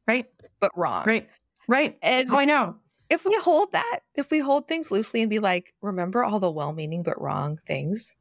Right. 0.06 0.26
but 0.60 0.70
wrong. 0.76 1.04
Right. 1.06 1.28
Right. 1.68 1.98
And 2.02 2.30
Oh, 2.30 2.36
I 2.36 2.44
know. 2.44 2.76
if 3.08 3.24
we 3.24 3.34
hold 3.36 3.72
that, 3.72 4.00
if 4.14 4.30
we 4.30 4.40
hold 4.40 4.68
things 4.68 4.90
loosely 4.90 5.22
and 5.22 5.30
be 5.30 5.38
like, 5.38 5.72
remember 5.80 6.24
all 6.24 6.40
the 6.40 6.50
well 6.50 6.72
meaning 6.72 7.02
but 7.02 7.20
wrong 7.20 7.58
things 7.66 8.16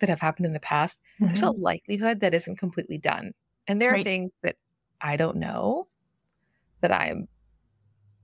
that 0.00 0.08
have 0.08 0.20
happened 0.20 0.46
in 0.46 0.52
the 0.52 0.60
past, 0.60 1.00
there's 1.18 1.42
a 1.42 1.46
mm-hmm. 1.46 1.62
likelihood 1.62 2.20
that 2.20 2.34
isn't 2.34 2.56
completely 2.56 2.98
done. 2.98 3.32
And 3.66 3.80
there 3.80 3.94
are 3.94 4.02
things 4.02 4.32
that 4.42 4.56
I 5.00 5.16
don't 5.16 5.36
know 5.36 5.88
that 6.80 6.92
I'm 6.92 7.28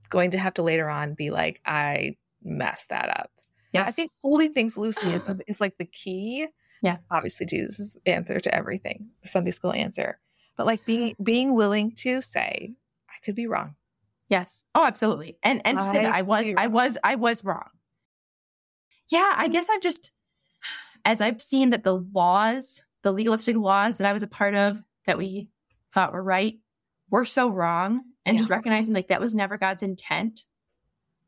going 0.09 0.31
to 0.31 0.37
have 0.37 0.55
to 0.55 0.63
later 0.63 0.89
on 0.89 1.13
be 1.13 1.29
like, 1.29 1.61
I 1.65 2.17
messed 2.43 2.89
that 2.89 3.09
up. 3.09 3.31
Yes. 3.73 3.87
I 3.87 3.91
think 3.91 4.11
holding 4.21 4.53
things 4.53 4.77
loosely 4.77 5.13
is, 5.13 5.23
is 5.47 5.61
like 5.61 5.77
the 5.77 5.85
key. 5.85 6.47
Yeah. 6.81 6.97
Obviously, 7.09 7.45
Jesus' 7.45 7.95
answer 8.05 8.39
to 8.39 8.53
everything, 8.53 9.09
the 9.21 9.27
Sunday 9.27 9.51
school 9.51 9.73
answer. 9.73 10.19
But 10.55 10.65
like 10.65 10.85
being 10.85 11.15
being 11.23 11.53
willing 11.53 11.91
to 11.97 12.21
say, 12.21 12.73
I 13.09 13.25
could 13.25 13.35
be 13.35 13.47
wrong. 13.47 13.75
Yes. 14.29 14.65
Oh, 14.75 14.83
absolutely. 14.83 15.37
And 15.43 15.61
and 15.65 15.79
to 15.79 15.85
say 15.85 16.03
that 16.03 16.13
I 16.13 16.19
I 16.19 16.21
was. 16.23 16.45
I 16.57 16.67
was 16.67 16.97
I 17.03 17.15
was 17.15 17.45
wrong. 17.45 17.69
Yeah, 19.09 19.33
I 19.37 19.47
guess 19.47 19.69
I've 19.69 19.81
just 19.81 20.11
as 21.07 21.21
I've 21.21 21.41
seen 21.41 21.69
that 21.69 21.85
the 21.85 22.03
laws, 22.13 22.83
the 23.01 23.13
legalistic 23.13 23.55
laws 23.55 23.97
that 23.97 24.07
I 24.07 24.11
was 24.11 24.23
a 24.23 24.27
part 24.27 24.55
of 24.55 24.83
that 25.05 25.17
we 25.17 25.47
thought 25.93 26.11
were 26.11 26.21
right 26.21 26.59
were 27.09 27.23
so 27.23 27.47
wrong 27.47 28.01
and 28.25 28.37
just 28.37 28.49
recognizing 28.49 28.93
like 28.93 29.07
that 29.07 29.21
was 29.21 29.33
never 29.33 29.57
God's 29.57 29.83
intent. 29.83 30.43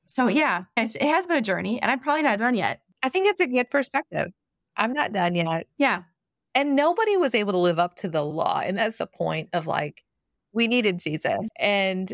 So 0.06 0.28
yeah, 0.28 0.66
it's, 0.76 0.96
it 0.96 1.04
has 1.04 1.28
been 1.28 1.38
a 1.38 1.42
journey 1.42 1.82
and 1.82 1.90
I'm 1.90 2.02
probably 2.02 2.24
not 2.24 2.40
done 2.40 2.56
yet. 2.56 2.82
I 3.02 3.08
think 3.08 3.30
it's 3.30 3.40
a 3.40 3.48
good 3.48 3.72
perspective. 3.72 4.34
I'm 4.76 4.92
not 4.92 5.14
done 5.14 5.34
yet. 5.34 5.68
Yeah. 5.78 6.04
And 6.54 6.76
nobody 6.76 7.16
was 7.16 7.34
able 7.34 7.54
to 7.54 7.58
live 7.58 7.80
up 7.80 7.96
to 7.98 8.10
the 8.10 8.26
law. 8.26 8.60
And 8.62 8.78
that's 8.78 8.98
the 8.98 9.08
point 9.08 9.48
of 9.54 9.66
like, 9.66 10.04
we 10.52 10.68
needed 10.68 11.00
Jesus. 11.00 11.48
And 11.58 12.14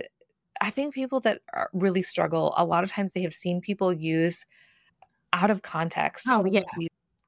I 0.61 0.70
think 0.70 0.93
people 0.93 1.20
that 1.22 1.41
are, 1.51 1.72
really 1.74 2.03
struggle, 2.03 2.53
a 2.57 2.63
lot 2.63 2.84
of 2.84 2.91
times 2.91 3.13
they 3.13 3.24
have 3.24 3.34
seen 3.34 3.59
people 3.59 3.91
use 3.91 4.45
out 5.34 5.49
of 5.49 5.63
context 5.63 6.28
Oh, 6.30 6.45
yeah. 6.45 6.61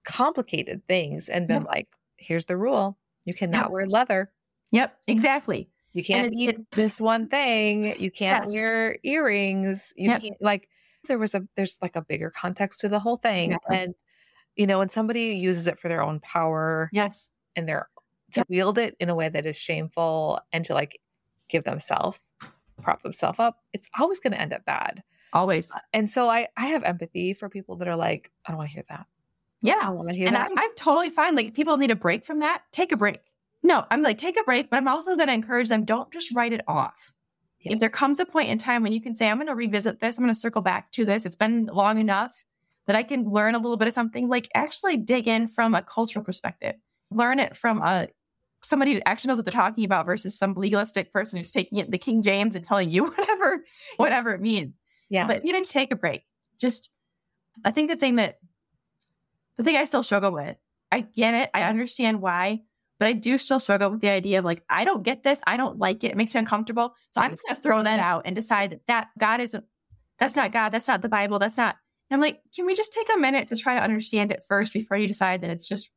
Complicated 0.08 0.82
things 0.88 1.28
and 1.30 1.48
been 1.48 1.64
Yep. 1.64 1.68
like, 1.68 1.88
here's 2.18 2.46
the 2.46 2.56
rule. 2.58 2.98
You 3.26 3.34
cannot 3.34 3.66
Yep. 3.66 3.72
wear 3.72 3.86
leather. 3.88 4.32
Yep, 4.72 4.98
exactly. 5.08 5.70
You 5.92 6.04
can't 6.04 6.28
it's- 6.28 6.40
eat 6.40 6.50
it's- 6.50 6.66
this 6.72 7.02
one 7.02 7.28
thing. 7.28 7.84
You 8.00 8.10
can't 8.10 8.46
Yes. 8.46 8.54
wear 8.54 8.98
earrings. 9.04 9.94
You 9.98 10.12
Yep. 10.12 10.22
can't 10.22 10.42
like 10.42 10.70
there 11.08 11.18
was 11.18 11.36
a 11.36 11.48
there's 11.56 11.78
like 11.82 11.96
a 11.96 12.02
bigger 12.02 12.30
context 12.30 12.80
to 12.82 12.90
the 12.90 13.00
whole 13.00 13.16
thing. 13.18 13.52
Exactly. 13.54 13.78
And 13.78 13.96
you 14.56 14.66
know, 14.66 14.80
when 14.80 14.90
somebody 14.90 15.36
uses 15.36 15.68
it 15.68 15.78
for 15.80 15.88
their 15.88 16.02
own 16.02 16.20
power 16.20 16.90
Yes. 16.92 17.30
and 17.56 17.68
they're 17.68 17.90
to 18.34 18.44
wield 18.50 18.78
it 18.78 18.96
in 19.00 19.10
a 19.10 19.16
way 19.16 19.30
that 19.30 19.46
is 19.46 19.56
shameful 19.58 20.40
and 20.52 20.66
to 20.66 20.74
like 20.74 21.00
give 21.48 21.64
themselves 21.64 22.20
prop 22.82 23.02
themselves 23.04 23.40
up, 23.40 23.64
it's 23.74 23.90
always 24.00 24.20
gonna 24.20 24.36
end 24.38 24.54
up 24.54 24.64
bad. 24.66 25.04
Always. 25.34 25.72
Uh, 25.72 25.80
and 25.94 26.10
so 26.10 26.30
I 26.30 26.48
I 26.58 26.68
have 26.68 26.84
empathy 26.84 27.34
for 27.34 27.50
people 27.50 27.76
that 27.78 27.88
are 27.88 27.96
like, 27.96 28.32
I 28.46 28.52
don't 28.52 28.58
want 28.58 28.70
to 28.70 28.74
hear 28.74 28.86
that. 28.90 29.06
I 29.64 29.68
Yeah. 29.68 29.82
don't 29.82 29.96
want 29.98 30.10
to 30.10 30.16
hear 30.16 30.28
And 30.28 30.36
that. 30.36 30.52
I'm, 30.52 30.58
I'm 30.58 30.76
totally 30.76 31.10
fine. 31.10 31.36
Like, 31.36 31.48
if 31.48 31.54
people 31.54 31.78
need 31.78 31.92
a 31.92 31.96
break 31.96 32.24
from 32.24 32.40
that, 32.40 32.64
take 32.72 32.92
a 32.92 32.98
break. 32.98 33.20
No, 33.64 33.86
I'm 33.92 34.02
like, 34.04 34.18
take 34.18 34.38
a 34.40 34.44
break, 34.44 34.70
but 34.70 34.78
I'm 34.78 34.88
also 34.88 35.16
going 35.16 35.28
to 35.28 35.34
encourage 35.34 35.70
them 35.70 35.84
don't 35.84 36.12
just 36.12 36.34
write 36.36 36.54
it 36.54 36.62
off. 36.68 37.14
If 37.70 37.80
there 37.80 37.90
comes 37.90 38.20
a 38.20 38.26
point 38.26 38.48
in 38.50 38.58
time 38.58 38.82
when 38.84 38.94
you 38.94 39.02
can 39.02 39.14
say, 39.14 39.30
I'm 39.30 39.38
going 39.38 39.48
to 39.48 39.56
revisit 39.56 40.00
this, 40.00 40.18
I'm 40.18 40.24
going 40.24 40.34
to 40.34 40.40
circle 40.40 40.62
back 40.62 40.90
to 40.94 41.04
this, 41.04 41.26
it's 41.26 41.36
been 41.36 41.66
long 41.66 41.98
enough 41.98 42.46
that 42.86 42.96
I 42.96 43.04
can 43.04 43.26
learn 43.26 43.56
a 43.56 43.58
little 43.58 43.76
bit 43.76 43.90
of 43.90 43.94
something, 43.94 44.30
like 44.30 44.48
actually 44.56 44.96
dig 44.96 45.28
in 45.28 45.50
from 45.50 45.76
a 45.76 45.82
cultural 45.82 46.24
perspective, 46.24 46.76
learn 47.12 47.40
it 47.40 47.58
from 47.58 47.82
a 47.82 48.08
somebody 48.64 48.94
who 48.94 49.02
actually 49.06 49.28
knows 49.30 49.38
what 49.38 49.46
they're 49.46 49.52
talking 49.52 49.84
about 49.84 50.06
versus 50.06 50.38
some 50.38 50.54
legalistic 50.54 51.12
person 51.12 51.40
who's 51.40 51.52
taking 51.52 51.80
it 51.80 51.92
the 51.92 51.98
King 51.98 52.22
James 52.22 52.56
and 52.56 52.64
telling 52.64 52.90
you 52.90 53.04
whatever, 53.10 53.64
whatever 53.98 54.34
it 54.34 54.40
means. 54.40 54.80
yeah. 55.10 55.28
But 55.28 55.38
if 55.38 55.44
you 55.44 55.52
didn't 55.52 55.68
take 55.70 55.92
a 55.92 55.96
break, 55.98 56.24
just 56.58 56.92
I 57.66 57.72
think 57.72 57.90
the 57.90 57.98
thing 57.98 58.16
that 58.16 58.38
the 59.58 59.64
thing 59.64 59.76
I 59.76 59.86
still 59.86 60.04
struggle 60.04 60.32
with, 60.32 60.58
I 60.92 61.02
get 61.02 61.34
it, 61.34 61.50
I 61.54 61.64
understand 61.64 62.22
why, 62.22 62.62
but 63.00 63.08
I 63.08 63.14
do 63.14 63.38
still 63.38 63.60
struggle 63.60 63.92
with 63.92 64.02
the 64.02 64.10
idea 64.10 64.40
of 64.40 64.46
like, 64.46 64.64
I 64.70 64.86
don't 64.86 65.04
get 65.04 65.24
this, 65.24 65.42
I 65.46 65.58
don't 65.58 65.78
like 65.78 66.04
it, 66.04 66.12
it 66.12 66.18
makes 66.18 66.34
me 66.34 66.40
uncomfortable. 66.40 66.96
So 67.10 67.22
I'm 67.22 67.32
just 67.32 67.44
gonna 67.48 67.60
throw 67.60 67.84
that 67.84 68.00
out 68.00 68.24
and 68.26 68.36
decide 68.36 68.72
that, 68.72 68.88
that 68.88 69.08
God 69.20 69.42
isn't 69.42 69.66
that's 70.20 70.36
not 70.36 70.52
God, 70.52 70.70
that's 70.70 70.88
not 70.88 71.02
the 71.02 71.10
Bible, 71.10 71.40
that's 71.40 71.58
not 71.58 71.76
I'm 72.10 72.22
like, 72.22 72.40
can 72.56 72.66
we 72.66 72.76
just 72.76 72.94
take 72.94 73.14
a 73.14 73.20
minute 73.20 73.50
to 73.50 73.58
try 73.58 73.76
to 73.76 73.84
understand 73.84 74.32
it 74.32 74.44
first 74.48 74.74
before 74.74 74.98
you 74.98 75.08
decide 75.08 75.42
that 75.42 75.50
it's 75.50 75.68
just 75.68 75.92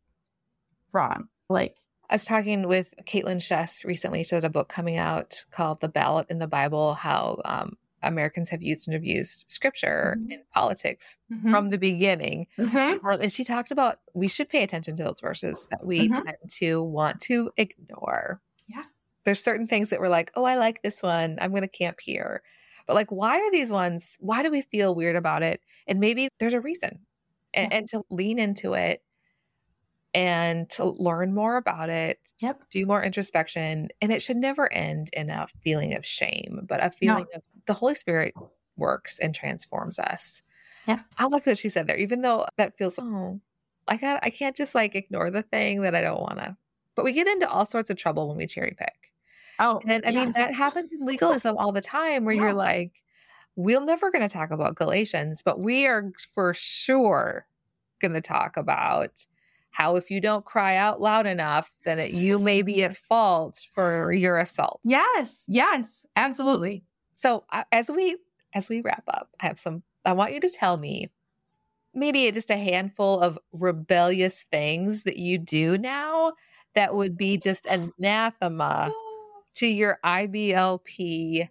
wrong? 0.93 1.29
Like, 1.49 1.77
I 2.09 2.15
was 2.15 2.25
talking 2.25 2.67
with 2.67 2.95
Kaitlyn 3.05 3.37
Schiess 3.37 3.85
recently. 3.85 4.25
She 4.25 4.35
has 4.35 4.43
a 4.43 4.51
book 4.51 4.69
coming 4.69 4.97
out 4.97 5.45
called 5.53 5.81
The 5.81 5.89
Ballot 5.89 6.27
and 6.29 6.41
the 6.41 6.49
Bible, 6.49 6.95
how 6.95 7.41
um, 7.45 7.77
Americans 8.03 8.49
have 8.51 8.63
used 8.63 8.89
and 8.89 8.97
abused 8.97 9.45
scripture 9.51 10.17
Mhm. 10.19 10.33
in 10.33 10.43
politics 10.53 11.19
Mhm. 11.31 11.51
from 11.51 11.71
the 11.71 11.79
beginning. 11.79 12.47
Mhm. 12.59 13.01
And 13.23 13.33
she 13.33 13.45
talked 13.45 13.71
about 13.71 14.01
we 14.15 14.29
should 14.29 14.49
pay 14.49 14.63
attention 14.63 14.97
to 14.97 15.03
those 15.05 15.21
verses 15.21 15.67
that 15.71 15.85
we 15.85 16.09
Mhm. 16.09 16.25
tend 16.25 16.37
to 16.51 16.83
want 16.83 17.21
to 17.23 17.51
ignore. 17.57 18.41
Yeah. 18.67 18.85
There's 19.25 19.43
certain 19.43 19.67
things 19.67 19.91
that 19.91 20.01
we're 20.01 20.09
like, 20.09 20.31
oh, 20.35 20.45
I 20.45 20.57
like 20.57 20.83
this 20.83 21.03
one. 21.03 21.39
I'm 21.41 21.51
going 21.51 21.63
to 21.63 21.69
camp 21.69 22.01
here. 22.01 22.43
But 22.87 22.95
like, 22.95 23.11
why 23.13 23.39
are 23.39 23.51
these 23.51 23.71
ones? 23.71 24.17
Why 24.21 24.43
do 24.43 24.51
we 24.51 24.63
feel 24.63 24.95
weird 24.95 25.17
about 25.17 25.43
it? 25.43 25.61
And 25.87 26.01
maybe 26.01 26.29
there's 26.39 26.55
a 26.55 26.61
reason. 26.61 27.07
And, 27.53 27.71
Yeah. 27.71 27.79
and 27.79 27.89
to 27.89 28.03
lean 28.11 28.39
into 28.39 28.75
it 28.75 29.03
and 30.13 30.69
to 30.71 30.85
learn 30.85 31.35
more 31.35 31.57
about 31.57 31.89
it, 31.89 32.33
Yep. 32.41 32.63
do 32.71 32.87
more 32.87 33.03
introspection. 33.03 33.89
And 34.01 34.13
it 34.13 34.23
should 34.23 34.37
never 34.37 34.73
end 34.73 35.11
in 35.13 35.31
a 35.31 35.47
feeling 35.63 35.95
of 35.95 36.05
shame, 36.05 36.67
but 36.69 36.83
a 36.85 36.91
feeling 36.91 37.27
of 37.35 37.43
the 37.67 37.75
Holy 37.75 37.95
Spirit 37.95 38.35
works 38.77 39.19
and 39.19 39.35
transforms 39.35 39.99
us. 39.99 40.43
Yeah. 40.87 41.01
I 41.19 41.27
like 41.27 41.47
what 41.47 41.59
she 41.59 41.69
said 41.69 41.87
there, 41.87 41.97
even 41.97 42.23
though 42.23 42.47
that 42.57 42.77
feels, 42.79 42.97
oh, 42.99 43.41
I 43.87 43.97
got, 43.97 44.21
I 44.23 44.31
can't 44.31 44.57
just 44.57 44.75
like 44.75 44.95
ignore 44.95 45.31
the 45.31 45.43
thing 45.43 45.83
that 45.83 45.95
I 45.95 46.01
don't 46.01 46.21
want 46.21 46.39
to. 46.39 46.57
But 46.97 47.05
we 47.05 47.13
get 47.13 47.29
into 47.29 47.49
all 47.49 47.67
sorts 47.67 47.91
of 47.91 47.97
trouble 47.97 48.29
when 48.29 48.37
we 48.37 48.47
cherry 48.47 48.75
pick. 48.77 49.13
Oh, 49.59 49.81
And 49.87 50.05
I 50.07 50.11
mean, 50.11 50.33
that 50.33 50.55
happens 50.55 50.91
in 50.93 51.05
legalism 51.05 51.57
all 51.59 51.71
the 51.71 51.83
time 51.83 52.25
where 52.25 52.35
you're 52.35 52.55
like, 52.55 53.03
we're 53.57 53.85
never 53.85 54.11
going 54.11 54.27
to 54.27 54.33
talk 54.33 54.51
about 54.51 54.75
Galatians, 54.75 55.43
but 55.43 55.61
we 55.61 55.87
are 55.87 56.11
for 56.33 56.55
sure 56.55 57.47
going 58.01 58.15
to 58.15 58.23
talk 58.23 58.57
about 58.57 59.27
how 59.71 59.97
if 59.97 60.11
you 60.11 60.21
don't 60.21 60.45
cry 60.45 60.77
out 60.77 61.01
loud 61.01 61.27
enough, 61.27 61.71
then 61.85 61.99
it, 61.99 62.11
you 62.13 62.39
may 62.39 62.63
be 62.63 62.83
at 62.85 62.97
fault 62.97 63.61
for 63.73 64.13
your 64.13 64.39
assault. 64.39 64.81
Yes. 64.85 65.45
Yes. 65.49 66.05
Absolutely. 66.17 66.85
So 67.15 67.45
uh, 67.53 67.65
as 67.73 67.89
we 67.91 68.17
as 68.55 68.69
we 68.69 68.81
wrap 68.81 69.05
up, 69.09 69.31
I 69.41 69.47
have 69.47 69.59
some. 69.59 69.83
I 70.05 70.13
want 70.13 70.33
you 70.33 70.41
to 70.41 70.51
tell 70.51 70.77
me 70.77 71.11
maybe 71.95 72.31
just 72.33 72.51
a 72.51 72.57
handful 72.57 73.21
of 73.21 73.39
rebellious 73.53 74.45
things 74.51 75.05
that 75.05 75.17
you 75.17 75.39
do 75.39 75.77
now 75.77 76.33
that 76.75 76.95
would 76.95 77.17
be 77.17 77.37
just 77.37 77.67
anathema 77.67 78.91
to 79.55 79.67
your 79.67 79.99
IBLP 80.05 81.49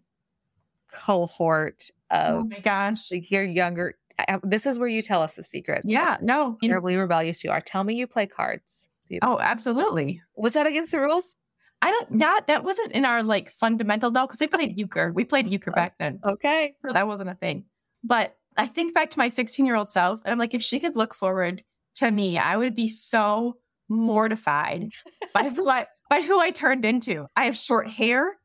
cohort 0.91 1.91
Oh 2.11 2.43
my 2.43 2.59
gosh. 2.59 3.11
your 3.11 3.43
younger. 3.43 3.98
I- 4.27 4.39
This 4.43 4.65
is 4.65 4.77
where 4.79 4.87
you 4.89 5.01
tell 5.01 5.21
us 5.21 5.35
the 5.35 5.43
secrets. 5.43 5.85
Yeah. 5.87 6.17
No. 6.21 6.57
terribly 6.61 6.95
rebellious 6.97 7.43
you 7.43 7.51
are. 7.51 7.61
Tell 7.61 7.83
me 7.83 7.95
you 7.95 8.07
play 8.07 8.25
cards. 8.27 8.89
You- 9.07 9.19
Oh, 9.21 9.39
absolutely. 9.39 10.21
Was 10.35 10.53
that 10.53 10.67
against 10.67 10.91
the 10.91 10.99
rules? 10.99 11.35
I 11.81 11.91
don't 11.91 12.11
not 12.11 12.47
that 12.47 12.63
wasn't 12.65 12.91
in 12.91 13.05
our 13.05 13.23
like 13.23 13.49
fundamental 13.49 14.11
though, 14.11 14.27
because 14.27 14.41
we 14.41 14.47
played 14.47 14.77
euchre. 14.77 15.11
We 15.13 15.23
played 15.23 15.47
euchre 15.47 15.71
back 15.71 15.97
then. 15.97 16.19
Okay. 16.25 16.75
So 16.85 16.91
that 16.91 17.07
wasn't 17.07 17.29
a 17.29 17.35
thing. 17.35 17.65
But 18.03 18.35
I 18.57 18.65
think 18.65 18.93
back 18.93 19.09
to 19.11 19.17
my 19.19 19.29
16 19.29 19.65
year 19.65 19.75
old 19.75 19.89
self, 19.91 20.21
and 20.25 20.31
I'm 20.31 20.37
like, 20.39 20.53
if 20.53 20.61
she 20.61 20.79
could 20.81 20.95
look 20.97 21.13
forward 21.15 21.63
to 21.95 22.11
me, 22.11 22.37
I 22.37 22.57
would 22.57 22.75
be 22.75 22.89
so 22.89 23.57
mortified 23.87 24.89
by 25.33 25.49
who 25.49 25.69
I 25.69 25.87
by 26.09 26.21
who 26.21 26.39
I 26.39 26.51
turned 26.51 26.83
into. 26.85 27.27
I 27.35 27.45
have 27.45 27.55
short 27.55 27.87
hair. 27.89 28.37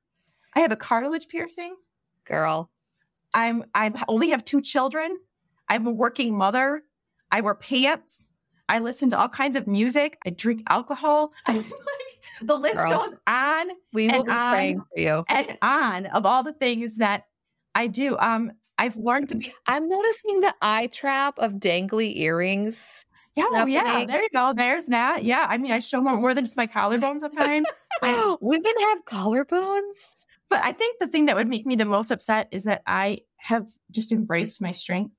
I 0.55 0.61
have 0.61 0.71
a 0.73 0.77
cartilage 0.77 1.29
piercing. 1.29 1.75
Girl. 2.25 2.71
I'm 3.33 3.65
I 3.75 3.93
only 4.09 4.31
have 4.31 4.45
two 4.45 4.61
children. 4.61 5.17
I'm 5.69 5.87
a 5.87 5.91
working 5.91 6.37
mother. 6.37 6.83
I 7.31 7.41
wear 7.41 7.55
pants. 7.55 8.29
I 8.69 8.79
listen 8.79 9.11
to 9.11 9.19
all 9.19 9.29
kinds 9.29 9.57
of 9.57 9.67
music. 9.67 10.19
I 10.25 10.31
drink 10.31 10.63
alcohol. 10.69 11.33
I 11.47 11.55
like, 11.57 11.67
the 12.43 12.57
list 12.57 12.81
Girl. 12.81 13.01
goes 13.01 13.15
on 13.27 13.69
We 13.93 14.07
will 14.09 14.15
And 14.15 14.25
be 14.25 14.33
praying 14.33 14.79
for 14.81 15.01
you. 15.01 15.25
and 15.29 15.59
on 15.61 16.07
of 16.07 16.25
all 16.25 16.43
the 16.43 16.55
things 16.55 16.97
that 16.99 17.25
I 17.75 17.87
do. 17.87 18.17
Um, 18.19 18.53
I've 18.79 18.97
learned 18.97 19.29
to 19.31 19.37
be 19.37 19.53
I'm 19.67 19.89
noticing 19.89 20.41
the 20.41 20.55
eye 20.63 20.89
trap 20.89 21.35
of 21.39 21.55
dangly 21.55 22.17
earrings. 22.17 23.07
Yeah, 23.37 23.45
oh, 23.51 23.67
yeah. 23.67 24.05
There 24.07 24.23
you 24.23 24.29
go. 24.33 24.53
There's 24.55 24.87
that. 24.87 25.25
Yeah. 25.25 25.47
I 25.49 25.59
mean, 25.59 25.73
I 25.73 25.81
show 25.81 26.01
more, 26.01 26.17
more 26.17 26.35
than 26.35 26.45
just 26.45 26.57
my 26.57 26.69
collarbone 26.69 27.19
sometimes. 27.19 27.67
Women 28.03 28.73
have 28.81 29.05
collarbones. 29.07 30.25
but 30.49 30.61
I 30.63 30.73
think 30.73 31.01
the 31.01 31.09
thing 31.09 31.27
that 31.27 31.35
would 31.37 31.49
make 31.49 31.67
me 31.67 31.75
the 31.75 31.85
most 31.85 32.11
upset 32.13 32.49
is 32.53 32.63
that 32.65 32.83
I 32.87 33.21
have 33.39 33.69
just 33.91 34.13
embraced 34.13 34.63
my 34.63 34.73
strength. 34.73 35.13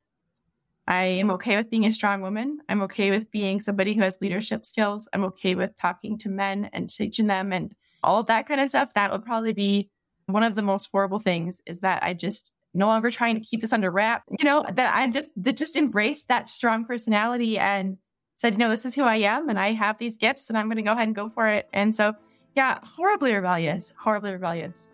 I 0.87 1.05
am 1.05 1.31
okay 1.31 1.57
with 1.57 1.69
being 1.69 1.85
a 1.85 1.91
strong 1.91 2.21
woman. 2.21 2.59
I'm 2.69 2.81
okay 2.83 3.09
with 3.09 3.31
being 3.31 3.59
somebody 3.59 3.93
who 3.93 4.01
has 4.01 4.19
leadership 4.21 4.65
skills. 4.65 5.07
I'm 5.13 5.23
okay 5.25 5.55
with 5.55 5.75
talking 5.75 6.17
to 6.19 6.29
men 6.29 6.69
and 6.73 6.89
teaching 6.89 7.27
them 7.27 7.51
and 7.51 7.73
all 8.03 8.21
that 8.23 8.47
kind 8.47 8.61
of 8.61 8.69
stuff. 8.69 8.93
That 8.93 9.11
would 9.11 9.23
probably 9.23 9.53
be 9.53 9.89
one 10.27 10.43
of 10.43 10.55
the 10.55 10.61
most 10.61 10.89
horrible 10.91 11.19
things 11.19 11.61
is 11.65 11.81
that 11.81 12.03
I 12.03 12.13
just 12.13 12.55
no 12.73 12.87
longer 12.87 13.09
trying 13.09 13.35
to 13.35 13.41
keep 13.41 13.61
this 13.61 13.73
under 13.73 13.89
wrap. 13.89 14.23
You 14.37 14.45
know, 14.45 14.63
that 14.73 14.95
I 14.95 15.09
just 15.09 15.31
that 15.37 15.57
just 15.57 15.75
embraced 15.75 16.27
that 16.27 16.49
strong 16.49 16.85
personality 16.85 17.57
and 17.57 17.97
said, 18.35 18.53
you 18.53 18.59
know, 18.59 18.69
this 18.69 18.85
is 18.85 18.93
who 18.93 19.03
I 19.03 19.17
am 19.17 19.49
and 19.49 19.59
I 19.59 19.71
have 19.71 19.97
these 19.97 20.17
gifts 20.17 20.49
and 20.49 20.57
I'm 20.57 20.67
going 20.67 20.77
to 20.77 20.83
go 20.83 20.91
ahead 20.91 21.07
and 21.07 21.15
go 21.15 21.29
for 21.29 21.47
it. 21.47 21.67
And 21.73 21.95
so, 21.95 22.13
yeah, 22.53 22.79
horribly 22.83 23.33
rebellious, 23.33 23.93
horribly 23.97 24.33
rebellious. 24.33 24.91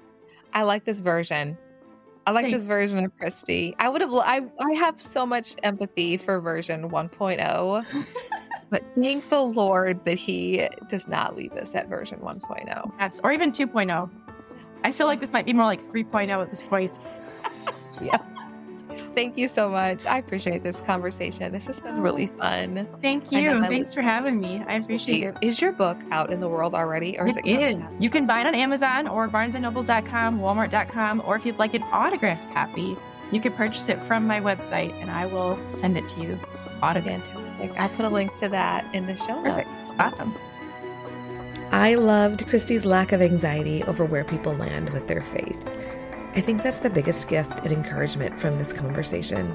I 0.54 0.64
like 0.64 0.86
this 0.86 1.02
version. 1.02 1.58
I 2.28 2.32
like 2.32 2.52
this 2.52 2.66
version 2.66 3.04
of 3.04 3.16
Christy. 3.18 3.76
I 3.80 3.90
would 3.90 4.02
have. 4.02 4.14
I 4.14 4.42
I 4.60 4.74
have 4.74 5.02
so 5.02 5.26
much 5.26 5.56
empathy 5.64 6.18
for 6.18 6.40
version 6.40 6.90
1.0, 6.90 8.06
but 8.70 8.84
thank 9.00 9.28
the 9.30 9.42
Lord 9.42 10.04
that 10.06 10.16
He 10.16 10.68
does 10.88 11.08
not 11.08 11.36
leave 11.36 11.54
us 11.54 11.74
at 11.76 11.88
version 11.88 12.20
1.0. 12.20 12.92
Yes, 13.00 13.22
or 13.24 13.32
even 13.32 13.52
2.0. 13.52 14.10
I 14.84 14.92
feel 14.92 15.08
like 15.08 15.20
this 15.20 15.34
might 15.34 15.46
be 15.46 15.54
more 15.54 15.66
like 15.66 15.82
3.0 15.82 16.30
at 16.42 16.50
this 16.52 16.64
point. 16.64 16.92
Thank 19.16 19.38
you 19.38 19.48
so 19.48 19.70
much. 19.70 20.06
I 20.06 20.18
appreciate 20.18 20.64
this 20.64 20.82
conversation. 20.82 21.52
This 21.52 21.68
has 21.68 21.80
been 21.80 22.02
really 22.02 22.32
oh, 22.36 22.40
fun. 22.40 22.88
Thank 23.02 23.32
you. 23.32 23.62
Thanks 23.62 23.94
for 23.94 24.02
having 24.02 24.40
me. 24.40 24.64
I 24.68 24.76
appreciate 24.76 25.24
it. 25.24 25.36
Is 25.42 25.62
your 25.62 25.72
book 25.72 25.98
out 26.12 26.32
in 26.32 26.40
the 26.40 26.48
world 26.48 26.74
already, 26.74 27.18
or 27.20 27.28
is 27.28 27.38
it? 27.38 27.46
It 27.46 27.82
coming 27.82 28.02
You 28.02 28.10
can 28.10 28.26
buy 28.26 28.42
it 28.42 28.48
on 28.48 28.56
Amazon 28.56 29.08
or 29.08 29.28
barnesandnobles.com, 29.28 30.40
walmart.com, 30.40 31.24
or 31.26 31.36
if 31.36 31.46
you'd 31.46 31.60
like 31.60 31.74
an 31.74 31.84
autographed 31.84 32.54
copy, 32.54 32.96
you 33.32 33.40
can 33.40 33.54
purchase 33.54 33.90
it 33.90 34.02
from 34.04 34.28
my 34.28 34.40
website 34.42 34.94
and 35.02 35.10
I 35.10 35.26
will 35.26 35.60
send 35.72 35.98
it 35.98 36.08
to 36.10 36.22
you 36.22 36.40
autographed. 36.82 37.28
Fantastic. 37.28 37.80
I'll 37.80 37.90
put 37.90 38.06
a 38.06 38.10
link 38.10 38.36
to 38.36 38.50
that 38.50 38.94
in 38.94 39.06
the 39.06 39.16
show 39.16 39.42
notes. 39.42 39.68
Perfect. 39.70 40.00
Awesome. 40.00 40.36
I 41.72 41.96
loved 41.96 42.48
Christy's 42.48 42.86
lack 42.86 43.14
of 43.14 43.22
anxiety 43.22 43.82
over 43.84 44.04
where 44.04 44.26
people 44.26 44.54
land 44.54 44.90
with 44.90 45.08
their 45.08 45.22
faith. 45.22 45.81
I 46.34 46.40
think 46.40 46.64
that's 46.64 46.80
the 46.80 46.90
biggest 46.90 47.28
gift 47.28 47.60
and 47.62 47.72
encouragement 47.72 48.40
from 48.40 48.58
this 48.58 48.72
conversation. 48.72 49.54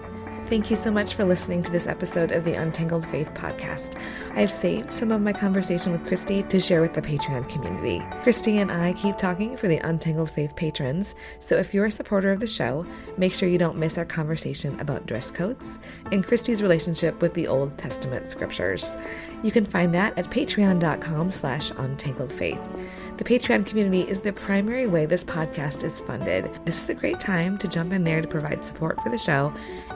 Thank 0.49 0.71
you 0.71 0.77
so 0.77 0.93
much 0.93 1.15
for 1.15 1.25
listening 1.25 1.63
to 1.65 1.73
this 1.73 1.89
episode 1.89 2.31
of 2.31 2.45
the 2.45 2.53
Untangled 2.53 3.05
Faith 3.07 3.33
podcast. 3.35 3.99
I 4.33 4.41
have 4.41 4.51
saved 4.51 4.93
some 4.93 5.11
of 5.11 5.21
my 5.21 5.33
conversation 5.33 5.91
with 5.91 6.07
Christy 6.07 6.45
to 6.45 6.61
share 6.61 6.81
with 6.81 6.95
the 6.95 7.03
Patreon 7.03 7.49
community. 7.49 8.01
Christy 8.23 8.59
and 8.59 8.71
I 8.71 8.93
keep 8.93 9.17
talking 9.17 9.57
for 9.57 9.67
the 9.67 9.79
Untangled 9.79 10.31
Faith 10.31 10.55
patrons, 10.55 11.17
so 11.41 11.57
if 11.57 11.75
you're 11.75 11.87
a 11.87 11.91
supporter 11.91 12.31
of 12.31 12.39
the 12.39 12.47
show, 12.47 12.87
make 13.17 13.33
sure 13.33 13.49
you 13.49 13.59
don't 13.59 13.79
miss 13.79 13.99
our 13.99 14.05
conversation 14.05 14.79
about 14.79 15.07
dress 15.07 15.33
codes 15.33 15.81
and 16.13 16.25
Christy's 16.25 16.63
relationship 16.63 17.21
with 17.21 17.35
the 17.35 17.49
Old 17.49 17.77
Testament 17.77 18.29
scriptures. 18.29 18.95
You 19.43 19.51
can 19.51 19.65
find 19.65 19.93
that 19.97 20.17
at 20.17 20.31
patreon.com 20.31 21.33
slash 21.33 21.73
untangledfaith. 21.73 22.89
The 23.17 23.25
Patreon 23.25 23.65
community 23.65 24.03
is 24.03 24.21
the 24.21 24.35
primary 24.35 24.87
way 24.87 25.07
this 25.07 25.25
podcast 25.25 25.83
is 25.83 26.01
funded. 26.01 26.51
This 26.67 26.83
is 26.83 26.91
a 26.91 26.95
great 26.95 27.19
time 27.19 27.57
to 27.59 27.67
jump 27.67 27.95
in 27.95 28.05
there 28.05 28.21
to 28.21 28.29
provide 28.29 28.63
support 28.63 29.01
for 29.01 29.09
the 29.09 29.17
show 29.17 29.55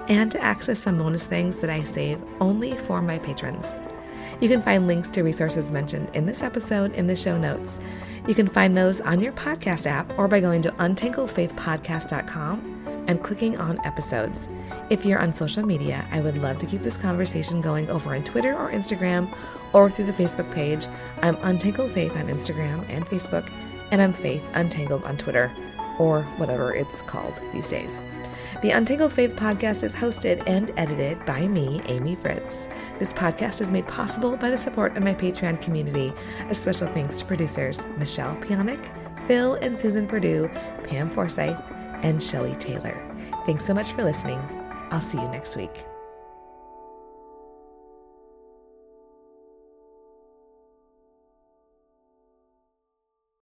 and 0.08 0.32
to 0.32 0.42
access 0.42 0.78
some 0.78 0.96
bonus 0.96 1.26
things 1.26 1.58
that 1.58 1.68
I 1.68 1.84
save 1.84 2.24
only 2.40 2.78
for 2.78 3.02
my 3.02 3.18
patrons. 3.18 3.76
You 4.40 4.48
can 4.48 4.62
find 4.62 4.86
links 4.86 5.10
to 5.10 5.22
resources 5.22 5.70
mentioned 5.70 6.08
in 6.14 6.24
this 6.24 6.42
episode 6.42 6.94
in 6.94 7.08
the 7.08 7.14
show 7.14 7.36
notes. 7.36 7.78
You 8.26 8.34
can 8.34 8.48
find 8.48 8.74
those 8.74 9.02
on 9.02 9.20
your 9.20 9.34
podcast 9.34 9.84
app 9.84 10.18
or 10.18 10.26
by 10.26 10.40
going 10.40 10.62
to 10.62 10.72
untangledfaithpodcast.com 10.72 13.04
and 13.06 13.22
clicking 13.22 13.58
on 13.58 13.84
episodes. 13.84 14.48
If 14.88 15.04
you're 15.04 15.18
on 15.18 15.34
social 15.34 15.66
media, 15.66 16.06
I 16.10 16.20
would 16.20 16.38
love 16.38 16.56
to 16.58 16.66
keep 16.66 16.82
this 16.82 16.96
conversation 16.96 17.60
going 17.60 17.90
over 17.90 18.14
on 18.14 18.24
Twitter 18.24 18.56
or 18.56 18.72
Instagram 18.72 19.30
or 19.72 19.90
through 19.90 20.06
the 20.06 20.12
Facebook 20.12 20.50
page. 20.50 20.86
I'm 21.22 21.36
Untangled 21.42 21.92
Faith 21.92 22.16
on 22.16 22.28
Instagram 22.28 22.84
and 22.88 23.06
Facebook, 23.06 23.50
and 23.90 24.00
I'm 24.00 24.12
Faith 24.12 24.42
Untangled 24.54 25.04
on 25.04 25.16
Twitter, 25.16 25.50
or 25.98 26.22
whatever 26.36 26.74
it's 26.74 27.02
called 27.02 27.40
these 27.52 27.68
days. 27.68 28.00
The 28.62 28.70
Untangled 28.70 29.12
Faith 29.12 29.36
podcast 29.36 29.82
is 29.82 29.94
hosted 29.94 30.42
and 30.46 30.70
edited 30.76 31.24
by 31.24 31.46
me, 31.46 31.80
Amy 31.86 32.14
Fritz. 32.14 32.68
This 32.98 33.12
podcast 33.12 33.60
is 33.60 33.70
made 33.70 33.86
possible 33.86 34.36
by 34.36 34.50
the 34.50 34.58
support 34.58 34.96
of 34.96 35.02
my 35.02 35.14
Patreon 35.14 35.62
community. 35.62 36.12
A 36.50 36.54
special 36.54 36.88
thanks 36.88 37.18
to 37.18 37.24
producers 37.24 37.82
Michelle 37.96 38.36
Pionic, 38.36 38.80
Phil 39.26 39.54
and 39.54 39.78
Susan 39.78 40.06
Purdue, 40.06 40.50
Pam 40.84 41.10
Forsyth, 41.10 41.56
and 42.02 42.22
Shelley 42.22 42.54
Taylor. 42.56 43.00
Thanks 43.46 43.64
so 43.64 43.72
much 43.72 43.92
for 43.92 44.04
listening. 44.04 44.40
I'll 44.90 45.00
see 45.00 45.18
you 45.18 45.28
next 45.28 45.56
week. 45.56 45.89